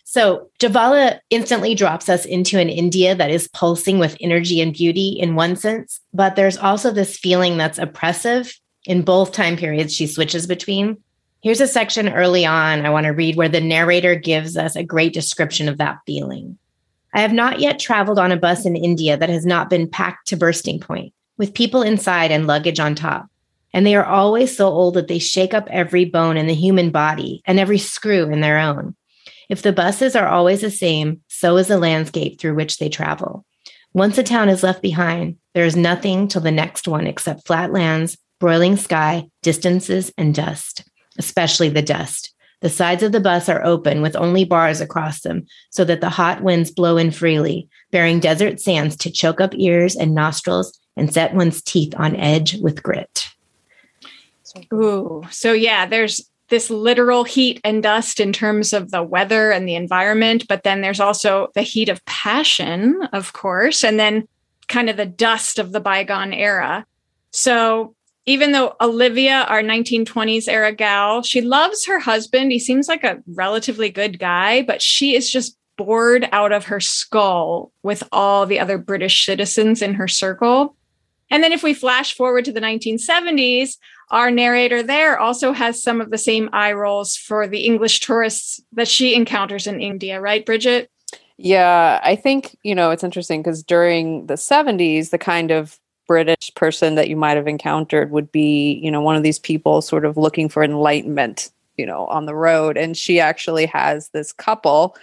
So 0.05 0.51
Jhabvala 0.61 1.21
instantly 1.31 1.75
drops 1.75 2.09
us 2.09 2.25
into 2.25 2.59
an 2.59 2.69
India 2.69 3.15
that 3.15 3.31
is 3.31 3.49
pulsing 3.49 3.99
with 3.99 4.17
energy 4.21 4.61
and 4.61 4.75
beauty 4.75 5.17
in 5.19 5.35
one 5.35 5.57
sense, 5.57 6.01
but 6.13 6.37
there's 6.37 6.57
also 6.57 6.91
this 6.91 7.17
feeling 7.17 7.57
that's 7.57 7.79
oppressive 7.79 8.53
in 8.87 9.03
both 9.03 9.33
time 9.33 9.57
periods 9.57 9.95
she 9.95 10.07
switches 10.07 10.47
between. 10.47 10.97
Here's 11.43 11.61
a 11.61 11.67
section 11.67 12.09
early 12.09 12.45
on 12.45 12.85
I 12.85 12.91
want 12.91 13.05
to 13.05 13.11
read 13.11 13.37
where 13.37 13.49
the 13.49 13.61
narrator 13.61 14.15
gives 14.15 14.57
us 14.57 14.77
a 14.77 14.85
great 14.85 15.15
description 15.15 15.69
of 15.69 15.79
that 15.79 15.99
feeling. 16.07 16.59
I 17.15 17.21
have 17.21 17.33
not 17.33 17.61
yet 17.61 17.79
traveled 17.79 18.19
on 18.19 18.31
a 18.31 18.37
bus 18.37 18.67
in 18.67 18.77
India 18.77 19.17
that 19.17 19.31
has 19.31 19.45
not 19.45 19.71
been 19.71 19.89
packed 19.89 20.29
to 20.29 20.37
bursting 20.37 20.79
point, 20.79 21.13
with 21.39 21.55
people 21.55 21.83
inside 21.83 22.31
and 22.31 22.47
luggage 22.47 22.79
on 22.79 22.95
top. 22.95 23.27
And 23.73 23.87
they 23.87 23.95
are 23.95 24.05
always 24.05 24.57
so 24.57 24.69
old 24.69 24.95
that 24.95 25.09
they 25.09 25.19
shake 25.19 25.55
up 25.55 25.69
every 25.71 26.05
bone 26.05 26.37
in 26.37 26.47
the 26.47 26.55
human 26.55 26.91
body 26.91 27.43
and 27.47 27.59
every 27.59 27.79
screw 27.79 28.31
in 28.31 28.41
their 28.41 28.59
own. 28.59 28.95
If 29.49 29.63
the 29.63 29.73
buses 29.73 30.15
are 30.15 30.29
always 30.29 30.61
the 30.61 30.71
same, 30.71 31.23
so 31.29 31.57
is 31.57 31.69
the 31.69 31.79
landscape 31.79 32.39
through 32.39 32.55
which 32.55 32.79
they 32.79 32.89
travel. 32.89 33.45
Once 33.93 34.19
a 34.19 34.23
town 34.23 34.49
is 34.49 34.63
left 34.63 34.83
behind, 34.83 35.37
there 35.55 35.65
is 35.65 35.75
nothing 35.75 36.29
till 36.29 36.41
the 36.41 36.53
next 36.53 36.87
one 36.87 37.07
except 37.07 37.47
flat 37.47 37.73
lands, 37.73 38.17
broiling 38.41 38.77
sky, 38.77 39.29
distances, 39.43 40.13
and 40.19 40.35
dust, 40.35 40.83
especially 41.19 41.69
the 41.69 41.83
dust. 41.83 42.35
The 42.61 42.69
sides 42.69 43.03
of 43.03 43.13
the 43.13 43.21
bus 43.21 43.49
are 43.49 43.65
open 43.65 44.03
with 44.03 44.17
only 44.17 44.45
bars 44.45 44.81
across 44.81 45.21
them 45.21 45.47
so 45.71 45.85
that 45.85 46.01
the 46.01 46.11
hot 46.11 46.43
winds 46.43 46.71
blow 46.71 46.97
in 46.97 47.11
freely, 47.11 47.69
bearing 47.91 48.19
desert 48.21 48.61
sands 48.61 48.97
to 48.97 49.11
choke 49.11 49.41
up 49.41 49.55
ears 49.55 49.95
and 49.95 50.15
nostrils 50.15 50.79
and 50.97 51.13
set 51.13 51.35
one's 51.35 51.63
teeth 51.63 51.95
on 51.97 52.17
edge 52.17 52.57
with 52.61 52.83
grit. 52.83 53.29
Ooh, 54.75 55.23
so 55.31 55.53
yeah, 55.53 55.87
there's 55.87 56.29
this 56.49 56.69
literal 56.69 57.25
heat 57.25 57.61
and 57.63 57.83
dust 57.83 58.21
in 58.21 58.33
terms 58.33 58.73
of 58.73 58.91
the 58.91 59.03
weather 59.03 59.53
and 59.53 59.67
the 59.67 59.77
environment, 59.77 60.47
but 60.49 60.65
then 60.65 60.81
there's 60.81 61.01
also 61.01 61.49
the 61.55 61.63
heat 61.63 61.89
of 61.89 62.05
passion, 62.05 63.09
of 63.13 63.33
course, 63.33 63.85
and 63.85 63.99
then 63.99 64.27
kind 64.69 64.91
of 64.91 64.97
the 64.97 65.07
dust 65.07 65.59
of 65.59 65.73
the 65.73 65.81
bygone 65.81 66.33
era. 66.33 66.85
So 67.31 67.95
even 68.27 68.53
though 68.53 68.77
Olivia, 68.81 69.47
our 69.49 69.63
1920s 69.63 70.49
era 70.49 70.73
gal, 70.73 71.23
she 71.23 71.41
loves 71.41 71.87
her 71.87 71.99
husband. 71.99 72.53
He 72.53 72.59
seems 72.59 72.89
like 72.89 73.05
a 73.05 73.23
relatively 73.27 73.91
good 73.91 74.19
guy, 74.19 74.63
but 74.63 74.83
she 74.83 75.17
is 75.17 75.31
just 75.31 75.57
bored 75.77 76.29
out 76.31 76.53
of 76.53 76.67
her 76.67 76.79
skull 76.81 77.73
with 77.83 78.03
all 78.13 78.45
the 78.45 78.61
other 78.61 78.77
British 78.77 79.25
citizens 79.25 79.81
in 79.81 79.95
her 79.95 80.07
circle. 80.07 80.77
And 81.31 81.43
then 81.43 81.53
if 81.53 81.63
we 81.63 81.73
flash 81.73 82.15
forward 82.15 82.45
to 82.45 82.53
the 82.53 82.61
1970s, 82.61 83.79
our 84.11 84.31
narrator 84.31 84.83
there 84.83 85.19
also 85.19 85.53
has 85.53 85.83
some 85.83 86.01
of 86.01 86.11
the 86.11 86.19
same 86.19 86.51
eye 86.53 86.73
rolls 86.73 87.17
for 87.17 87.47
the 87.47 87.65
English 87.65 88.01
tourists 88.01 88.61
that 88.73 88.89
she 88.89 89.15
encounters 89.15 89.67
in 89.67 89.81
India, 89.81 90.21
right, 90.21 90.45
Brigitte? 90.45 90.91
Yeah, 91.39 92.01
I 92.05 92.17
think, 92.17 92.59
you 92.63 92.75
know, 92.75 92.91
it's 92.91 93.05
interesting 93.05 93.41
because 93.41 93.63
during 93.63 94.27
the 94.27 94.35
70s, 94.35 95.09
the 95.09 95.17
kind 95.17 95.51
of 95.51 95.80
British 96.11 96.53
person 96.57 96.97
that 96.97 97.09
you 97.09 97.15
might 97.15 97.37
have 97.37 97.47
encountered 97.47 98.11
would 98.11 98.33
be, 98.33 98.81
you 98.83 98.91
know, 98.91 99.01
one 99.01 99.15
of 99.15 99.23
these 99.23 99.39
people 99.39 99.81
sort 99.81 100.05
of 100.05 100.17
looking 100.17 100.49
for 100.49 100.65
enlightenment, 100.65 101.53
you 101.77 101.87
know, 101.87 102.07
on 102.07 102.27
the 102.27 102.35
road. 102.35 102.77
And 102.77 102.97
she 102.97 103.21
actually 103.21 103.65
has 103.67 104.09
this 104.09 104.33
couple, 104.33 104.97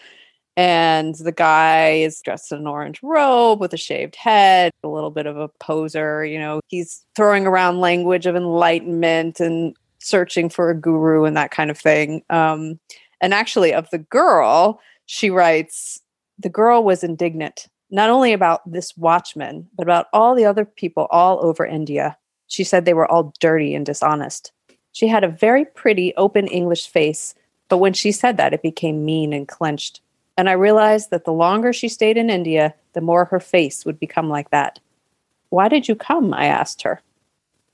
and 0.58 1.16
the 1.16 1.32
guy 1.32 1.92
is 1.92 2.20
dressed 2.20 2.52
in 2.52 2.58
an 2.58 2.68
orange 2.68 3.00
robe 3.02 3.62
with 3.62 3.74
a 3.74 3.78
shaved 3.78 4.18
head, 4.18 4.74
a 4.84 4.90
little 4.90 5.10
bit 5.10 5.28
of 5.28 5.38
a 5.38 5.48
poser, 5.48 6.26
you 6.26 6.38
know, 6.38 6.60
he's 6.68 7.06
throwing 7.16 7.48
around 7.48 7.80
language 7.80 8.26
of 8.26 8.36
enlightenment 8.36 9.40
and 9.40 9.78
searching 10.00 10.50
for 10.50 10.70
a 10.70 10.76
guru 10.76 11.24
and 11.24 11.38
that 11.38 11.52
kind 11.52 11.72
of 11.72 11.78
thing. 11.78 12.22
Um, 12.30 12.82
and 13.22 13.34
actually, 13.34 13.74
of 13.74 13.90
the 13.92 14.00
girl, 14.00 14.82
she 15.06 15.30
writes, 15.30 16.02
the 16.38 16.50
girl 16.50 16.84
was 16.84 17.02
indignant 17.02 17.68
not 17.90 18.10
only 18.10 18.34
about 18.34 18.70
this 18.70 18.96
watchman, 18.98 19.68
but 19.76 19.84
about 19.84 20.08
all 20.14 20.36
the 20.36 20.46
other 20.46 20.66
people 20.66 21.08
all 21.10 21.44
over 21.44 21.66
India. 21.66 22.18
She 22.48 22.64
said 22.64 22.86
they 22.86 22.94
were 22.94 23.10
all 23.10 23.34
dirty 23.40 23.76
and 23.76 23.86
dishonest. 23.86 24.52
She 24.92 25.08
had 25.08 25.24
a 25.24 25.30
very 25.30 25.66
pretty, 25.66 26.14
open 26.16 26.48
English 26.48 26.88
face, 26.88 27.36
but 27.70 27.78
when 27.78 27.94
she 27.94 28.12
said 28.12 28.38
that, 28.38 28.54
it 28.54 28.62
became 28.62 29.06
mean 29.06 29.34
and 29.34 29.48
clenched. 29.48 30.02
And 30.38 30.50
I 30.50 30.54
realized 30.54 31.10
that 31.10 31.26
the 31.26 31.34
longer 31.34 31.74
she 31.74 31.90
stayed 31.90 32.18
in 32.18 32.30
India, 32.30 32.74
the 32.94 33.02
more 33.02 33.26
her 33.26 33.40
face 33.40 33.86
would 33.86 34.00
become 34.00 34.30
like 34.30 34.50
that. 34.52 34.80
Why 35.50 35.68
did 35.68 35.88
you 35.88 35.96
come? 35.96 36.34
I 36.34 36.46
asked 36.46 36.82
her. 36.84 37.02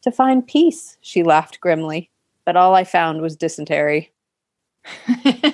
To 0.03 0.11
find 0.11 0.45
peace, 0.45 0.97
she 1.01 1.23
laughed 1.23 1.59
grimly, 1.59 2.09
but 2.45 2.55
all 2.55 2.75
I 2.75 2.83
found 2.83 3.21
was 3.21 3.35
dysentery. 3.35 4.11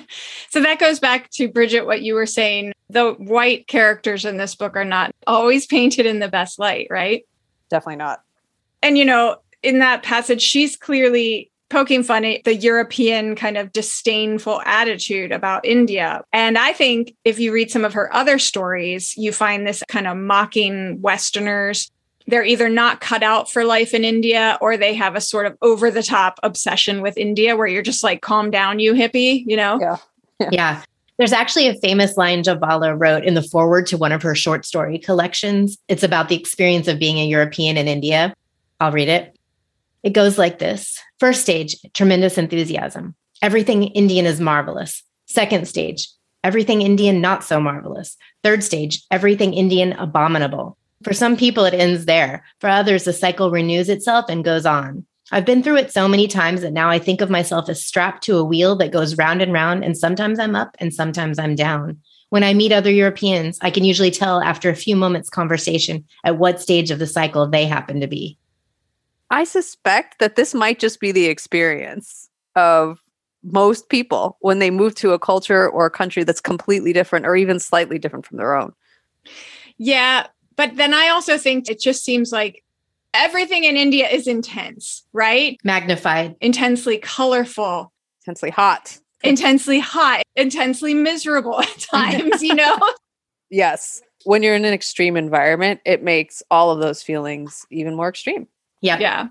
so 0.50 0.60
that 0.60 0.80
goes 0.80 0.98
back 0.98 1.30
to 1.30 1.48
Brigitte, 1.48 1.86
what 1.86 2.02
you 2.02 2.14
were 2.14 2.26
saying. 2.26 2.72
The 2.88 3.12
white 3.12 3.68
characters 3.68 4.24
in 4.24 4.36
this 4.36 4.56
book 4.56 4.76
are 4.76 4.84
not 4.84 5.12
always 5.26 5.64
painted 5.64 6.06
in 6.06 6.18
the 6.18 6.28
best 6.28 6.58
light, 6.58 6.88
right? 6.90 7.24
Definitely 7.70 7.96
not. 7.96 8.22
And, 8.82 8.98
you 8.98 9.04
know, 9.04 9.36
in 9.62 9.78
that 9.78 10.02
passage, 10.02 10.42
she's 10.42 10.76
clearly 10.76 11.50
poking 11.68 12.02
fun 12.02 12.24
at 12.24 12.42
the 12.42 12.56
European 12.56 13.36
kind 13.36 13.56
of 13.56 13.72
disdainful 13.72 14.60
attitude 14.62 15.30
about 15.30 15.64
India. 15.64 16.24
And 16.32 16.58
I 16.58 16.72
think 16.72 17.14
if 17.24 17.38
you 17.38 17.52
read 17.52 17.70
some 17.70 17.84
of 17.84 17.92
her 17.92 18.12
other 18.12 18.40
stories, 18.40 19.16
you 19.16 19.32
find 19.32 19.64
this 19.64 19.84
kind 19.88 20.08
of 20.08 20.16
mocking 20.16 21.00
Westerners 21.00 21.92
they're 22.26 22.44
either 22.44 22.68
not 22.68 23.00
cut 23.00 23.22
out 23.22 23.50
for 23.50 23.64
life 23.64 23.92
in 23.92 24.04
India 24.04 24.56
or 24.60 24.76
they 24.76 24.94
have 24.94 25.16
a 25.16 25.20
sort 25.20 25.46
of 25.46 25.56
over 25.62 25.90
the 25.90 26.02
top 26.02 26.38
obsession 26.42 27.02
with 27.02 27.18
India 27.18 27.56
where 27.56 27.66
you're 27.66 27.82
just 27.82 28.04
like, 28.04 28.22
calm 28.22 28.50
down, 28.50 28.78
you 28.78 28.94
hippie, 28.94 29.42
you 29.46 29.56
know? 29.56 29.78
Yeah. 29.80 29.96
Yeah. 30.50 30.82
There's 31.18 31.32
actually 31.32 31.68
a 31.68 31.78
famous 31.80 32.16
line 32.16 32.42
Jhabvala 32.42 32.98
wrote 32.98 33.24
in 33.24 33.34
the 33.34 33.42
foreword 33.42 33.86
to 33.88 33.98
one 33.98 34.10
of 34.10 34.22
her 34.22 34.34
short 34.34 34.64
story 34.64 34.98
collections. 34.98 35.76
It's 35.86 36.02
about 36.02 36.30
the 36.30 36.36
experience 36.40 36.88
of 36.88 36.98
being 36.98 37.18
a 37.18 37.26
European 37.26 37.76
in 37.76 37.88
India. 37.88 38.32
I'll 38.80 38.90
read 38.90 39.08
it. 39.08 39.38
It 40.02 40.14
goes 40.14 40.38
like 40.38 40.58
this 40.58 40.98
First 41.18 41.42
stage, 41.42 41.76
tremendous 41.92 42.38
enthusiasm. 42.38 43.14
Everything 43.42 43.82
Indian 43.82 44.24
is 44.24 44.40
marvelous. 44.40 45.02
Second 45.26 45.68
stage, 45.68 46.08
everything 46.42 46.80
Indian 46.80 47.20
not 47.20 47.44
so 47.44 47.60
marvelous. 47.60 48.16
Third 48.42 48.64
stage, 48.64 49.02
everything 49.10 49.52
Indian 49.52 49.92
abominable. 49.92 50.78
For 51.02 51.12
some 51.12 51.36
people, 51.36 51.64
it 51.66 51.74
ends 51.74 52.06
there. 52.06 52.44
For 52.60 52.68
others, 52.70 53.04
the 53.04 53.12
cycle 53.12 53.50
renews 53.50 53.90
itself 53.90 54.26
and 54.30 54.42
goes 54.42 54.64
on. 54.64 55.04
I've 55.32 55.44
been 55.44 55.62
through 55.62 55.76
it 55.76 55.92
so 55.92 56.08
many 56.08 56.26
times 56.26 56.60
that 56.62 56.72
now 56.72 56.90
I 56.90 56.98
think 56.98 57.20
of 57.20 57.30
myself 57.30 57.68
as 57.68 57.84
strapped 57.84 58.22
to 58.24 58.36
a 58.36 58.44
wheel 58.44 58.74
that 58.76 58.92
goes 58.92 59.16
round 59.16 59.42
and 59.42 59.52
round, 59.52 59.84
and 59.84 59.96
sometimes 59.96 60.38
I'm 60.38 60.56
up 60.56 60.76
and 60.78 60.92
sometimes 60.92 61.38
I'm 61.38 61.54
down. 61.54 61.98
When 62.30 62.44
I 62.44 62.54
meet 62.54 62.72
other 62.72 62.90
Europeans, 62.90 63.58
I 63.60 63.70
can 63.70 63.84
usually 63.84 64.10
tell 64.10 64.40
after 64.40 64.70
a 64.70 64.76
few 64.76 64.96
moments' 64.96 65.30
conversation 65.30 66.04
at 66.24 66.38
what 66.38 66.60
stage 66.60 66.90
of 66.90 66.98
the 66.98 67.06
cycle 67.06 67.46
they 67.46 67.66
happen 67.66 68.00
to 68.00 68.06
be. 68.06 68.38
I 69.30 69.44
suspect 69.44 70.18
that 70.18 70.36
this 70.36 70.54
might 70.54 70.78
just 70.78 71.00
be 71.00 71.12
the 71.12 71.26
experience 71.26 72.28
of 72.56 72.98
most 73.42 73.88
people 73.88 74.36
when 74.40 74.58
they 74.58 74.70
move 74.70 74.94
to 74.96 75.12
a 75.12 75.18
culture 75.18 75.68
or 75.68 75.86
a 75.86 75.90
country 75.90 76.24
that's 76.24 76.40
completely 76.40 76.92
different 76.92 77.26
or 77.26 77.36
even 77.36 77.58
slightly 77.58 77.98
different 77.98 78.26
from 78.26 78.36
their 78.36 78.54
own. 78.54 78.72
Yeah, 79.78 80.26
But 80.56 80.76
then 80.76 80.92
I 80.92 81.08
also 81.08 81.38
think 81.38 81.70
it 81.70 81.80
just 81.80 82.04
seems 82.04 82.32
like 82.32 82.62
everything 83.14 83.64
in 83.64 83.76
India 83.76 84.08
is 84.08 84.26
intense, 84.26 85.04
right? 85.12 85.58
Magnified. 85.64 86.36
Intensely 86.40 86.98
colorful, 86.98 87.92
Intensely 88.26 88.50
hot. 88.50 88.98
intensely 89.22 89.78
hot, 89.80 90.22
intensely 90.36 90.94
miserable 90.94 91.60
at 91.60 91.78
times, 91.90 92.42
you 92.42 92.54
know? 92.54 92.78
Yes. 93.50 94.02
When 94.24 94.42
you're 94.42 94.54
in 94.54 94.64
an 94.64 94.74
extreme 94.74 95.16
environment, 95.16 95.80
it 95.84 96.02
makes 96.02 96.42
all 96.50 96.70
of 96.70 96.80
those 96.80 97.02
feelings 97.02 97.66
even 97.70 97.94
more 97.96 98.08
extreme. 98.08 98.46
Yeah. 98.82 98.98
yeah. 98.98 99.28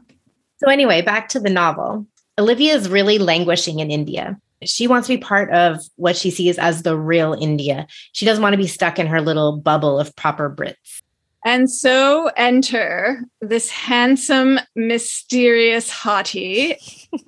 So, 0.57 0.69
anyway, 0.69 1.01
back 1.01 1.29
to 1.29 1.39
the 1.39 1.49
novel. 1.49 2.05
Olivia 2.37 2.73
is 2.75 2.89
really 2.89 3.17
languishing 3.19 3.79
in 3.79 3.91
India. 3.91 4.39
She 4.63 4.87
wants 4.87 5.07
to 5.07 5.15
be 5.15 5.21
part 5.21 5.51
of 5.51 5.79
what 5.95 6.17
she 6.17 6.31
sees 6.31 6.57
as 6.57 6.83
the 6.83 6.97
real 6.97 7.33
India. 7.33 7.87
She 8.11 8.25
doesn't 8.25 8.41
want 8.41 8.53
to 8.53 8.57
be 8.57 8.67
stuck 8.67 8.99
in 8.99 9.07
her 9.07 9.21
little 9.21 9.57
bubble 9.57 9.99
of 9.99 10.13
proper 10.15 10.49
Brits. 10.53 11.01
And 11.45 11.71
so 11.71 12.29
enter 12.35 13.23
this 13.41 13.69
handsome, 13.69 14.59
mysterious 14.75 15.89
hottie, 15.89 16.75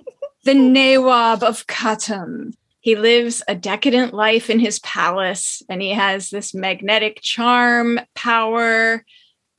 the 0.43 0.53
Nawab 0.53 1.43
of 1.43 1.65
Khatm. 1.67 2.53
He 2.81 2.95
lives 2.95 3.43
a 3.47 3.55
decadent 3.55 4.13
life 4.13 4.49
in 4.49 4.59
his 4.59 4.79
palace 4.79 5.61
and 5.69 5.81
he 5.81 5.91
has 5.91 6.29
this 6.29 6.53
magnetic 6.53 7.21
charm, 7.21 7.99
power, 8.15 8.93
a 8.93 9.03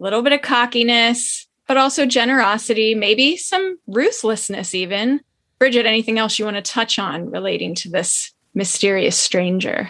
little 0.00 0.22
bit 0.22 0.32
of 0.32 0.42
cockiness, 0.42 1.46
but 1.68 1.76
also 1.76 2.04
generosity, 2.04 2.94
maybe 2.94 3.36
some 3.36 3.78
ruthlessness, 3.86 4.74
even. 4.74 5.20
Brigitte, 5.60 5.86
anything 5.86 6.18
else 6.18 6.38
you 6.38 6.44
want 6.44 6.56
to 6.56 6.62
touch 6.62 6.98
on 6.98 7.30
relating 7.30 7.76
to 7.76 7.88
this 7.88 8.32
mysterious 8.54 9.16
stranger? 9.16 9.88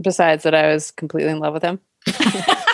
Besides 0.00 0.44
that, 0.44 0.54
I 0.54 0.72
was 0.72 0.90
completely 0.90 1.30
in 1.30 1.38
love 1.38 1.52
with 1.52 1.62
him. 1.62 1.78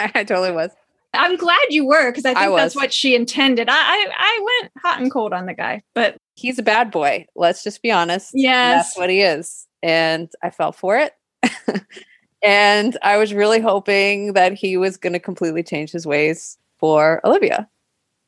I 0.14 0.24
totally 0.24 0.52
was. 0.52 0.70
I'm 1.12 1.36
glad 1.36 1.58
you 1.70 1.86
were 1.86 2.10
because 2.10 2.24
I 2.24 2.34
think 2.34 2.52
I 2.52 2.56
that's 2.56 2.76
what 2.76 2.92
she 2.92 3.16
intended. 3.16 3.68
I, 3.68 3.74
I 3.74 4.06
I 4.16 4.60
went 4.60 4.72
hot 4.78 5.00
and 5.00 5.10
cold 5.10 5.32
on 5.32 5.46
the 5.46 5.54
guy, 5.54 5.82
but 5.92 6.16
He's 6.40 6.58
a 6.58 6.62
bad 6.62 6.90
boy. 6.90 7.26
Let's 7.36 7.62
just 7.62 7.82
be 7.82 7.90
honest. 7.90 8.30
Yes. 8.32 8.86
That's 8.86 8.96
what 8.96 9.10
he 9.10 9.20
is. 9.20 9.66
And 9.82 10.30
I 10.42 10.48
fell 10.48 10.72
for 10.72 10.96
it. 10.96 11.12
and 12.42 12.96
I 13.02 13.18
was 13.18 13.34
really 13.34 13.60
hoping 13.60 14.32
that 14.32 14.54
he 14.54 14.78
was 14.78 14.96
going 14.96 15.12
to 15.12 15.18
completely 15.18 15.62
change 15.62 15.90
his 15.90 16.06
ways 16.06 16.56
for 16.78 17.20
Olivia, 17.26 17.68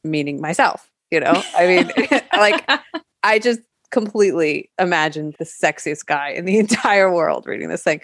meaning 0.04 0.42
myself. 0.42 0.90
You 1.10 1.20
know, 1.20 1.42
I 1.56 1.66
mean, 1.66 1.90
like, 2.34 2.68
I 3.22 3.38
just 3.38 3.60
completely 3.90 4.70
imagined 4.78 5.36
the 5.38 5.44
sexiest 5.44 6.04
guy 6.04 6.30
in 6.30 6.44
the 6.44 6.58
entire 6.58 7.10
world 7.10 7.46
reading 7.46 7.70
this 7.70 7.82
thing. 7.82 8.02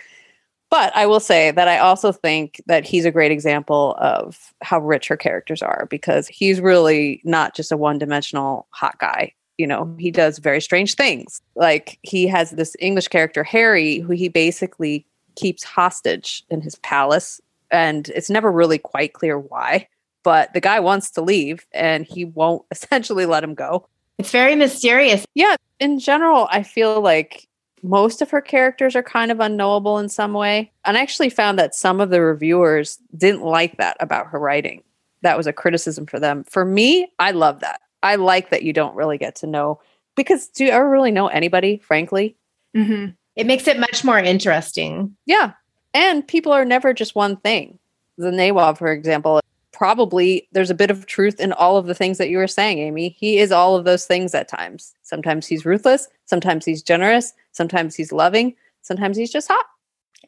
But 0.70 0.94
I 0.94 1.06
will 1.06 1.20
say 1.20 1.50
that 1.50 1.66
I 1.68 1.78
also 1.78 2.12
think 2.12 2.60
that 2.66 2.84
he's 2.84 3.04
a 3.06 3.10
great 3.10 3.30
example 3.32 3.96
of 3.98 4.52
how 4.60 4.80
rich 4.80 5.08
her 5.08 5.16
characters 5.16 5.62
are 5.62 5.86
because 5.88 6.28
he's 6.28 6.60
really 6.60 7.22
not 7.24 7.54
just 7.56 7.72
a 7.72 7.76
one 7.76 7.98
dimensional 7.98 8.66
hot 8.70 8.98
guy. 8.98 9.32
You 9.56 9.66
know, 9.66 9.94
he 9.98 10.10
does 10.10 10.38
very 10.38 10.60
strange 10.60 10.94
things. 10.94 11.40
Like 11.54 11.98
he 12.02 12.26
has 12.26 12.50
this 12.50 12.76
English 12.80 13.08
character, 13.08 13.42
Harry, 13.42 13.98
who 13.98 14.12
he 14.12 14.28
basically 14.28 15.06
keeps 15.36 15.64
hostage 15.64 16.44
in 16.50 16.60
his 16.60 16.76
palace. 16.76 17.40
And 17.70 18.08
it's 18.10 18.30
never 18.30 18.52
really 18.52 18.78
quite 18.78 19.14
clear 19.14 19.38
why. 19.38 19.88
But 20.22 20.52
the 20.52 20.60
guy 20.60 20.80
wants 20.80 21.10
to 21.12 21.22
leave 21.22 21.66
and 21.72 22.04
he 22.04 22.24
won't 22.26 22.64
essentially 22.70 23.24
let 23.24 23.42
him 23.42 23.54
go 23.54 23.88
It's 24.18 24.30
very 24.30 24.54
mysterious. 24.54 25.24
yeah, 25.34 25.56
in 25.80 25.98
general, 25.98 26.46
I 26.50 26.62
feel 26.62 27.00
like 27.00 27.48
most 27.82 28.22
of 28.22 28.30
her 28.30 28.40
characters 28.40 28.96
are 28.96 29.02
kind 29.02 29.30
of 29.30 29.40
unknowable 29.40 29.98
in 29.98 30.08
some 30.08 30.32
way. 30.32 30.70
And 30.84 30.96
I 30.96 31.00
actually 31.00 31.30
found 31.30 31.58
that 31.58 31.74
some 31.74 32.00
of 32.00 32.10
the 32.10 32.20
reviewers 32.20 32.98
didn't 33.16 33.42
like 33.42 33.76
that 33.78 33.96
about 34.00 34.28
her 34.28 34.38
writing. 34.38 34.82
That 35.22 35.36
was 35.36 35.46
a 35.46 35.52
criticism 35.52 36.06
for 36.06 36.20
them. 36.20 36.44
For 36.44 36.64
me, 36.64 37.10
I 37.18 37.32
love 37.32 37.60
that. 37.60 37.80
I 38.02 38.16
like 38.16 38.50
that 38.50 38.62
you 38.62 38.72
don't 38.72 38.94
really 38.94 39.18
get 39.18 39.34
to 39.36 39.46
know 39.46 39.80
because 40.16 40.48
do 40.48 40.64
you 40.64 40.70
ever 40.70 40.88
really 40.88 41.10
know 41.10 41.28
anybody, 41.28 41.78
frankly? 41.78 42.36
Mhm. 42.76 43.14
It 43.36 43.46
makes 43.46 43.68
it 43.68 43.78
much 43.78 44.04
more 44.04 44.18
interesting. 44.18 45.16
Yeah. 45.26 45.52
And 45.94 46.26
people 46.26 46.52
are 46.52 46.64
never 46.64 46.92
just 46.92 47.14
one 47.14 47.36
thing. 47.36 47.78
The 48.18 48.32
Nawab, 48.32 48.78
for 48.78 48.92
example, 48.92 49.40
probably 49.78 50.48
there's 50.50 50.70
a 50.70 50.74
bit 50.74 50.90
of 50.90 51.06
truth 51.06 51.38
in 51.38 51.52
all 51.52 51.76
of 51.76 51.86
the 51.86 51.94
things 51.94 52.18
that 52.18 52.28
you 52.28 52.36
were 52.36 52.48
saying, 52.48 52.80
Amy. 52.80 53.10
He 53.10 53.38
is 53.38 53.52
all 53.52 53.76
of 53.76 53.84
those 53.84 54.06
things 54.06 54.34
at 54.34 54.48
times. 54.48 54.92
Sometimes 55.02 55.46
he's 55.46 55.64
ruthless, 55.64 56.08
sometimes 56.24 56.64
he's 56.64 56.82
generous, 56.82 57.32
sometimes 57.52 57.94
he's 57.94 58.10
loving, 58.10 58.56
sometimes 58.82 59.16
he's 59.16 59.30
just 59.30 59.46
hot. 59.46 59.64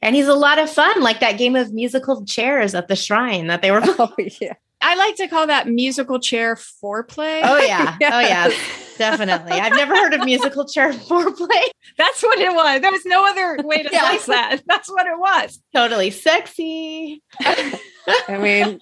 And 0.03 0.15
he's 0.15 0.29
a 0.29 0.35
lot 0.35 0.61
of 0.61 0.71
fun, 0.71 1.03
like 1.03 1.19
that 1.19 1.37
game 1.37 1.57
of 1.57 1.73
musical 1.73 2.25
chairs 2.25 2.77
at 2.77 2.87
the 2.87 2.95
shrine 2.95 3.49
that 3.49 3.61
they 3.61 3.73
were. 3.73 3.83
Oh, 3.99 4.15
yeah. 4.41 4.55
I 4.83 4.95
like 4.95 5.16
to 5.16 5.29
call 5.29 5.47
that 5.47 5.69
musical 5.69 6.19
chair 6.21 6.55
foreplay. 6.57 7.40
Oh, 7.45 7.59
yeah. 7.59 7.97
Oh, 8.03 8.21
yeah. 8.21 8.51
Definitely. 8.99 9.53
I've 9.53 9.73
never 9.73 9.95
heard 9.95 10.12
of 10.14 10.25
musical 10.25 10.66
chair 10.66 10.93
foreplay. 11.09 11.69
That's 11.97 12.23
what 12.23 12.38
it 12.38 12.53
was. 12.53 12.81
There 12.83 12.90
was 12.90 13.05
no 13.07 13.27
other 13.27 13.59
way 13.62 13.83
to 13.83 13.88
Yeah. 13.93 14.01
slice 14.01 14.27
that. 14.27 14.62
That's 14.66 14.90
what 14.90 15.07
it 15.07 15.19
was. 15.19 15.61
Totally 15.75 16.11
sexy. 16.11 17.23
I 17.40 18.37
mean, 18.38 18.81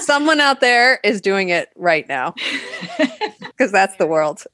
someone 0.00 0.40
out 0.40 0.60
there 0.60 1.00
is 1.02 1.20
doing 1.20 1.48
it 1.48 1.68
right 1.76 2.08
now 2.08 2.34
because 3.40 3.72
that's 3.72 3.96
the 3.96 4.06
world. 4.06 4.44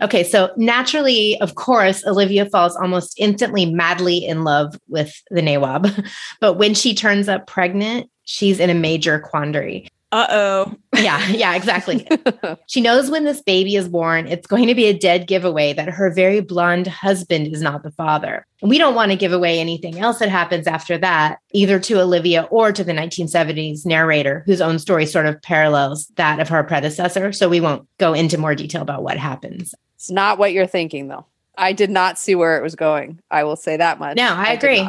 Okay, 0.00 0.22
so 0.22 0.50
naturally, 0.56 1.40
of 1.40 1.54
course, 1.54 2.06
Olivia 2.06 2.46
falls 2.46 2.76
almost 2.76 3.14
instantly 3.18 3.66
madly 3.66 4.24
in 4.24 4.44
love 4.44 4.78
with 4.88 5.20
the 5.30 5.42
Nawab. 5.42 5.88
But 6.40 6.54
when 6.54 6.74
she 6.74 6.94
turns 6.94 7.28
up 7.28 7.46
pregnant, 7.46 8.10
she's 8.24 8.60
in 8.60 8.70
a 8.70 8.74
major 8.74 9.18
quandary. 9.18 9.88
Uh 10.10 10.26
oh. 10.30 10.74
Yeah, 10.96 11.26
yeah, 11.28 11.54
exactly. 11.54 12.06
she 12.66 12.80
knows 12.80 13.10
when 13.10 13.24
this 13.24 13.42
baby 13.42 13.76
is 13.76 13.88
born, 13.88 14.26
it's 14.26 14.46
going 14.46 14.66
to 14.68 14.74
be 14.74 14.86
a 14.86 14.98
dead 14.98 15.26
giveaway 15.26 15.74
that 15.74 15.90
her 15.90 16.10
very 16.10 16.40
blonde 16.40 16.86
husband 16.86 17.48
is 17.48 17.60
not 17.60 17.82
the 17.82 17.90
father. 17.90 18.46
And 18.62 18.70
we 18.70 18.78
don't 18.78 18.94
want 18.94 19.10
to 19.10 19.18
give 19.18 19.32
away 19.32 19.60
anything 19.60 19.98
else 19.98 20.18
that 20.20 20.30
happens 20.30 20.66
after 20.66 20.96
that, 20.98 21.38
either 21.52 21.78
to 21.80 22.00
Olivia 22.00 22.44
or 22.44 22.72
to 22.72 22.82
the 22.82 22.92
1970s 22.92 23.84
narrator, 23.84 24.44
whose 24.46 24.62
own 24.62 24.78
story 24.78 25.04
sort 25.04 25.26
of 25.26 25.42
parallels 25.42 26.06
that 26.16 26.40
of 26.40 26.48
her 26.48 26.64
predecessor. 26.64 27.30
So 27.32 27.48
we 27.48 27.60
won't 27.60 27.86
go 27.98 28.14
into 28.14 28.38
more 28.38 28.54
detail 28.54 28.82
about 28.82 29.02
what 29.02 29.18
happens. 29.18 29.74
It's 29.98 30.10
not 30.10 30.38
what 30.38 30.52
you're 30.52 30.66
thinking, 30.66 31.08
though. 31.08 31.26
I 31.56 31.72
did 31.72 31.90
not 31.90 32.18
see 32.18 32.36
where 32.36 32.56
it 32.56 32.62
was 32.62 32.76
going. 32.76 33.20
I 33.30 33.42
will 33.42 33.56
say 33.56 33.76
that 33.76 33.98
much. 33.98 34.16
No, 34.16 34.32
I 34.32 34.54
did 34.54 34.56
agree. 34.56 34.88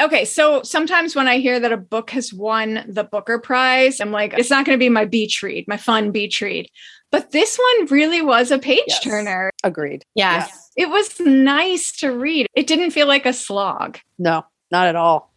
Okay, 0.00 0.24
so 0.24 0.62
sometimes 0.62 1.14
when 1.14 1.28
I 1.28 1.38
hear 1.38 1.60
that 1.60 1.72
a 1.72 1.76
book 1.76 2.10
has 2.10 2.32
won 2.32 2.84
the 2.88 3.04
Booker 3.04 3.38
Prize, 3.38 4.00
I'm 4.00 4.10
like, 4.12 4.32
it's 4.32 4.48
not 4.48 4.64
going 4.64 4.78
to 4.78 4.82
be 4.82 4.88
my 4.88 5.04
beach 5.04 5.42
read, 5.42 5.68
my 5.68 5.76
fun 5.76 6.12
beach 6.12 6.40
read. 6.40 6.70
But 7.10 7.32
this 7.32 7.58
one 7.58 7.86
really 7.86 8.22
was 8.22 8.50
a 8.50 8.58
page 8.58 8.84
Yes. 8.86 9.00
turner. 9.00 9.50
Agreed. 9.64 10.04
Yeah. 10.14 10.38
Yes. 10.38 10.70
It 10.76 10.88
was 10.88 11.18
nice 11.20 11.92
to 11.98 12.12
read. 12.12 12.46
It 12.54 12.66
didn't 12.66 12.92
feel 12.92 13.06
like 13.08 13.26
a 13.26 13.32
slog. 13.32 13.98
No, 14.18 14.46
not 14.70 14.86
at 14.86 14.96
all. 14.96 15.30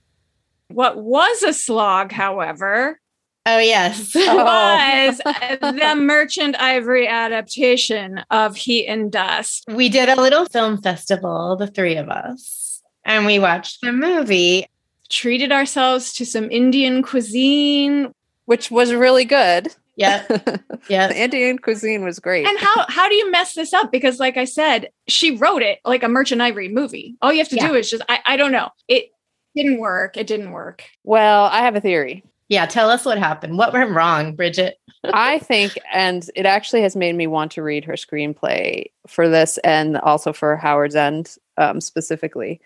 What 0.70 0.98
was 0.98 1.44
a 1.44 1.54
slog, 1.54 2.12
however, 2.14 3.01
Oh, 3.46 3.58
yes. 3.60 4.14
Oh. 4.16 4.36
was 4.46 5.18
the 5.60 5.96
Merchant 5.98 6.56
Ivory 6.60 7.08
adaptation 7.08 8.24
of 8.30 8.56
Heat 8.56 8.88
and 8.88 9.12
Dust. 9.12 9.66
we 9.68 9.90
did 9.90 10.10
a 10.10 10.22
little 10.22 10.46
film 10.46 10.82
festival, 10.82 11.56
the 11.56 11.68
three 11.68 11.96
of 11.98 12.10
us, 12.10 12.82
and 13.04 13.26
we 13.26 13.40
watched 13.40 13.82
the 13.82 13.92
movie. 13.92 14.68
Treated 15.10 15.52
ourselves 15.52 16.14
to 16.14 16.26
some 16.26 16.50
Indian 16.52 17.02
cuisine. 17.04 18.14
Which 18.46 18.70
was 18.72 18.94
really 18.94 19.26
good. 19.26 19.74
Yeah, 19.96 20.26
the 20.28 21.14
Indian 21.16 21.58
cuisine 21.58 22.04
was 22.04 22.20
great. 22.20 22.46
And 22.48 22.58
how 22.60 22.86
how 22.90 23.08
do 23.10 23.16
you 23.16 23.30
mess 23.32 23.54
this 23.54 23.74
up? 23.74 23.92
Because 23.92 24.20
like 24.20 24.38
I 24.38 24.46
said, 24.46 24.90
she 25.08 25.36
wrote 25.38 25.62
it 25.62 25.80
like 25.86 26.04
a 26.04 26.08
Merchant 26.10 26.42
Ivory 26.42 26.70
movie. 26.70 27.16
All 27.22 27.32
you 27.32 27.40
have 27.40 27.50
to 27.50 27.56
Yeah. 27.58 27.68
do 27.68 27.76
is 27.76 27.90
just 27.90 28.04
I, 28.10 28.20
I 28.26 28.38
don't 28.38 28.52
know. 28.52 28.70
It 28.88 29.12
didn't 29.56 29.80
work. 29.80 30.16
It 30.18 30.28
didn't 30.28 30.52
work. 30.52 30.84
well, 31.04 31.46
I 31.46 31.60
have 31.60 31.76
a 31.76 31.82
theory. 31.82 32.24
Yeah. 32.52 32.66
Tell 32.66 32.90
us 32.90 33.06
what 33.06 33.18
happened. 33.18 33.58
What 33.58 33.72
went 33.72 33.92
wrong, 33.92 34.36
Brigitte? 34.36 34.78
I 35.06 35.40
think, 35.40 35.80
and 35.94 36.30
it 36.36 36.46
actually 36.46 36.82
has 36.82 36.98
made 36.98 37.16
me 37.16 37.26
want 37.26 37.54
to 37.54 37.64
read 37.64 37.86
her 37.86 37.94
screenplay 37.94 38.88
for 39.08 39.30
this 39.30 39.58
and 39.60 39.98
also 40.00 40.34
for 40.34 40.58
Howard's 40.58 40.98
End 40.98 41.38
um, 41.58 41.80
specifically. 41.80 42.60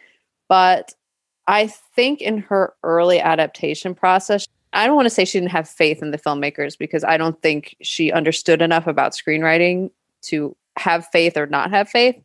But 0.50 0.95
I 1.45 1.67
think 1.67 2.19
in 2.19 2.39
her 2.39 2.74
early 2.82 3.19
adaptation 3.19 3.93
process, 3.93 4.48
I 4.74 4.88
don't 4.88 4.95
want 4.95 5.06
to 5.06 5.12
say 5.12 5.24
she 5.24 5.39
didn't 5.39 5.52
have 5.52 5.69
faith 5.69 6.02
in 6.02 6.10
the 6.10 6.17
filmmakers 6.17 6.76
because 6.76 7.04
I 7.04 7.17
don't 7.17 7.40
think 7.44 7.75
she 7.83 8.12
understood 8.12 8.63
enough 8.63 8.88
about 8.88 9.12
screenwriting 9.12 9.92
to 10.23 10.56
have 10.77 11.06
faith 11.12 11.38
or 11.38 11.46
not 11.46 11.69
have 11.69 11.90
faith. 11.90 12.19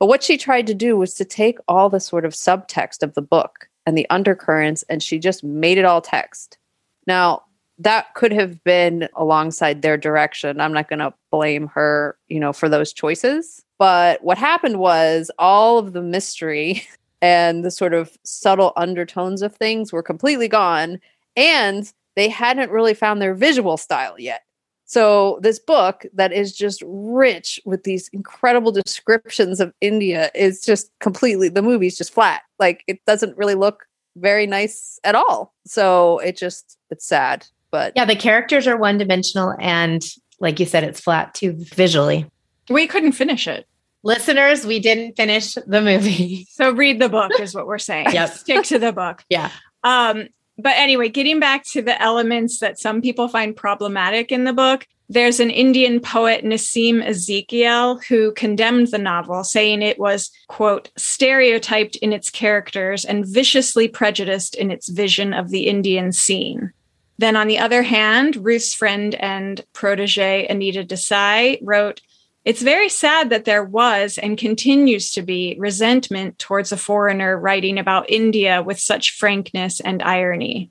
But 0.00 0.06
what 0.06 0.24
she 0.24 0.36
tried 0.36 0.66
to 0.66 0.74
do 0.74 0.96
was 0.96 1.14
to 1.14 1.24
take 1.24 1.58
all 1.68 1.88
the 1.88 2.00
sort 2.00 2.24
of 2.24 2.32
subtext 2.32 3.04
of 3.04 3.14
the 3.14 3.22
book 3.22 3.68
and 3.86 3.96
the 3.96 4.10
undercurrents, 4.10 4.82
and 4.88 5.00
she 5.00 5.20
just 5.20 5.44
made 5.44 5.78
it 5.78 5.84
all 5.84 6.02
text. 6.02 6.58
Now, 7.06 7.42
that 7.78 8.14
could 8.14 8.32
have 8.32 8.62
been 8.64 9.08
alongside 9.14 9.82
their 9.82 9.96
direction. 9.96 10.60
I'm 10.60 10.72
not 10.72 10.88
going 10.88 11.00
to 11.00 11.12
blame 11.30 11.66
her, 11.68 12.16
you 12.28 12.40
know, 12.40 12.52
for 12.52 12.68
those 12.68 12.92
choices. 12.92 13.62
But 13.78 14.22
what 14.24 14.38
happened 14.38 14.78
was 14.78 15.30
all 15.38 15.78
of 15.78 15.92
the 15.92 16.02
mystery 16.02 16.86
and 17.22 17.64
the 17.64 17.70
sort 17.70 17.94
of 17.94 18.16
subtle 18.24 18.72
undertones 18.76 19.42
of 19.42 19.54
things 19.54 19.92
were 19.92 20.02
completely 20.02 20.48
gone. 20.48 21.00
And 21.36 21.92
they 22.14 22.28
hadn't 22.28 22.70
really 22.70 22.94
found 22.94 23.20
their 23.20 23.34
visual 23.34 23.76
style 23.76 24.18
yet. 24.18 24.42
So, 24.88 25.40
this 25.42 25.58
book 25.58 26.06
that 26.14 26.32
is 26.32 26.56
just 26.56 26.80
rich 26.86 27.60
with 27.64 27.82
these 27.82 28.08
incredible 28.12 28.70
descriptions 28.70 29.58
of 29.58 29.74
India 29.80 30.30
is 30.32 30.64
just 30.64 30.92
completely, 31.00 31.48
the 31.48 31.60
movie's 31.60 31.98
just 31.98 32.14
flat. 32.14 32.42
Like, 32.60 32.84
it 32.86 33.04
doesn't 33.04 33.36
really 33.36 33.56
look 33.56 33.85
very 34.16 34.46
nice 34.46 34.98
at 35.04 35.14
all. 35.14 35.54
So, 35.66 36.18
it 36.18 36.36
just, 36.36 36.78
it's 36.90 37.06
sad. 37.06 37.46
But 37.70 37.92
yeah, 37.96 38.04
the 38.04 38.16
characters 38.16 38.66
are 38.66 38.76
one 38.76 38.98
dimensional. 38.98 39.54
And 39.60 40.04
like 40.40 40.58
you 40.58 40.66
said, 40.66 40.84
it's 40.84 41.00
flat 41.00 41.34
too 41.34 41.52
visually. 41.56 42.26
We 42.68 42.86
couldn't 42.86 43.12
finish 43.12 43.46
it. 43.46 43.66
Listeners, 44.02 44.64
we 44.64 44.78
didn't 44.78 45.16
finish 45.16 45.54
the 45.54 45.80
movie. 45.80 46.46
So, 46.56 46.72
read 46.72 47.00
the 47.00 47.08
book, 47.08 47.32
is 47.38 47.54
what 47.54 47.66
we're 47.66 47.78
saying. 47.78 48.12
Yep. 48.12 48.30
Stick 48.30 48.64
to 48.64 48.78
the 48.78 48.92
book. 48.92 49.24
Yeah. 49.28 49.50
Um, 49.84 50.28
but 50.58 50.72
anyway, 50.76 51.08
getting 51.08 51.38
back 51.38 51.64
to 51.72 51.82
the 51.82 52.00
elements 52.00 52.60
that 52.60 52.78
some 52.78 53.02
people 53.02 53.28
find 53.28 53.54
problematic 53.54 54.32
in 54.32 54.44
the 54.44 54.52
book, 54.52 54.86
there's 55.08 55.38
an 55.38 55.50
Indian 55.50 56.00
poet, 56.00 56.44
Nissim 56.44 57.02
Ezekiel, 57.02 58.00
who 58.08 58.32
condemned 58.32 58.88
the 58.88 58.98
novel, 58.98 59.44
saying 59.44 59.82
it 59.82 59.98
was, 59.98 60.30
quote, 60.48 60.90
stereotyped 60.96 61.96
in 61.96 62.12
its 62.12 62.28
characters 62.28 63.04
and 63.04 63.24
viciously 63.24 63.86
prejudiced 63.86 64.56
in 64.56 64.70
its 64.70 64.88
vision 64.88 65.32
of 65.32 65.50
the 65.50 65.68
Indian 65.68 66.12
scene. 66.12 66.72
Then, 67.18 67.36
on 67.36 67.46
the 67.46 67.58
other 67.58 67.82
hand, 67.82 68.36
Ruth's 68.36 68.74
friend 68.74 69.14
and 69.14 69.64
protege, 69.72 70.46
Anita 70.48 70.84
Desai, 70.84 71.58
wrote, 71.62 72.00
it's 72.44 72.62
very 72.62 72.88
sad 72.88 73.30
that 73.30 73.44
there 73.44 73.64
was 73.64 74.18
and 74.18 74.38
continues 74.38 75.10
to 75.12 75.22
be 75.22 75.56
resentment 75.58 76.38
towards 76.38 76.70
a 76.70 76.76
foreigner 76.76 77.36
writing 77.36 77.78
about 77.78 78.10
India 78.10 78.62
with 78.62 78.78
such 78.78 79.12
frankness 79.12 79.80
and 79.80 80.02
irony. 80.02 80.70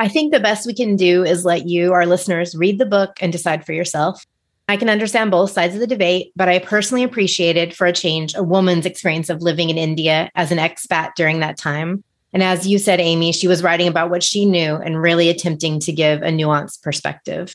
I 0.00 0.08
think 0.08 0.32
the 0.32 0.40
best 0.40 0.66
we 0.66 0.72
can 0.72 0.96
do 0.96 1.24
is 1.24 1.44
let 1.44 1.68
you, 1.68 1.92
our 1.92 2.06
listeners, 2.06 2.56
read 2.56 2.78
the 2.78 2.86
book 2.86 3.18
and 3.20 3.30
decide 3.30 3.66
for 3.66 3.74
yourself. 3.74 4.24
I 4.66 4.78
can 4.78 4.88
understand 4.88 5.30
both 5.30 5.50
sides 5.50 5.74
of 5.74 5.80
the 5.80 5.86
debate, 5.86 6.32
but 6.34 6.48
I 6.48 6.58
personally 6.58 7.02
appreciated, 7.02 7.76
for 7.76 7.86
a 7.86 7.92
change, 7.92 8.34
a 8.34 8.42
woman's 8.42 8.86
experience 8.86 9.28
of 9.28 9.42
living 9.42 9.68
in 9.68 9.76
India 9.76 10.30
as 10.34 10.50
an 10.50 10.56
expat 10.56 11.10
during 11.16 11.40
that 11.40 11.58
time. 11.58 12.02
And 12.32 12.42
as 12.42 12.66
you 12.66 12.78
said, 12.78 12.98
Amy, 12.98 13.30
she 13.32 13.46
was 13.46 13.62
writing 13.62 13.88
about 13.88 14.08
what 14.08 14.22
she 14.22 14.46
knew 14.46 14.76
and 14.76 15.02
really 15.02 15.28
attempting 15.28 15.78
to 15.80 15.92
give 15.92 16.22
a 16.22 16.28
nuanced 16.28 16.82
perspective. 16.82 17.54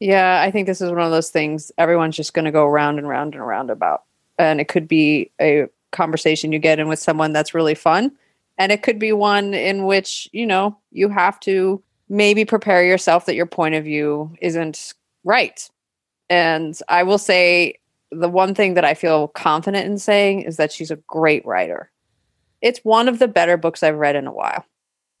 Yeah, 0.00 0.40
I 0.40 0.50
think 0.50 0.66
this 0.66 0.80
is 0.80 0.90
one 0.90 1.00
of 1.00 1.10
those 1.10 1.30
things 1.30 1.70
everyone's 1.76 2.16
just 2.16 2.32
going 2.32 2.46
to 2.46 2.50
go 2.50 2.66
round 2.66 2.98
and 2.98 3.06
round 3.06 3.34
and 3.34 3.42
around 3.42 3.68
about. 3.68 4.04
And 4.38 4.58
it 4.58 4.68
could 4.68 4.88
be 4.88 5.32
a 5.38 5.66
conversation 5.92 6.50
you 6.50 6.58
get 6.60 6.78
in 6.78 6.88
with 6.88 6.98
someone 6.98 7.34
that's 7.34 7.52
really 7.52 7.74
fun. 7.74 8.10
And 8.58 8.70
it 8.70 8.82
could 8.82 8.98
be 8.98 9.12
one 9.12 9.52
in 9.54 9.84
which, 9.84 10.28
you 10.32 10.46
know, 10.46 10.78
you 10.92 11.08
have 11.08 11.40
to 11.40 11.82
maybe 12.08 12.44
prepare 12.44 12.84
yourself 12.84 13.26
that 13.26 13.34
your 13.34 13.46
point 13.46 13.74
of 13.74 13.84
view 13.84 14.34
isn't 14.40 14.94
right. 15.24 15.68
And 16.30 16.78
I 16.88 17.02
will 17.02 17.18
say 17.18 17.78
the 18.10 18.28
one 18.28 18.54
thing 18.54 18.74
that 18.74 18.84
I 18.84 18.94
feel 18.94 19.28
confident 19.28 19.86
in 19.86 19.98
saying 19.98 20.42
is 20.42 20.56
that 20.56 20.72
she's 20.72 20.90
a 20.90 20.96
great 20.96 21.44
writer. 21.44 21.90
It's 22.62 22.78
one 22.80 23.08
of 23.08 23.18
the 23.18 23.28
better 23.28 23.56
books 23.56 23.82
I've 23.82 23.96
read 23.96 24.16
in 24.16 24.26
a 24.26 24.32
while. 24.32 24.64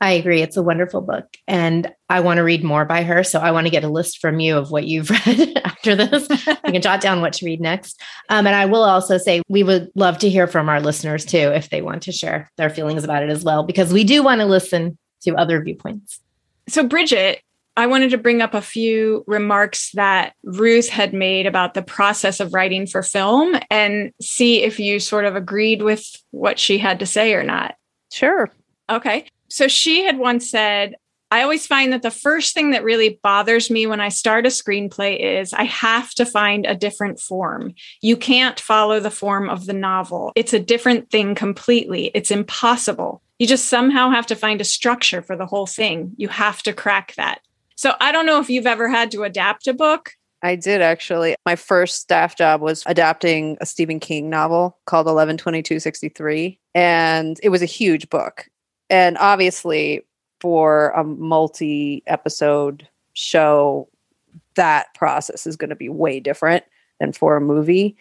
I 0.04 0.10
agree. 0.10 0.42
It's 0.42 0.58
a 0.58 0.62
wonderful 0.62 1.00
book. 1.00 1.24
And 1.48 1.90
I 2.10 2.20
want 2.20 2.36
to 2.36 2.44
read 2.44 2.62
more 2.62 2.84
by 2.84 3.04
her. 3.04 3.24
So 3.24 3.40
I 3.40 3.52
want 3.52 3.66
to 3.66 3.70
get 3.70 3.84
a 3.84 3.88
list 3.88 4.18
from 4.18 4.38
you 4.38 4.58
of 4.58 4.70
what 4.70 4.86
you've 4.86 5.08
read 5.26 5.58
after 5.64 5.96
this. 5.96 6.28
I 6.46 6.72
can 6.72 6.82
jot 6.82 7.00
down 7.00 7.22
what 7.22 7.32
to 7.34 7.46
read 7.46 7.58
next. 7.58 7.98
Um, 8.28 8.46
and 8.46 8.54
I 8.54 8.66
will 8.66 8.82
also 8.82 9.16
say 9.16 9.40
we 9.48 9.62
would 9.62 9.88
love 9.94 10.18
to 10.18 10.28
hear 10.28 10.46
from 10.46 10.68
our 10.68 10.78
listeners 10.78 11.24
too, 11.24 11.38
if 11.38 11.70
they 11.70 11.80
want 11.80 12.02
to 12.02 12.12
share 12.12 12.52
their 12.58 12.68
feelings 12.68 13.02
about 13.02 13.22
it 13.22 13.30
as 13.30 13.44
well, 13.44 13.62
because 13.62 13.94
we 13.94 14.04
do 14.04 14.22
want 14.22 14.42
to 14.42 14.46
listen 14.46 14.98
to 15.22 15.34
other 15.36 15.62
viewpoints. 15.62 16.20
So, 16.68 16.86
Brigitte, 16.86 17.40
I 17.74 17.86
wanted 17.86 18.10
to 18.10 18.18
bring 18.18 18.42
up 18.42 18.52
a 18.52 18.60
few 18.60 19.24
remarks 19.26 19.90
that 19.92 20.34
Ruth 20.42 20.90
had 20.90 21.14
made 21.14 21.46
about 21.46 21.72
the 21.72 21.82
process 21.82 22.40
of 22.40 22.52
writing 22.52 22.86
for 22.86 23.02
film 23.02 23.58
and 23.70 24.12
see 24.20 24.64
if 24.64 24.78
you 24.78 25.00
sort 25.00 25.24
of 25.24 25.34
agreed 25.34 25.80
with 25.80 26.04
what 26.30 26.58
she 26.58 26.76
had 26.76 26.98
to 26.98 27.06
say 27.06 27.32
or 27.32 27.42
not. 27.42 27.76
Sure. 28.12 28.50
Okay. 28.90 29.28
So 29.54 29.68
she 29.68 30.02
had 30.02 30.18
once 30.18 30.50
said, 30.50 30.96
I 31.30 31.42
always 31.42 31.64
find 31.64 31.92
that 31.92 32.02
the 32.02 32.10
first 32.10 32.54
thing 32.54 32.72
that 32.72 32.82
really 32.82 33.20
bothers 33.22 33.70
me 33.70 33.86
when 33.86 34.00
I 34.00 34.08
start 34.08 34.46
a 34.46 34.48
screenplay 34.48 35.40
is 35.40 35.52
I 35.52 35.62
have 35.62 36.10
to 36.14 36.26
find 36.26 36.66
a 36.66 36.74
different 36.74 37.20
form. 37.20 37.72
You 38.02 38.16
can't 38.16 38.58
follow 38.58 38.98
the 38.98 39.12
form 39.12 39.48
of 39.48 39.66
the 39.66 39.72
novel. 39.72 40.32
It's 40.34 40.54
a 40.54 40.58
different 40.58 41.08
thing 41.08 41.36
completely. 41.36 42.10
It's 42.16 42.32
impossible. 42.32 43.22
You 43.38 43.46
just 43.46 43.66
somehow 43.66 44.10
have 44.10 44.26
to 44.26 44.34
find 44.34 44.60
a 44.60 44.64
structure 44.64 45.22
for 45.22 45.36
the 45.36 45.46
whole 45.46 45.68
thing. 45.68 46.14
You 46.16 46.26
have 46.26 46.60
to 46.64 46.72
crack 46.72 47.14
that. 47.14 47.40
So 47.76 47.94
I 48.00 48.10
don't 48.10 48.26
know 48.26 48.40
if 48.40 48.50
you've 48.50 48.66
ever 48.66 48.88
had 48.88 49.12
to 49.12 49.22
adapt 49.22 49.68
a 49.68 49.72
book. 49.72 50.14
I 50.42 50.56
did 50.56 50.82
actually. 50.82 51.36
My 51.46 51.54
first 51.54 52.00
staff 52.00 52.36
job 52.36 52.60
was 52.60 52.82
adapting 52.86 53.56
a 53.60 53.66
Stephen 53.66 54.00
King 54.00 54.28
novel 54.28 54.78
called 54.84 55.06
112263. 55.06 56.58
And 56.74 57.38
it 57.40 57.50
was 57.50 57.62
a 57.62 57.66
huge 57.66 58.10
book 58.10 58.48
and 58.90 59.16
obviously 59.18 60.04
for 60.40 60.90
a 60.90 61.04
multi 61.04 62.02
episode 62.06 62.86
show 63.14 63.88
that 64.56 64.92
process 64.94 65.46
is 65.46 65.56
going 65.56 65.70
to 65.70 65.76
be 65.76 65.88
way 65.88 66.20
different 66.20 66.64
than 67.00 67.12
for 67.12 67.36
a 67.36 67.40
movie. 67.40 67.96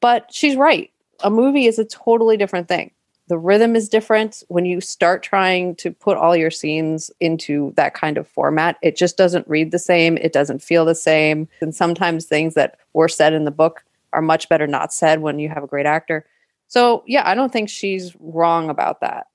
But 0.00 0.32
she's 0.32 0.56
right. 0.56 0.90
A 1.20 1.30
movie 1.30 1.66
is 1.66 1.78
a 1.78 1.84
totally 1.84 2.36
different 2.36 2.68
thing. 2.68 2.92
The 3.26 3.36
rhythm 3.38 3.76
is 3.76 3.88
different. 3.88 4.42
When 4.48 4.64
you 4.64 4.80
start 4.80 5.22
trying 5.22 5.74
to 5.76 5.90
put 5.90 6.16
all 6.16 6.36
your 6.36 6.50
scenes 6.50 7.10
into 7.20 7.72
that 7.76 7.94
kind 7.94 8.16
of 8.16 8.26
format 8.26 8.76
it 8.82 8.96
just 8.96 9.16
doesn't 9.16 9.48
read 9.48 9.70
the 9.70 9.78
same. 9.78 10.16
It 10.18 10.32
doesn't 10.32 10.62
feel 10.62 10.84
the 10.84 10.94
same. 10.94 11.48
And 11.60 11.74
sometimes 11.74 12.24
things 12.24 12.54
that 12.54 12.78
were 12.94 13.08
said 13.08 13.32
in 13.32 13.44
the 13.44 13.50
book 13.50 13.84
are 14.12 14.22
much 14.22 14.48
better 14.48 14.66
not 14.66 14.92
said 14.92 15.20
when 15.20 15.38
you 15.38 15.48
have 15.50 15.62
a 15.62 15.68
great 15.68 15.86
actor. 15.86 16.24
So 16.68 17.02
yeah 17.06 17.22
i 17.26 17.34
don't 17.34 17.52
think 17.52 17.68
she's 17.68 18.14
wrong 18.20 18.70
about 18.70 19.00
that 19.00 19.26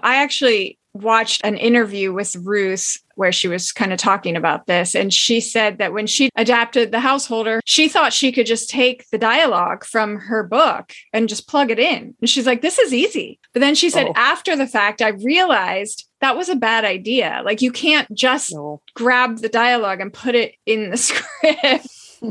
I 0.00 0.16
actually 0.16 0.78
watched 1.02 1.44
an 1.44 1.56
interview 1.56 2.12
with 2.12 2.36
Ruth 2.36 2.98
where 3.16 3.32
she 3.32 3.48
was 3.48 3.72
kind 3.72 3.92
of 3.92 3.98
talking 3.98 4.36
about 4.36 4.66
this. 4.66 4.94
And 4.94 5.12
she 5.12 5.40
said 5.40 5.78
that 5.78 5.92
when 5.92 6.06
she 6.06 6.30
adapted 6.36 6.90
The 6.90 7.00
Householder, 7.00 7.60
she 7.64 7.88
thought 7.88 8.12
she 8.12 8.32
could 8.32 8.46
just 8.46 8.68
take 8.68 9.08
the 9.10 9.18
dialogue 9.18 9.84
from 9.84 10.16
her 10.16 10.42
book 10.42 10.92
and 11.12 11.28
just 11.28 11.48
plug 11.48 11.70
it 11.70 11.78
in. 11.78 12.14
And 12.20 12.28
she's 12.28 12.46
like, 12.46 12.62
this 12.62 12.78
is 12.78 12.92
easy. 12.92 13.38
But 13.52 13.60
then 13.60 13.74
she 13.74 13.90
said, 13.90 14.08
oh. 14.08 14.12
after 14.16 14.56
the 14.56 14.66
fact, 14.66 15.00
I 15.00 15.08
realized 15.08 16.08
that 16.20 16.36
was 16.36 16.48
a 16.48 16.56
bad 16.56 16.84
idea. 16.84 17.42
Like, 17.44 17.62
you 17.62 17.72
can't 17.72 18.12
just 18.14 18.52
no. 18.52 18.82
grab 18.94 19.38
the 19.38 19.48
dialogue 19.48 20.00
and 20.00 20.12
put 20.12 20.34
it 20.34 20.54
in 20.66 20.90
the 20.90 20.96
script. 20.98 21.88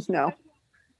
no. 0.07 0.33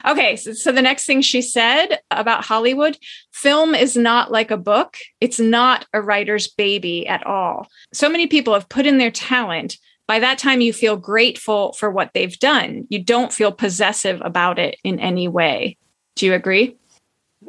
Okay, 0.06 0.36
so, 0.36 0.54
so, 0.54 0.72
the 0.72 0.82
next 0.82 1.06
thing 1.06 1.22
she 1.22 1.42
said 1.42 2.00
about 2.12 2.46
Hollywood 2.46 2.98
film 3.32 3.74
is 3.74 3.98
not 3.98 4.32
like 4.32 4.52
a 4.52 4.58
book, 4.58 4.98
it's 5.20 5.40
not 5.40 5.88
a 5.94 6.02
writer's 6.02 6.48
baby 6.48 7.08
at 7.08 7.26
all. 7.26 7.68
So 7.92 8.08
many 8.08 8.28
people 8.28 8.54
have 8.54 8.70
put 8.70 8.86
in 8.86 9.00
their 9.00 9.12
talent. 9.12 9.78
By 10.08 10.20
that 10.20 10.38
time, 10.38 10.62
you 10.62 10.74
feel 10.74 10.98
grateful 10.98 11.74
for 11.74 11.90
what 11.90 12.12
they've 12.14 12.38
done. 12.38 12.86
You 12.90 13.04
don't 13.04 13.34
feel 13.34 13.52
possessive 13.52 14.22
about 14.24 14.60
it 14.60 14.78
in 14.84 15.00
any 15.00 15.28
way. 15.28 15.78
Do 16.16 16.28
you 16.28 16.34
agree? 16.34 16.78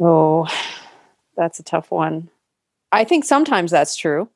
Oh, 0.01 0.49
that's 1.37 1.61
a 1.61 1.63
tough 1.63 1.91
one. 1.91 2.31
I 2.93 3.05
think 3.05 3.27
sometimes 3.27 3.71
that's 3.71 3.97
true. 3.97 4.31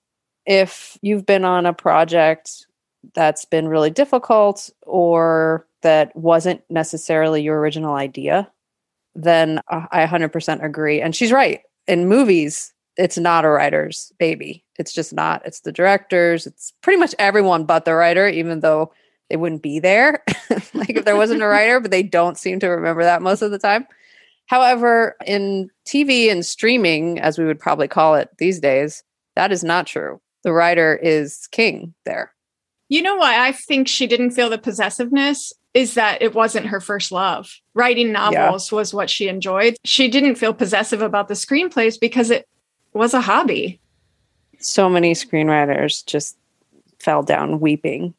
If 0.44 0.98
you've 1.00 1.24
been 1.24 1.46
on 1.46 1.64
a 1.64 1.72
project 1.72 2.66
that's 3.14 3.46
been 3.46 3.68
really 3.68 3.90
difficult 3.90 4.68
or 4.82 5.66
that 5.82 6.14
wasn't 6.14 6.62
necessarily 6.70 7.42
your 7.42 7.58
original 7.58 7.94
idea, 7.94 8.50
then 9.14 9.60
uh, 9.68 9.86
I 9.90 10.06
100% 10.06 10.62
agree. 10.62 11.00
And 11.00 11.14
she's 11.14 11.32
right. 11.32 11.60
In 11.86 12.08
movies, 12.08 12.72
it's 12.96 13.18
not 13.18 13.44
a 13.44 13.48
writer's 13.48 14.12
baby. 14.18 14.64
It's 14.78 14.92
just 14.92 15.12
not. 15.12 15.42
It's 15.44 15.60
the 15.60 15.72
directors. 15.72 16.46
It's 16.46 16.72
pretty 16.82 16.98
much 16.98 17.14
everyone 17.18 17.64
but 17.64 17.84
the 17.84 17.94
writer, 17.94 18.28
even 18.28 18.60
though 18.60 18.92
they 19.28 19.36
wouldn't 19.36 19.62
be 19.62 19.78
there. 19.78 20.22
like 20.74 20.90
if 20.90 21.04
there 21.04 21.16
wasn't 21.16 21.42
a 21.42 21.46
writer, 21.48 21.80
but 21.80 21.90
they 21.90 22.02
don't 22.02 22.38
seem 22.38 22.60
to 22.60 22.68
remember 22.68 23.02
that 23.02 23.22
most 23.22 23.42
of 23.42 23.50
the 23.50 23.58
time. 23.58 23.86
However, 24.46 25.16
in 25.24 25.70
TV 25.86 26.30
and 26.30 26.44
streaming, 26.44 27.20
as 27.20 27.38
we 27.38 27.44
would 27.44 27.60
probably 27.60 27.86
call 27.86 28.16
it 28.16 28.30
these 28.38 28.58
days, 28.58 29.04
that 29.36 29.52
is 29.52 29.62
not 29.62 29.86
true. 29.86 30.20
The 30.42 30.52
writer 30.52 30.96
is 30.96 31.46
king 31.52 31.94
there. 32.04 32.32
You 32.88 33.02
know 33.02 33.14
why 33.14 33.46
I 33.46 33.52
think 33.52 33.86
she 33.86 34.08
didn't 34.08 34.32
feel 34.32 34.50
the 34.50 34.58
possessiveness 34.58 35.52
is 35.74 35.94
that 35.94 36.20
it 36.22 36.34
wasn't 36.34 36.66
her 36.66 36.80
first 36.80 37.12
love. 37.12 37.60
Writing 37.74 38.12
novels 38.12 38.70
yeah. 38.70 38.76
was 38.76 38.92
what 38.92 39.08
she 39.08 39.28
enjoyed. 39.28 39.76
She 39.84 40.08
didn't 40.08 40.34
feel 40.34 40.52
possessive 40.52 41.02
about 41.02 41.28
the 41.28 41.34
screenplays 41.34 41.98
because 41.98 42.30
it 42.30 42.48
was 42.92 43.14
a 43.14 43.20
hobby. 43.20 43.80
So 44.58 44.88
many 44.88 45.12
screenwriters 45.12 46.04
just 46.04 46.36
fell 46.98 47.22
down 47.22 47.60
weeping. 47.60 48.14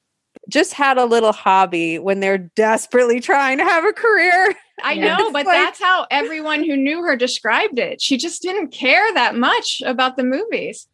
Just 0.49 0.74
had 0.74 0.97
a 0.97 1.06
little 1.06 1.34
hobby 1.34 1.99
when 1.99 2.20
they're 2.20 2.38
desperately 2.38 3.20
trying 3.20 3.58
to 3.60 3.64
have 3.64 3.86
a 3.86 3.93
career. 3.93 4.56
I 4.82 4.95
know, 4.95 5.32
but 5.32 5.45
like, 5.45 5.58
that's 5.58 5.82
how 5.82 6.08
everyone 6.10 6.64
who 6.64 6.76
knew 6.76 7.04
her 7.04 7.16
described 7.16 7.78
it. 7.78 8.02
She 8.02 8.18
just 8.18 8.41
didn't 8.41 8.70
care 8.70 9.14
that 9.14 9.36
much 9.36 9.82
about 9.86 10.18
the 10.18 10.24
movies. 10.24 10.88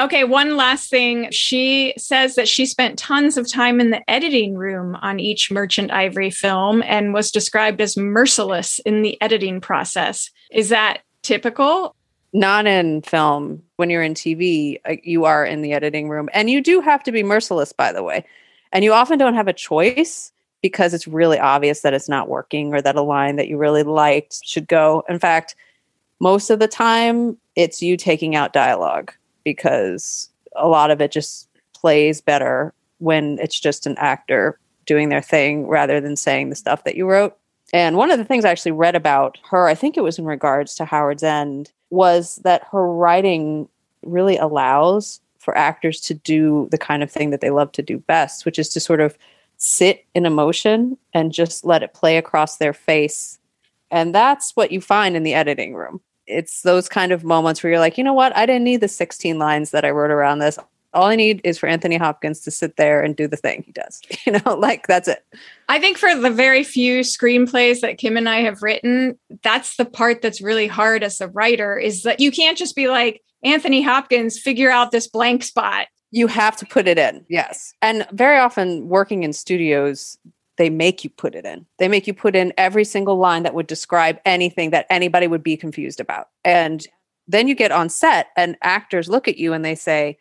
Okay, 0.00 0.24
one 0.24 0.56
last 0.56 0.88
thing. 0.88 1.30
She 1.30 1.92
says 1.98 2.34
that 2.36 2.48
she 2.48 2.64
spent 2.64 2.98
tons 2.98 3.36
of 3.36 3.50
time 3.50 3.78
in 3.78 3.90
the 3.90 4.10
editing 4.10 4.54
room 4.54 4.96
on 5.02 5.20
each 5.20 5.50
Merchant 5.50 5.90
Ivory 5.90 6.30
film 6.30 6.82
and 6.86 7.12
was 7.12 7.30
described 7.30 7.80
as 7.80 7.96
merciless 7.96 8.78
in 8.80 9.02
the 9.02 9.20
editing 9.20 9.60
process. 9.60 10.30
Is 10.50 10.70
that 10.70 11.02
typical? 11.20 11.94
Not 12.32 12.66
in 12.66 13.02
film. 13.02 13.62
When 13.76 13.90
you're 13.90 14.02
in 14.02 14.14
TV, 14.14 14.80
uh, 14.88 14.96
you 15.02 15.26
are 15.26 15.44
in 15.44 15.60
the 15.60 15.74
editing 15.74 16.08
room. 16.08 16.30
And 16.32 16.48
you 16.48 16.62
do 16.62 16.80
have 16.80 17.02
to 17.02 17.12
be 17.12 17.22
merciless, 17.22 17.74
by 17.74 17.92
the 17.92 18.02
way. 18.02 18.24
And 18.72 18.84
you 18.84 18.94
often 18.94 19.18
don't 19.18 19.34
have 19.34 19.48
a 19.48 19.52
choice 19.52 20.32
because 20.62 20.94
it's 20.94 21.06
really 21.06 21.38
obvious 21.38 21.82
that 21.82 21.92
it's 21.92 22.08
not 22.08 22.30
working 22.30 22.74
or 22.74 22.80
that 22.80 22.96
a 22.96 23.02
line 23.02 23.36
that 23.36 23.48
you 23.48 23.58
really 23.58 23.82
liked 23.82 24.40
should 24.42 24.68
go. 24.68 25.04
In 25.10 25.18
fact, 25.18 25.54
most 26.18 26.48
of 26.48 26.60
the 26.60 26.68
time, 26.68 27.36
it's 27.56 27.82
you 27.82 27.98
taking 27.98 28.34
out 28.34 28.54
dialogue 28.54 29.12
because 29.44 30.28
a 30.56 30.68
lot 30.68 30.90
of 30.90 31.00
it 31.00 31.12
just 31.12 31.48
plays 31.74 32.20
better 32.20 32.72
when 32.98 33.38
it's 33.40 33.58
just 33.58 33.86
an 33.86 33.96
actor 33.98 34.58
doing 34.86 35.08
their 35.08 35.22
thing 35.22 35.66
rather 35.66 36.00
than 36.00 36.16
saying 36.16 36.48
the 36.50 36.56
stuff 36.56 36.84
that 36.84 36.96
you 36.96 37.08
wrote. 37.08 37.36
And 37.72 37.96
one 37.96 38.10
of 38.10 38.18
the 38.18 38.24
things 38.24 38.44
I 38.44 38.50
actually 38.50 38.72
read 38.72 38.94
about 38.94 39.38
her, 39.50 39.66
I 39.66 39.74
think 39.74 39.96
it 39.96 40.02
was 40.02 40.18
in 40.18 40.24
regards 40.24 40.74
to 40.74 40.84
Howard's 40.84 41.22
End, 41.22 41.72
was 41.90 42.36
that 42.44 42.66
her 42.70 42.86
writing 42.86 43.68
really 44.02 44.36
allows 44.36 45.20
for 45.38 45.56
actors 45.56 46.00
to 46.00 46.14
do 46.14 46.68
the 46.70 46.78
kind 46.78 47.02
of 47.02 47.10
thing 47.10 47.30
that 47.30 47.40
they 47.40 47.50
love 47.50 47.72
to 47.72 47.82
do 47.82 47.98
best, 47.98 48.44
which 48.44 48.58
is 48.58 48.68
to 48.70 48.80
sort 48.80 49.00
of 49.00 49.16
sit 49.56 50.04
in 50.14 50.26
emotion 50.26 50.96
and 51.14 51.32
just 51.32 51.64
let 51.64 51.82
it 51.82 51.94
play 51.94 52.16
across 52.16 52.56
their 52.56 52.72
face. 52.72 53.38
And 53.90 54.14
that's 54.14 54.54
what 54.54 54.72
you 54.72 54.80
find 54.80 55.16
in 55.16 55.22
the 55.22 55.34
editing 55.34 55.74
room. 55.74 56.00
It's 56.26 56.62
those 56.62 56.88
kind 56.88 57.12
of 57.12 57.24
moments 57.24 57.62
where 57.62 57.70
you're 57.70 57.80
like, 57.80 57.98
you 57.98 58.04
know 58.04 58.12
what? 58.12 58.36
I 58.36 58.46
didn't 58.46 58.64
need 58.64 58.80
the 58.80 58.88
16 58.88 59.38
lines 59.38 59.70
that 59.70 59.84
I 59.84 59.90
wrote 59.90 60.10
around 60.10 60.38
this. 60.38 60.58
All 60.94 61.06
I 61.06 61.16
need 61.16 61.40
is 61.42 61.58
for 61.58 61.68
Anthony 61.68 61.96
Hopkins 61.96 62.40
to 62.40 62.50
sit 62.50 62.76
there 62.76 63.02
and 63.02 63.16
do 63.16 63.26
the 63.26 63.36
thing 63.36 63.62
he 63.64 63.72
does. 63.72 64.00
You 64.26 64.32
know, 64.32 64.54
like 64.54 64.86
that's 64.86 65.08
it. 65.08 65.24
I 65.68 65.80
think 65.80 65.98
for 65.98 66.14
the 66.14 66.30
very 66.30 66.62
few 66.62 67.00
screenplays 67.00 67.80
that 67.80 67.98
Kim 67.98 68.16
and 68.16 68.28
I 68.28 68.42
have 68.42 68.62
written, 68.62 69.18
that's 69.42 69.76
the 69.76 69.84
part 69.84 70.22
that's 70.22 70.40
really 70.40 70.68
hard 70.68 71.02
as 71.02 71.20
a 71.20 71.28
writer 71.28 71.76
is 71.76 72.02
that 72.02 72.20
you 72.20 72.30
can't 72.30 72.56
just 72.56 72.76
be 72.76 72.88
like, 72.88 73.22
Anthony 73.42 73.82
Hopkins, 73.82 74.38
figure 74.38 74.70
out 74.70 74.92
this 74.92 75.08
blank 75.08 75.42
spot. 75.42 75.88
You 76.10 76.26
have 76.26 76.56
to 76.58 76.66
put 76.66 76.86
it 76.86 76.98
in. 76.98 77.24
Yes. 77.28 77.74
And 77.82 78.06
very 78.12 78.38
often 78.38 78.88
working 78.88 79.22
in 79.24 79.32
studios, 79.32 80.18
they 80.62 80.70
make 80.70 81.02
you 81.02 81.10
put 81.10 81.34
it 81.34 81.44
in. 81.44 81.66
They 81.80 81.88
make 81.88 82.06
you 82.06 82.14
put 82.14 82.36
in 82.36 82.52
every 82.56 82.84
single 82.84 83.16
line 83.16 83.42
that 83.42 83.52
would 83.52 83.66
describe 83.66 84.20
anything 84.24 84.70
that 84.70 84.86
anybody 84.90 85.26
would 85.26 85.42
be 85.42 85.56
confused 85.56 85.98
about. 85.98 86.28
And 86.44 86.86
then 87.26 87.48
you 87.48 87.56
get 87.56 87.72
on 87.72 87.88
set 87.88 88.28
and 88.36 88.56
actors 88.62 89.08
look 89.08 89.26
at 89.26 89.38
you 89.38 89.52
and 89.52 89.64
they 89.64 89.74
say, 89.74 90.18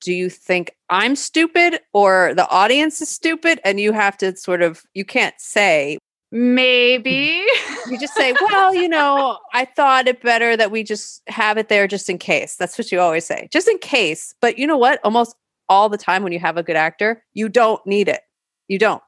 do 0.00 0.12
you 0.12 0.28
think 0.28 0.74
I'm 0.90 1.14
stupid 1.14 1.78
or 1.92 2.34
the 2.34 2.48
audience 2.48 3.00
is 3.00 3.08
stupid? 3.08 3.60
And 3.64 3.78
you 3.78 3.92
have 3.92 4.16
to 4.18 4.36
sort 4.36 4.62
of, 4.62 4.82
you 4.94 5.04
can't 5.04 5.36
say, 5.38 5.98
Maybe. 6.32 7.44
you 7.88 7.96
just 7.96 8.14
say, 8.14 8.34
well, 8.40 8.74
you 8.74 8.88
know, 8.88 9.38
I 9.52 9.64
thought 9.64 10.08
it 10.08 10.20
better 10.20 10.56
that 10.56 10.72
we 10.72 10.82
just 10.82 11.22
have 11.28 11.56
it 11.56 11.68
there 11.68 11.86
just 11.86 12.10
in 12.10 12.18
case. 12.18 12.56
That's 12.56 12.76
what 12.76 12.90
you 12.90 12.98
always 12.98 13.24
say, 13.24 13.48
just 13.52 13.68
in 13.68 13.78
case. 13.78 14.34
But 14.40 14.58
you 14.58 14.66
know 14.66 14.76
what? 14.76 14.98
Almost 15.04 15.36
all 15.68 15.88
the 15.88 15.96
time 15.96 16.24
when 16.24 16.32
you 16.32 16.40
have 16.40 16.56
a 16.56 16.64
good 16.64 16.74
actor, 16.74 17.22
you 17.34 17.48
don't 17.48 17.86
need 17.86 18.08
it. 18.08 18.22
You 18.66 18.80
don't. 18.80 19.02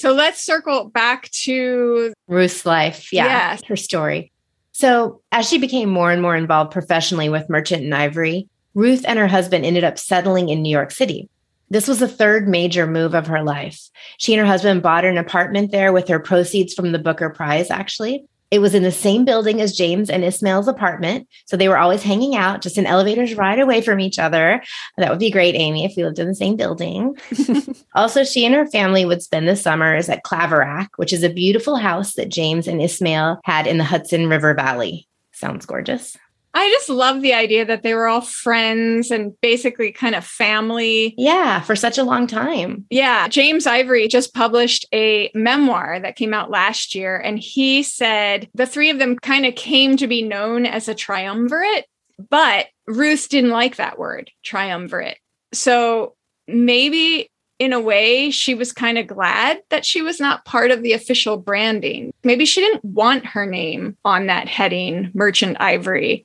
So 0.00 0.12
let's 0.12 0.44
circle 0.44 0.90
back 0.90 1.30
to 1.42 2.12
Ruth's 2.26 2.64
life. 2.64 3.12
Yeah. 3.12 3.26
Yes. 3.26 3.62
Her 3.64 3.76
story. 3.76 4.32
So, 4.72 5.22
as 5.32 5.48
she 5.48 5.58
became 5.58 5.88
more 5.88 6.12
and 6.12 6.22
more 6.22 6.36
involved 6.36 6.70
professionally 6.70 7.28
with 7.28 7.50
Merchant 7.50 7.82
and 7.82 7.94
Ivory, 7.94 8.48
Ruth 8.74 9.04
and 9.08 9.18
her 9.18 9.26
husband 9.26 9.64
ended 9.64 9.82
up 9.82 9.98
settling 9.98 10.50
in 10.50 10.62
New 10.62 10.70
York 10.70 10.92
City. 10.92 11.28
This 11.70 11.88
was 11.88 11.98
the 11.98 12.08
third 12.08 12.48
major 12.48 12.86
move 12.86 13.14
of 13.14 13.26
her 13.26 13.42
life. 13.42 13.80
She 14.18 14.32
and 14.32 14.40
her 14.40 14.46
husband 14.46 14.82
bought 14.82 15.04
an 15.04 15.18
apartment 15.18 15.72
there 15.72 15.92
with 15.92 16.08
her 16.08 16.20
proceeds 16.20 16.74
from 16.74 16.92
the 16.92 16.98
Booker 16.98 17.28
Prize, 17.28 17.70
actually. 17.70 18.24
It 18.50 18.60
was 18.60 18.74
in 18.74 18.82
the 18.82 18.90
same 18.90 19.24
building 19.24 19.60
as 19.60 19.76
James 19.76 20.08
and 20.08 20.24
Ismail's 20.24 20.68
apartment. 20.68 21.28
So 21.46 21.56
they 21.56 21.68
were 21.68 21.78
always 21.78 22.02
hanging 22.02 22.34
out, 22.34 22.62
just 22.62 22.78
in 22.78 22.86
elevators 22.86 23.34
right 23.34 23.58
away 23.58 23.82
from 23.82 24.00
each 24.00 24.18
other. 24.18 24.62
That 24.96 25.10
would 25.10 25.18
be 25.18 25.30
great, 25.30 25.54
Amy, 25.54 25.84
if 25.84 25.94
we 25.96 26.04
lived 26.04 26.18
in 26.18 26.28
the 26.28 26.34
same 26.34 26.56
building. 26.56 27.16
also, 27.94 28.24
she 28.24 28.46
and 28.46 28.54
her 28.54 28.66
family 28.66 29.04
would 29.04 29.22
spend 29.22 29.48
the 29.48 29.56
summers 29.56 30.08
at 30.08 30.24
Claverack, 30.24 30.88
which 30.96 31.12
is 31.12 31.22
a 31.22 31.28
beautiful 31.28 31.76
house 31.76 32.14
that 32.14 32.30
James 32.30 32.66
and 32.66 32.80
Ismail 32.80 33.40
had 33.44 33.66
in 33.66 33.78
the 33.78 33.84
Hudson 33.84 34.28
River 34.28 34.54
Valley. 34.54 35.06
Sounds 35.32 35.66
gorgeous. 35.66 36.16
I 36.54 36.68
just 36.70 36.88
love 36.88 37.22
the 37.22 37.34
idea 37.34 37.64
that 37.64 37.82
they 37.82 37.94
were 37.94 38.08
all 38.08 38.20
friends 38.20 39.10
and 39.10 39.38
basically 39.40 39.92
kind 39.92 40.14
of 40.14 40.24
family. 40.24 41.14
Yeah, 41.16 41.60
for 41.60 41.76
such 41.76 41.98
a 41.98 42.04
long 42.04 42.26
time. 42.26 42.86
Yeah. 42.90 43.28
James 43.28 43.66
Ivory 43.66 44.08
just 44.08 44.34
published 44.34 44.86
a 44.92 45.30
memoir 45.34 46.00
that 46.00 46.16
came 46.16 46.34
out 46.34 46.50
last 46.50 46.94
year, 46.94 47.16
and 47.16 47.38
he 47.38 47.82
said 47.82 48.48
the 48.54 48.66
three 48.66 48.90
of 48.90 48.98
them 48.98 49.16
kind 49.16 49.46
of 49.46 49.54
came 49.54 49.96
to 49.98 50.06
be 50.06 50.22
known 50.22 50.66
as 50.66 50.88
a 50.88 50.94
triumvirate, 50.94 51.86
but 52.30 52.66
Ruth 52.86 53.28
didn't 53.28 53.50
like 53.50 53.76
that 53.76 53.98
word, 53.98 54.30
triumvirate. 54.42 55.18
So 55.52 56.14
maybe 56.46 57.30
in 57.58 57.72
a 57.72 57.80
way, 57.80 58.30
she 58.30 58.54
was 58.54 58.72
kind 58.72 58.98
of 58.98 59.06
glad 59.06 59.60
that 59.70 59.84
she 59.84 60.00
was 60.00 60.20
not 60.20 60.44
part 60.44 60.70
of 60.70 60.82
the 60.82 60.92
official 60.92 61.36
branding. 61.36 62.12
Maybe 62.22 62.44
she 62.44 62.60
didn't 62.60 62.84
want 62.84 63.26
her 63.26 63.46
name 63.46 63.96
on 64.04 64.26
that 64.26 64.48
heading, 64.48 65.10
Merchant 65.12 65.56
Ivory. 65.60 66.24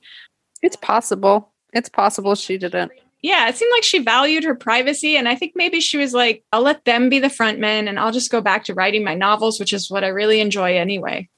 It's 0.62 0.76
possible. 0.76 1.52
It's 1.72 1.88
possible 1.88 2.34
she 2.36 2.56
didn't. 2.56 2.92
Yeah, 3.20 3.48
it 3.48 3.56
seemed 3.56 3.72
like 3.72 3.82
she 3.82 4.00
valued 4.00 4.44
her 4.44 4.54
privacy. 4.54 5.16
And 5.16 5.28
I 5.28 5.34
think 5.34 5.54
maybe 5.56 5.80
she 5.80 5.96
was 5.96 6.12
like, 6.12 6.44
I'll 6.52 6.62
let 6.62 6.84
them 6.84 7.08
be 7.08 7.18
the 7.18 7.30
front 7.30 7.58
men 7.58 7.88
and 7.88 7.98
I'll 7.98 8.12
just 8.12 8.30
go 8.30 8.40
back 8.40 8.64
to 8.64 8.74
writing 8.74 9.02
my 9.02 9.14
novels, 9.14 9.58
which 9.58 9.72
is 9.72 9.90
what 9.90 10.04
I 10.04 10.08
really 10.08 10.40
enjoy 10.40 10.76
anyway. 10.76 11.28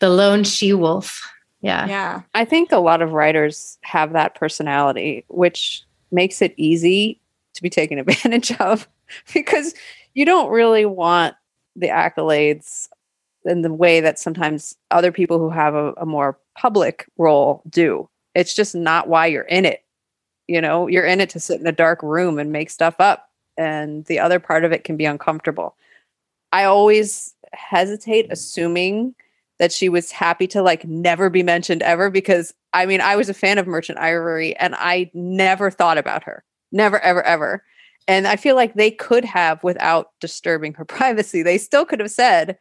The 0.00 0.10
lone 0.10 0.44
she 0.44 0.74
wolf. 0.74 1.26
Yeah. 1.62 1.86
Yeah. 1.88 2.22
I 2.34 2.44
think 2.44 2.72
a 2.72 2.78
lot 2.78 3.02
of 3.02 3.12
writers 3.12 3.78
have 3.82 4.12
that 4.12 4.34
personality, 4.34 5.24
which 5.28 5.82
makes 6.12 6.42
it 6.42 6.52
easy 6.56 7.20
to 7.54 7.62
be 7.62 7.70
taken 7.70 7.98
advantage 7.98 8.52
of 8.60 8.86
because 9.34 9.74
you 10.14 10.24
don't 10.24 10.50
really 10.50 10.86
want 10.86 11.34
the 11.76 11.88
accolades 11.88 12.88
in 13.44 13.62
the 13.62 13.72
way 13.72 14.00
that 14.00 14.18
sometimes 14.18 14.76
other 14.90 15.12
people 15.12 15.38
who 15.38 15.50
have 15.50 15.74
a, 15.74 15.92
a 15.94 16.06
more 16.06 16.38
public 16.56 17.06
role 17.16 17.62
do. 17.68 18.08
It's 18.34 18.54
just 18.54 18.74
not 18.74 19.08
why 19.08 19.26
you're 19.26 19.42
in 19.42 19.64
it. 19.64 19.82
You 20.46 20.60
know, 20.60 20.88
you're 20.88 21.06
in 21.06 21.20
it 21.20 21.30
to 21.30 21.40
sit 21.40 21.60
in 21.60 21.66
a 21.66 21.72
dark 21.72 22.02
room 22.02 22.38
and 22.38 22.52
make 22.52 22.70
stuff 22.70 22.96
up. 22.98 23.30
And 23.56 24.04
the 24.06 24.18
other 24.18 24.40
part 24.40 24.64
of 24.64 24.72
it 24.72 24.84
can 24.84 24.96
be 24.96 25.04
uncomfortable. 25.04 25.76
I 26.52 26.64
always 26.64 27.34
hesitate 27.52 28.26
assuming 28.30 29.14
that 29.58 29.72
she 29.72 29.88
was 29.88 30.10
happy 30.10 30.46
to 30.48 30.62
like 30.62 30.84
never 30.86 31.30
be 31.30 31.42
mentioned 31.42 31.82
ever 31.82 32.10
because 32.10 32.54
I 32.72 32.86
mean, 32.86 33.00
I 33.00 33.16
was 33.16 33.28
a 33.28 33.34
fan 33.34 33.58
of 33.58 33.66
Merchant 33.66 33.98
Ivory 33.98 34.56
and 34.56 34.74
I 34.76 35.10
never 35.12 35.70
thought 35.70 35.98
about 35.98 36.24
her. 36.24 36.44
Never, 36.72 37.00
ever, 37.00 37.22
ever. 37.22 37.64
And 38.10 38.26
I 38.26 38.34
feel 38.34 38.56
like 38.56 38.74
they 38.74 38.90
could 38.90 39.24
have 39.24 39.62
without 39.62 40.08
disturbing 40.20 40.74
her 40.74 40.84
privacy. 40.96 41.44
They 41.44 41.58
still 41.58 41.84
could 41.84 42.00
have 42.00 42.10
said, 42.10 42.58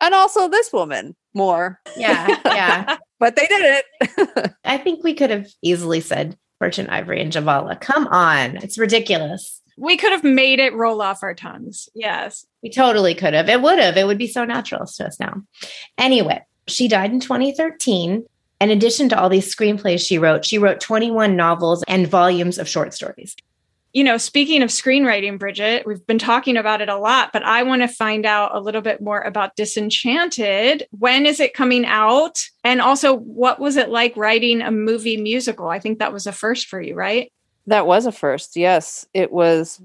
and 0.00 0.14
also 0.14 0.48
this 0.48 0.72
woman 0.72 1.14
more. 1.34 1.78
Yeah. 1.98 2.26
Yeah. 2.46 2.96
but 3.20 3.36
they 3.36 3.46
didn't. 3.46 4.54
I 4.64 4.78
think 4.78 5.04
we 5.04 5.12
could 5.12 5.28
have 5.28 5.48
easily 5.60 6.00
said 6.00 6.38
Merchant 6.62 6.88
Ivory 6.88 7.20
and 7.20 7.30
Jhabvala. 7.30 7.78
Come 7.78 8.06
on. 8.06 8.56
It's 8.56 8.78
ridiculous. 8.78 9.60
We 9.76 9.98
could 9.98 10.12
have 10.12 10.24
made 10.24 10.60
it 10.60 10.72
roll 10.72 11.02
off 11.02 11.22
our 11.22 11.34
tongues. 11.34 11.90
Yes. 11.94 12.46
We 12.62 12.70
totally 12.70 13.14
could 13.14 13.34
have. 13.34 13.50
It 13.50 13.60
would 13.60 13.78
have. 13.78 13.98
It 13.98 14.06
would 14.06 14.16
be 14.16 14.26
so 14.26 14.46
natural 14.46 14.86
to 14.86 15.06
us 15.06 15.20
now. 15.20 15.42
Anyway, 15.98 16.42
she 16.68 16.88
died 16.88 17.12
in 17.12 17.20
2013. 17.20 18.24
In 18.62 18.70
addition 18.70 19.10
to 19.10 19.20
all 19.20 19.28
these 19.28 19.54
screenplays 19.54 20.06
she 20.06 20.16
wrote, 20.18 20.46
she 20.46 20.56
wrote 20.56 20.80
21 20.80 21.36
novels 21.36 21.84
and 21.86 22.08
volumes 22.08 22.56
of 22.56 22.66
short 22.66 22.94
stories 22.94 23.36
you 23.96 24.04
know, 24.04 24.18
speaking 24.18 24.62
of 24.62 24.68
screenwriting, 24.68 25.38
Brigitte, 25.38 25.86
we've 25.86 26.06
been 26.06 26.18
talking 26.18 26.58
about 26.58 26.82
it 26.82 26.90
a 26.90 26.98
lot, 26.98 27.32
but 27.32 27.42
I 27.42 27.62
want 27.62 27.80
to 27.80 27.88
find 27.88 28.26
out 28.26 28.54
a 28.54 28.60
little 28.60 28.82
bit 28.82 29.00
more 29.00 29.22
about 29.22 29.56
Disenchanted. 29.56 30.86
When 30.90 31.24
is 31.24 31.40
it 31.40 31.54
coming 31.54 31.86
out? 31.86 32.44
And 32.62 32.82
also, 32.82 33.16
what 33.16 33.58
was 33.58 33.76
it 33.76 33.88
like 33.88 34.14
writing 34.14 34.60
a 34.60 34.70
movie 34.70 35.16
musical? 35.16 35.68
I 35.68 35.78
think 35.78 35.98
that 35.98 36.12
was 36.12 36.26
a 36.26 36.32
first 36.32 36.66
for 36.66 36.78
you, 36.78 36.94
right? 36.94 37.32
That 37.68 37.86
was 37.86 38.04
a 38.04 38.12
first, 38.12 38.54
yes. 38.54 39.06
It 39.14 39.32
was 39.32 39.80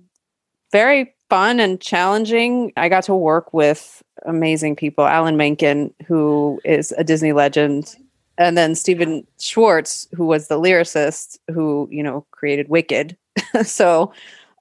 very 0.73 1.15
fun 1.29 1.61
and 1.61 1.79
challenging. 1.79 2.73
I 2.75 2.89
got 2.89 3.05
to 3.05 3.15
work 3.15 3.53
with 3.53 4.03
amazing 4.25 4.75
people. 4.75 5.05
Alan 5.05 5.37
Menken, 5.37 5.93
who 6.05 6.59
is 6.65 6.93
a 6.97 7.05
Disney 7.05 7.31
legend, 7.31 7.95
and 8.37 8.57
then 8.57 8.75
Stephen 8.75 9.25
Schwartz, 9.39 10.09
who 10.13 10.25
was 10.25 10.49
the 10.49 10.59
lyricist 10.59 11.39
who, 11.53 11.87
you 11.89 12.03
know, 12.03 12.25
created 12.31 12.67
Wicked 12.67 13.15
so 13.63 14.13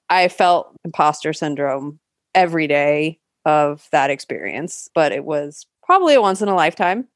I 0.09 0.27
felt 0.27 0.75
imposter 0.83 1.33
syndrome 1.33 1.99
every 2.35 2.67
day 2.67 3.19
of 3.45 3.87
that 3.91 4.09
experience, 4.09 4.89
but 4.93 5.11
it 5.11 5.25
was 5.25 5.65
probably 5.83 6.13
a 6.13 6.21
once 6.21 6.41
in 6.41 6.47
a 6.47 6.55
lifetime. 6.55 7.07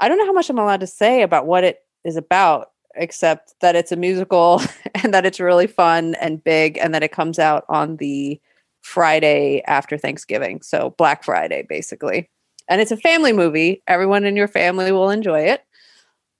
I 0.00 0.08
don't 0.08 0.18
know 0.18 0.26
how 0.26 0.32
much 0.32 0.50
I'm 0.50 0.58
allowed 0.58 0.80
to 0.80 0.86
say 0.86 1.22
about 1.22 1.46
what 1.46 1.64
it 1.64 1.80
is 2.04 2.16
about. 2.16 2.70
except 2.96 3.54
that 3.60 3.76
it's 3.76 3.92
a 3.92 3.96
musical 3.96 4.60
and 5.02 5.14
that 5.14 5.24
it's 5.24 5.40
really 5.40 5.66
fun 5.66 6.14
and 6.16 6.42
big 6.42 6.76
and 6.78 6.92
that 6.94 7.02
it 7.02 7.12
comes 7.12 7.38
out 7.38 7.64
on 7.68 7.96
the 7.98 8.40
Friday 8.80 9.62
after 9.66 9.96
Thanksgiving. 9.96 10.62
So 10.62 10.94
Black 10.98 11.22
Friday, 11.22 11.64
basically. 11.68 12.28
And 12.68 12.80
it's 12.80 12.90
a 12.90 12.96
family 12.96 13.32
movie. 13.32 13.82
Everyone 13.86 14.24
in 14.24 14.36
your 14.36 14.48
family 14.48 14.92
will 14.92 15.10
enjoy 15.10 15.40
it. 15.40 15.64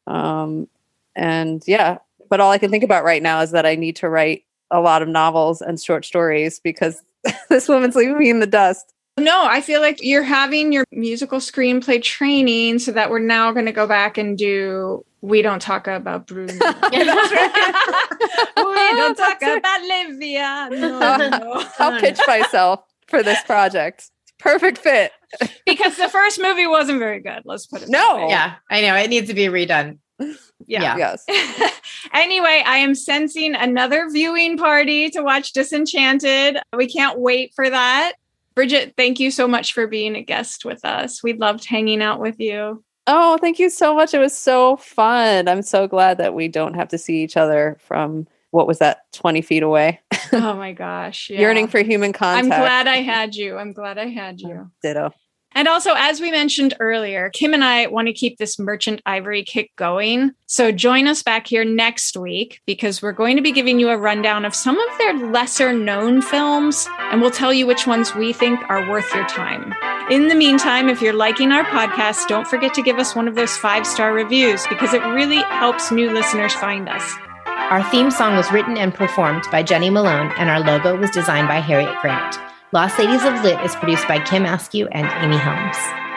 Um, 0.07 0.69
and 1.15 1.63
yeah, 1.67 1.99
but 2.29 2.41
all 2.41 2.51
I 2.51 2.59
can 2.59 2.71
think 2.71 2.85
about 2.85 3.05
right 3.05 3.23
now 3.23 3.41
is 3.41 3.51
that 3.51 3.67
I 3.67 3.75
need 3.75 3.97
to 3.97 4.09
write 4.09 4.45
a 4.71 4.81
lot 4.81 5.03
of 5.03 5.09
novels 5.09 5.61
and 5.61 5.81
short 5.81 6.05
stories 6.05 6.61
because 6.61 7.03
this 7.49 7.69
woman's 7.69 7.97
leaving 7.97 8.19
me 8.19 8.31
in 8.31 8.41
the 8.41 8.47
dust. 8.47 8.93
No, 9.19 9.45
I 9.45 9.61
feel 9.61 9.81
like 9.81 9.99
you're 10.03 10.23
having 10.23 10.73
your 10.73 10.85
musical 10.93 11.39
screenplay 11.39 12.03
training 12.03 12.79
so 12.79 12.93
that 12.93 13.11
we're 13.11 13.19
now 13.19 13.53
going 13.53 13.67
to 13.67 13.73
go 13.73 13.87
back 13.87 14.17
and 14.17 14.39
do 14.39 15.05
We 15.21 15.43
Don't 15.43 15.61
Talk 15.61 15.87
About 15.87 16.27
Bruno. 16.27 16.53
we 16.55 17.05
don't 18.97 19.17
talk 19.17 19.43
about 19.43 19.83
Livia. 19.83 20.69
No, 20.71 21.17
no. 21.17 21.65
I'll 21.79 22.01
pitch 22.01 22.19
myself 22.27 22.81
for 23.09 23.23
this 23.23 23.43
project. 23.45 24.11
Perfect 24.39 24.79
fit. 24.79 25.13
because 25.67 25.97
the 25.99 26.09
first 26.09 26.41
movie 26.41 26.67
wasn't 26.67 26.99
very 26.99 27.21
good. 27.21 27.43
Let's 27.45 27.67
put 27.67 27.83
it 27.83 27.91
No. 27.91 28.29
Yeah, 28.29 28.55
I 28.71 28.81
know. 28.81 28.97
It 28.97 29.11
needs 29.11 29.29
to 29.29 29.35
be 29.35 29.47
redone. 29.47 29.99
Yeah. 30.67 30.97
Yes. 30.97 31.25
anyway, 32.13 32.63
I 32.67 32.79
am 32.79 32.95
sensing 32.95 33.55
another 33.55 34.09
viewing 34.11 34.57
party 34.57 35.11
to 35.11 35.23
watch 35.23 35.53
Disenchanted. 35.53 36.59
We 36.77 36.89
can't 36.89 37.19
wait 37.19 37.53
for 37.55 37.69
that. 37.69 38.15
Brigitte, 38.55 38.95
thank 38.97 39.21
you 39.21 39.31
so 39.31 39.47
much 39.49 39.73
for 39.73 39.87
being 39.87 40.17
a 40.17 40.23
guest 40.23 40.65
with 40.65 40.85
us. 40.85 41.23
We 41.23 41.33
loved 41.33 41.65
hanging 41.65 42.03
out 42.03 42.21
with 42.21 42.39
you. 42.41 42.85
Oh, 43.07 43.39
thank 43.39 43.59
you 43.59 43.71
so 43.71 43.95
much. 43.95 44.15
It 44.15 44.19
was 44.19 44.37
so 44.37 44.77
fun. 44.77 45.49
I'm 45.49 45.63
so 45.63 45.89
glad 45.89 46.19
that 46.19 46.35
we 46.35 46.49
don't 46.49 46.75
have 46.75 46.89
to 46.89 46.99
see 46.99 47.23
each 47.23 47.37
other 47.37 47.77
from 47.81 48.27
what 48.51 48.67
was 48.67 48.79
that, 48.79 49.11
20 49.13 49.43
feet 49.43 49.63
away? 49.63 50.01
Oh 50.33 50.55
my 50.57 50.73
gosh. 50.73 51.31
Yeah. 51.31 51.41
Yearning 51.41 51.69
for 51.69 51.81
human 51.83 52.13
contact 52.13 52.53
I'm 52.53 52.61
glad 52.61 52.87
I 52.87 52.97
had 53.03 53.35
you. 53.35 53.57
I'm 53.57 53.73
glad 53.73 53.99
I 53.99 54.09
had 54.09 54.41
you. 54.41 54.71
Ditto. 54.83 55.13
And 55.61 55.69
also, 55.69 55.93
as 55.95 56.23
we 56.23 56.31
mentioned 56.31 56.73
earlier, 56.81 57.29
Kim 57.29 57.53
and 57.53 57.63
I 57.63 57.87
want 57.89 58.09
to 58.09 58.15
keep 58.15 58.39
this 58.39 58.59
Merchant 58.59 59.03
Ivory 59.05 59.45
kick 59.45 59.77
going. 59.77 60.33
So 60.47 60.73
join 60.73 61.07
us 61.07 61.23
back 61.23 61.47
here 61.47 61.67
next 61.67 62.17
week 62.17 62.63
because 62.65 63.03
we're 63.03 63.13
going 63.13 63.37
to 63.37 63.43
be 63.43 63.53
giving 63.53 63.79
you 63.79 63.91
a 63.91 63.99
rundown 63.99 64.47
of 64.47 64.55
some 64.55 64.81
of 64.81 64.97
their 64.97 65.19
lesser 65.31 65.75
known 65.75 66.23
films, 66.23 66.89
and 66.99 67.21
we'll 67.21 67.31
tell 67.31 67.53
you 67.53 67.67
which 67.67 67.87
ones 67.87 68.15
we 68.15 68.33
think 68.33 68.59
are 68.71 68.89
worth 68.89 69.15
your 69.15 69.27
time. 69.27 69.75
In 70.11 70.29
the 70.29 70.35
meantime, 70.35 70.89
if 70.89 71.03
you're 71.03 71.13
liking 71.13 71.53
our 71.53 71.65
podcast, 71.65 72.27
don't 72.27 72.49
forget 72.49 72.73
to 72.73 72.83
give 72.83 72.97
us 72.97 73.15
one 73.15 73.29
of 73.29 73.35
those 73.35 73.55
five 73.55 73.87
star 73.87 74.15
reviews 74.15 74.67
because 74.69 74.95
it 74.95 75.05
really 75.09 75.43
helps 75.51 75.93
new 75.93 76.11
listeners 76.11 76.55
find 76.55 76.89
us. 76.89 77.05
Our 77.45 77.83
theme 77.91 78.11
song 78.11 78.35
was 78.35 78.51
written 78.51 78.79
and 78.79 78.95
performed 78.95 79.45
by 79.53 79.63
Jenny 79.63 79.91
Malone, 79.91 80.33
and 80.39 80.49
our 80.49 80.61
logo 80.61 80.97
was 80.97 81.11
designed 81.11 81.49
by 81.49 81.61
Harriet 81.61 81.95
Grant. 82.01 82.50
Lost 82.73 83.01
Ladies 83.01 83.25
of 83.25 83.43
Lit 83.43 83.61
is 83.65 83.75
produced 83.75 84.07
by 84.07 84.25
Kim 84.25 84.45
Askew 84.45 84.87
and 84.93 85.05
Amy 85.25 85.37
Helms. 85.37 86.10